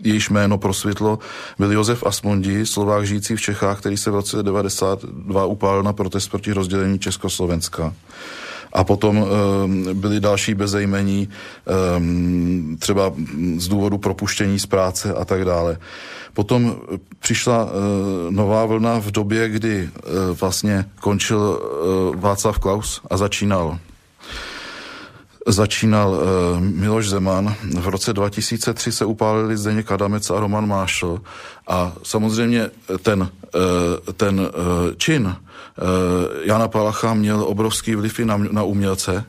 jejíž 0.03 0.31
jméno 0.31 0.59
prosvitlo, 0.59 1.19
byl 1.59 1.73
Josef 1.73 2.07
Asmondi, 2.07 2.67
Slovák 2.67 3.07
žijící 3.07 3.37
v 3.37 3.41
Čechách, 3.41 3.79
který 3.79 3.97
se 3.97 4.11
v 4.11 4.15
roce 4.15 4.43
92 4.43 5.47
upálil 5.47 5.83
na 5.83 5.93
protest 5.93 6.29
proti 6.29 6.53
rozdělení 6.53 6.99
Československa 6.99 7.95
a 8.73 8.85
potom 8.85 9.17
e, 9.19 9.95
byly 9.95 10.21
další 10.21 10.55
bezejmení, 10.55 11.29
e, 11.29 12.77
třeba 12.79 13.13
z 13.57 13.69
důvodu 13.69 13.99
propuštění 13.99 14.59
z 14.59 14.67
práce 14.67 15.15
a 15.15 15.25
tak 15.25 15.45
dále. 15.45 15.79
Potom 16.35 16.77
přišla 17.19 17.69
e, 17.69 18.33
nová 18.33 18.67
vlna 18.67 19.01
v 19.01 19.11
době, 19.11 19.49
kdy 19.49 19.91
vlastně 20.41 20.85
končil 21.01 21.61
Václav 22.17 22.59
Klaus 22.59 23.01
a 23.11 23.17
začínal 23.17 23.79
začínal 25.47 26.11
uh, 26.11 26.61
Miloš 26.61 27.09
Zeman. 27.09 27.55
V 27.81 27.89
roce 27.89 28.13
2003 28.13 28.93
se 28.93 29.05
upálili 29.05 29.57
Zdeněk 29.57 29.93
Adamec 29.93 30.31
a 30.31 30.41
Roman 30.41 30.69
Mášl. 30.69 31.21
A 31.69 31.93
samozřejmě 32.03 32.71
ten, 33.03 33.21
uh, 33.21 33.29
ten 34.17 34.41
uh, 34.41 34.49
čin 34.97 35.37
Jana 36.45 36.69
Palacha 36.69 37.15
měl 37.15 37.43
obrovský 37.43 37.95
vliv 37.95 38.19
i 38.19 38.25
na, 38.25 38.37
na 38.37 38.63
umělce. 38.63 39.25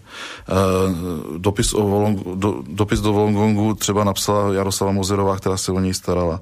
Dopis, 1.38 1.74
o 1.74 1.88
Volong, 1.88 2.28
do, 2.36 2.64
dopis 2.68 3.00
do 3.00 3.14
Volongongu 3.14 3.74
třeba 3.74 4.04
napsala 4.04 4.54
Jaroslava 4.54 4.92
Mozerová, 4.92 5.38
která 5.38 5.58
se 5.58 5.72
o 5.72 5.80
něj 5.80 5.94
starala. 5.94 6.42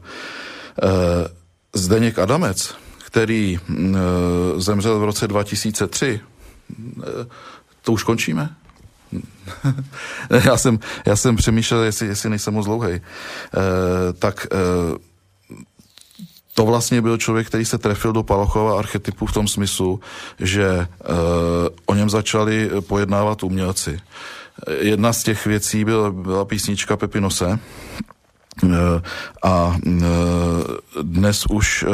Zdeněk 1.74 2.20
Adamec, 2.20 2.76
který 3.06 3.60
zemřel 4.58 5.00
v 5.00 5.04
roce 5.04 5.28
2003, 5.28 6.20
uh, 6.98 7.04
to 7.82 7.92
už 7.92 8.04
končíme? 8.04 8.56
já, 10.46 10.58
jsem, 10.58 10.80
já 11.06 11.16
jsem 11.16 11.36
přemýšlel, 11.36 11.84
jestli, 11.84 12.08
jestli 12.08 12.30
nejsem 12.30 12.54
moc 12.54 12.66
dlouhej. 12.66 12.96
E, 12.96 13.02
tak 14.14 14.46
e, 14.46 14.58
to 16.54 16.66
vlastně 16.66 17.02
byl 17.02 17.18
člověk, 17.18 17.48
který 17.48 17.66
se 17.66 17.78
trefil 17.78 18.14
do 18.14 18.24
Palochova 18.24 18.80
archetypu 18.80 19.26
v 19.26 19.34
tom 19.34 19.48
smyslu, 19.48 20.00
že 20.40 20.66
e, 20.66 20.88
o 21.86 21.96
něm 21.96 22.10
začali 22.10 22.72
pojednávat 22.88 23.44
umělci. 23.44 24.00
Jedna 24.80 25.14
z 25.14 25.24
těch 25.24 25.46
věcí 25.46 25.86
byla, 25.86 26.12
byla 26.12 26.46
písnička 26.46 26.98
Pepinose, 26.98 27.60
a 29.44 29.78
dnes 31.02 31.46
už, 31.46 31.86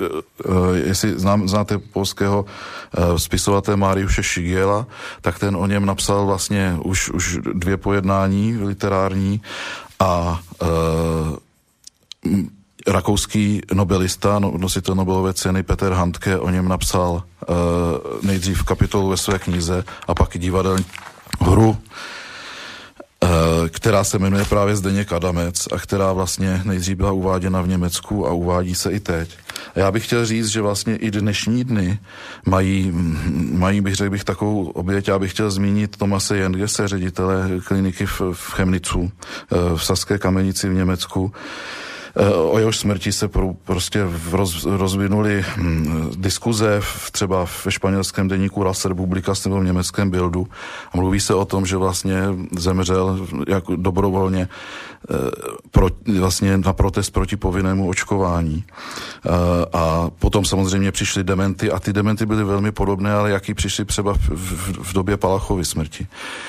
eh, 0.00 0.78
jestli 0.84 1.18
znám, 1.18 1.48
znáte 1.48 1.78
polského 1.78 2.44
spisovatele 3.16 3.76
Mariuše 3.76 4.22
Šigiela, 4.22 4.86
tak 5.20 5.38
ten 5.38 5.56
o 5.56 5.66
něm 5.66 5.86
napsal 5.86 6.26
vlastně 6.26 6.76
už, 6.84 7.10
už 7.10 7.38
dvě 7.52 7.76
pojednání 7.76 8.58
literární 8.58 9.40
a 10.00 10.40
rakouský 12.86 13.60
nobelista, 13.72 14.38
no, 14.38 14.52
nositel 14.58 14.94
Nobelové 14.94 15.34
ceny 15.34 15.62
Peter 15.62 15.92
Handke 15.92 16.38
o 16.38 16.50
něm 16.50 16.68
napsal 16.68 17.22
nejdřív 18.22 18.62
kapitolu 18.62 19.08
ve 19.08 19.16
své 19.16 19.38
knize 19.38 19.84
a 20.08 20.14
pak 20.14 20.36
i 20.36 20.38
divadelní 20.38 20.84
hru. 21.40 21.76
Eh, 21.78 21.84
která 23.68 24.04
se 24.04 24.18
jmenuje 24.18 24.44
právě 24.44 24.76
Zdeněk 24.76 25.12
Adamec 25.12 25.68
a 25.72 25.78
která 25.78 26.12
vlastně 26.12 26.62
nejdřív 26.64 26.96
byla 26.96 27.12
uváděna 27.12 27.62
v 27.62 27.68
Německu 27.68 28.26
a 28.26 28.32
uvádí 28.32 28.74
se 28.74 28.90
i 28.90 29.00
teď. 29.00 29.36
A 29.74 29.78
já 29.78 29.92
bych 29.92 30.06
chtěl 30.06 30.26
říct, 30.26 30.48
že 30.48 30.60
vlastně 30.60 30.96
i 30.96 31.10
dnešní 31.10 31.64
dny 31.64 31.98
mají, 32.46 32.92
mají 33.52 33.80
bych 33.80 33.94
řekl 33.94 34.10
bych, 34.10 34.24
takovou 34.24 34.70
oběť. 34.70 35.08
Já 35.08 35.18
bych 35.18 35.30
chtěl 35.30 35.50
zmínit 35.50 35.96
Tomase 35.96 36.36
Jengese, 36.36 36.88
ředitele 36.88 37.50
kliniky 37.64 38.06
v, 38.06 38.20
v 38.32 38.50
Chemnicu, 38.52 39.10
eh, 39.52 39.76
v 39.76 39.84
Saské 39.84 40.18
kamenici 40.18 40.68
v 40.68 40.74
Německu, 40.74 41.32
Eh, 41.32 41.34
o 42.50 42.58
jehož 42.58 42.76
smrti 42.76 43.12
se 43.12 43.28
pro, 43.28 43.52
prostě 43.64 44.00
roz, 44.30 44.64
rozvinuly 44.64 45.44
hm, 45.56 46.10
diskuze 46.16 46.80
v, 46.80 47.10
třeba 47.10 47.46
ve 47.64 47.72
španělském 47.72 48.28
deníku 48.28 48.62
Las 48.62 48.84
Republicas 48.84 49.44
nebo 49.44 49.60
v 49.60 49.64
německém 49.64 50.10
Bildu 50.10 50.46
a 50.92 50.96
mluví 50.96 51.20
se 51.20 51.34
o 51.34 51.44
tom, 51.44 51.66
že 51.66 51.76
vlastně 51.76 52.22
zemřel 52.56 53.26
jako 53.48 53.76
dobrovolně 53.76 54.48
eh, 55.10 55.14
pro, 55.70 55.88
vlastně 56.18 56.58
na 56.58 56.72
protest 56.72 57.10
proti 57.10 57.36
povinnému 57.36 57.88
očkování. 57.88 58.64
Eh, 58.64 59.30
a 59.72 60.10
potom 60.18 60.44
samozřejmě 60.44 60.92
přišly 60.92 61.24
dementy 61.24 61.70
a 61.70 61.78
ty 61.78 61.92
dementy 61.92 62.26
byly 62.26 62.44
velmi 62.44 62.72
podobné, 62.72 63.12
ale 63.12 63.30
jaký 63.30 63.54
přišly 63.54 63.84
třeba 63.84 64.14
v, 64.14 64.28
v, 64.30 64.78
v 64.82 64.92
době 64.92 65.16
Palachovy 65.16 65.64
smrti. 65.64 66.06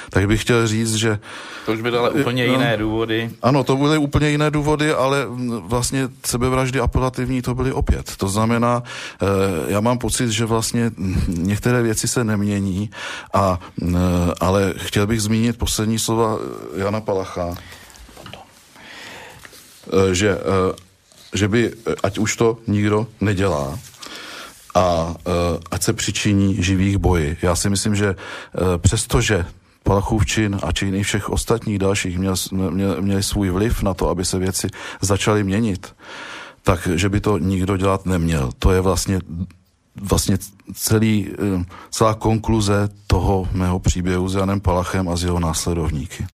Tak 0.10 0.28
bych 0.28 0.42
chtěl 0.42 0.68
říct, 0.68 0.96
že... 0.96 1.20
To 1.66 1.74
už 1.74 1.82
byly 1.82 1.98
ale 1.98 2.10
úplně 2.10 2.48
no, 2.48 2.54
jiné 2.54 2.78
důvody. 2.78 3.30
Ano, 3.42 3.64
to 3.64 3.76
byly 3.76 3.98
úplně 3.98 4.30
jiné 4.30 4.52
důvody, 4.52 4.94
ale 4.94 5.28
vlastně 5.60 6.10
sebevraždy 6.26 6.80
apelativní 6.80 7.42
to 7.42 7.56
byly 7.56 7.72
opět. 7.72 8.16
To 8.18 8.28
znamená, 8.28 8.84
eh, 9.22 9.26
já 9.68 9.80
mám 9.80 9.98
pocit, 9.98 10.30
že 10.30 10.46
vlastně 10.46 10.92
některé 11.28 11.82
věci 11.82 12.08
se 12.08 12.24
nemění, 12.24 12.90
a, 13.34 13.60
eh, 13.82 13.86
ale 14.40 14.74
chtěl 14.78 15.08
bych 15.08 15.22
zmínit 15.22 15.58
poslední 15.58 16.00
slova 16.00 16.38
Jana 16.76 17.02
Palacha, 17.02 17.54
eh, 17.54 17.58
že, 20.16 20.38
že 21.34 21.48
by, 21.48 21.74
ať 22.04 22.18
už 22.18 22.36
to 22.36 22.58
nikdo 22.68 23.08
nedělá, 23.22 23.80
a 24.76 25.16
ať 25.72 25.84
se 25.84 25.94
přičiní 25.94 26.64
živých 26.64 26.98
boji. 26.98 27.38
Já 27.42 27.56
si 27.56 27.70
myslím, 27.70 27.96
že 27.96 28.16
přestože 28.78 29.46
Palachův 29.92 30.26
čin 30.26 30.60
a 30.64 30.72
činy 30.72 31.04
všech 31.04 31.30
ostatních 31.30 31.80
dalších 31.80 32.20
měl, 32.20 32.36
měl, 32.52 33.02
měli 33.02 33.24
svůj 33.24 33.50
vliv 33.50 33.84
na 33.84 33.94
to, 33.94 34.10
aby 34.10 34.26
se 34.26 34.40
věci 34.40 34.68
začaly 35.02 35.44
měnit, 35.44 35.96
tak 36.64 36.88
že 36.96 37.10
by 37.10 37.20
to 37.20 37.38
nikdo 37.38 37.78
dělat 37.78 38.06
neměl. 38.06 38.52
To 38.60 38.72
je 38.72 38.82
vlastně 38.82 39.20
vlastně 40.02 40.38
celý, 40.74 41.28
eh, 41.28 41.66
celá 41.90 42.14
konkluze 42.14 42.90
toho 43.08 43.48
mého 43.52 43.80
příběhu 43.80 44.30
s 44.30 44.36
Janem 44.36 44.60
Palachem 44.60 45.10
a 45.10 45.16
s 45.16 45.24
jeho 45.24 45.40
následovníky. 45.40 46.26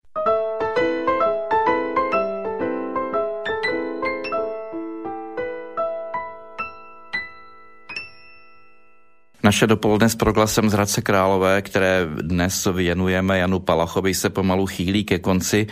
Naše 9.48 9.68
dopoledne 9.68 10.10
s 10.10 10.16
proglasem 10.16 10.70
z 10.70 10.74
Hradce 10.74 11.02
Králové, 11.02 11.62
které 11.62 12.08
dnes 12.22 12.68
věnujeme 12.74 13.40
Janu 13.40 13.60
Palachovi, 13.60 14.14
se 14.14 14.30
pomalu 14.30 14.68
chýlí 14.68 15.04
ke 15.04 15.20
konci. 15.20 15.68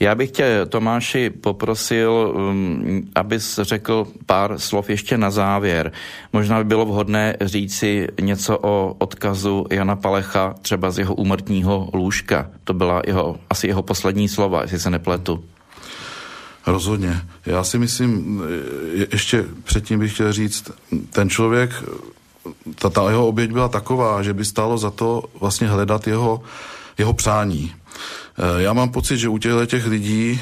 Já 0.00 0.14
bych 0.14 0.30
tě, 0.30 0.60
Tomáši, 0.68 1.30
poprosil, 1.30 2.12
um, 2.36 3.02
abys 3.14 3.60
řekl 3.62 4.06
pár 4.26 4.58
slov 4.58 4.90
ještě 4.90 5.18
na 5.18 5.30
závěr. 5.30 5.92
Možná 6.32 6.58
by 6.58 6.64
bylo 6.64 6.86
vhodné 6.86 7.36
říci 7.40 8.08
něco 8.20 8.58
o 8.62 8.96
odkazu 8.98 9.66
Jana 9.70 9.96
Palecha, 9.96 10.54
třeba 10.62 10.90
z 10.90 10.98
jeho 10.98 11.14
úmrtního 11.14 11.90
lůžka. 11.94 12.50
To 12.64 12.74
byla 12.74 13.02
jeho, 13.06 13.40
asi 13.50 13.66
jeho 13.66 13.82
poslední 13.82 14.28
slova, 14.28 14.62
jestli 14.62 14.78
se 14.78 14.90
nepletu. 14.90 15.44
Rozhodně. 16.66 17.20
Já 17.46 17.64
si 17.64 17.78
myslím, 17.78 18.42
ještě 19.12 19.44
předtím 19.64 19.98
bych 19.98 20.14
chtěl 20.14 20.32
říct, 20.32 20.70
ten 21.10 21.30
člověk 21.30 21.70
ta, 22.74 22.90
ta 22.90 23.10
jeho 23.10 23.28
oběť 23.28 23.52
byla 23.52 23.68
taková, 23.68 24.22
že 24.22 24.32
by 24.34 24.44
stálo 24.44 24.78
za 24.78 24.90
to 24.90 25.24
vlastně 25.40 25.68
hledat 25.68 26.06
jeho, 26.06 26.42
jeho 26.98 27.12
přání. 27.12 27.74
Eh, 28.38 28.62
já 28.62 28.72
mám 28.72 28.88
pocit, 28.88 29.18
že 29.18 29.28
u 29.28 29.38
těchto 29.38 29.66
těch 29.66 29.86
lidí 29.86 30.40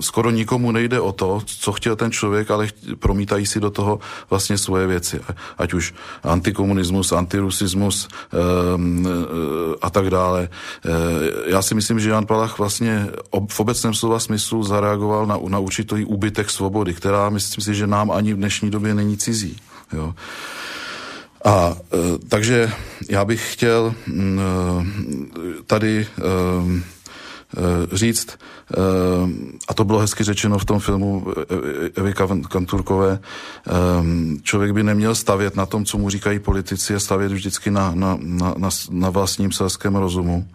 skoro 0.00 0.30
nikomu 0.30 0.72
nejde 0.72 1.00
o 1.00 1.12
to, 1.12 1.42
co 1.46 1.72
chtěl 1.72 1.96
ten 1.96 2.12
člověk, 2.12 2.50
ale 2.50 2.68
promítají 2.98 3.46
si 3.46 3.60
do 3.60 3.70
toho 3.70 4.00
vlastně 4.30 4.58
svoje 4.58 4.86
věci. 4.86 5.20
Ať 5.58 5.74
už 5.74 5.94
antikomunismus, 6.22 7.12
antirusismus 7.12 8.08
um, 8.74 9.08
a 9.82 9.90
tak 9.90 10.10
dále. 10.10 10.48
Eh, 10.84 10.90
já 11.46 11.62
si 11.62 11.74
myslím, 11.74 12.00
že 12.00 12.10
Jan 12.10 12.26
Palach 12.26 12.58
vlastně 12.58 13.06
v 13.48 13.60
obecném 13.60 13.94
slova 13.94 14.18
smyslu 14.18 14.62
zareagoval 14.62 15.26
na, 15.26 15.38
na 15.48 15.58
určitý 15.58 16.04
úbytek 16.04 16.50
svobody, 16.50 16.94
která 16.94 17.30
myslím 17.30 17.64
si, 17.64 17.74
že 17.74 17.86
nám 17.86 18.10
ani 18.10 18.34
v 18.34 18.36
dnešní 18.36 18.70
době 18.70 18.94
není 18.94 19.16
cizí. 19.16 19.56
Jo. 19.92 20.14
A 21.44 21.76
e, 21.92 22.18
takže 22.28 22.72
já 23.08 23.24
bych 23.24 23.52
chtěl 23.52 23.94
mm, 24.06 24.40
e, 24.40 25.62
tady 25.62 26.06
e, 26.06 26.82
říct, 27.92 28.38
a 29.68 29.74
to 29.74 29.84
bylo 29.84 29.98
hezky 29.98 30.24
řečeno 30.24 30.58
v 30.58 30.64
tom 30.64 30.80
filmu 30.80 31.26
Evy 31.94 32.14
Kanturkové, 32.48 33.18
člověk 34.42 34.72
by 34.72 34.82
neměl 34.82 35.14
stavět 35.14 35.56
na 35.56 35.66
tom, 35.66 35.84
co 35.84 35.98
mu 35.98 36.10
říkají 36.10 36.38
politici, 36.38 36.94
a 36.94 37.00
stavět 37.00 37.32
vždycky 37.32 37.70
na, 37.70 37.92
na, 37.94 38.18
na, 38.20 38.54
na, 38.58 38.68
na 38.90 39.10
vlastním 39.10 39.52
selském 39.52 39.96
rozumu 39.96 40.48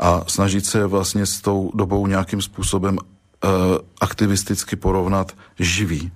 a 0.00 0.24
snažit 0.26 0.66
se 0.66 0.86
vlastně 0.86 1.26
s 1.26 1.40
tou 1.40 1.70
dobou 1.74 2.06
nějakým 2.06 2.42
způsobem 2.42 2.98
aktivisticky 4.00 4.76
porovnat 4.76 5.32
živý. 5.58 6.10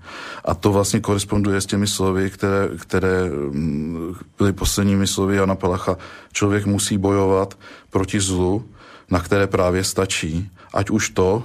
A 0.45 0.55
to 0.55 0.73
vlastně 0.73 1.01
koresponduje 1.01 1.61
s 1.61 1.67
těmi 1.67 1.87
slovy, 1.87 2.31
které, 2.31 2.69
které 2.79 3.25
mm, 3.31 4.15
byly 4.39 4.53
posledními 4.53 5.07
slovy 5.07 5.37
Jana 5.37 5.55
Palacha. 5.55 5.97
Člověk 6.33 6.67
musí 6.67 6.99
bojovat 6.99 7.59
proti 7.91 8.21
zlu, 8.21 8.65
na 9.11 9.21
které 9.21 9.47
právě 9.47 9.85
stačí, 9.85 10.51
ať 10.75 10.91
už 10.91 11.11
to, 11.11 11.43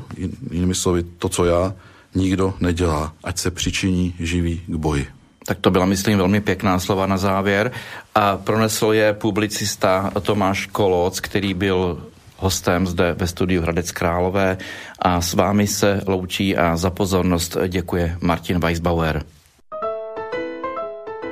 jinými 0.52 0.76
slovy, 0.76 1.04
to, 1.04 1.30
co 1.30 1.46
já, 1.46 1.74
nikdo 2.16 2.54
nedělá, 2.60 3.14
ať 3.24 3.38
se 3.38 3.52
přičiní 3.52 4.16
živý 4.20 4.62
k 4.68 4.76
boji. 4.76 5.08
Tak 5.46 5.58
to 5.62 5.72
byla, 5.72 5.86
myslím, 5.86 6.18
velmi 6.18 6.42
pěkná 6.42 6.80
slova 6.80 7.06
na 7.06 7.18
závěr. 7.18 7.72
A 8.16 8.38
pronesl 8.38 8.86
je 8.86 9.14
publicista 9.14 10.12
Tomáš 10.22 10.66
Koloc, 10.66 11.20
který 11.20 11.54
byl 11.54 12.11
hostem 12.42 12.88
zde 12.88 13.16
ve 13.18 13.28
studiu 13.28 13.62
Hradec 13.62 13.92
Králové 13.92 14.58
a 15.00 15.22
s 15.22 15.34
vámi 15.34 15.68
se 15.68 16.02
loučí 16.08 16.58
a 16.58 16.78
za 16.78 16.90
pozornost 16.90 17.58
děkuje 17.68 18.18
Martin 18.22 18.60
Weisbauer. 18.60 19.24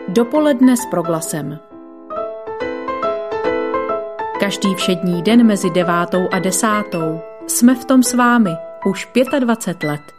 Dopoledne 0.08 0.78
s 0.78 0.86
proglasem. 0.86 1.60
Každý 4.40 4.76
všední 4.76 5.22
den 5.22 5.46
mezi 5.46 5.70
devátou 5.70 6.28
a 6.32 6.40
desátou 6.40 7.22
jsme 7.48 7.76
v 7.76 7.86
tom 7.86 8.04
s 8.04 8.14
vámi 8.14 8.52
už 8.86 9.08
25 9.40 9.90
let. 9.90 10.19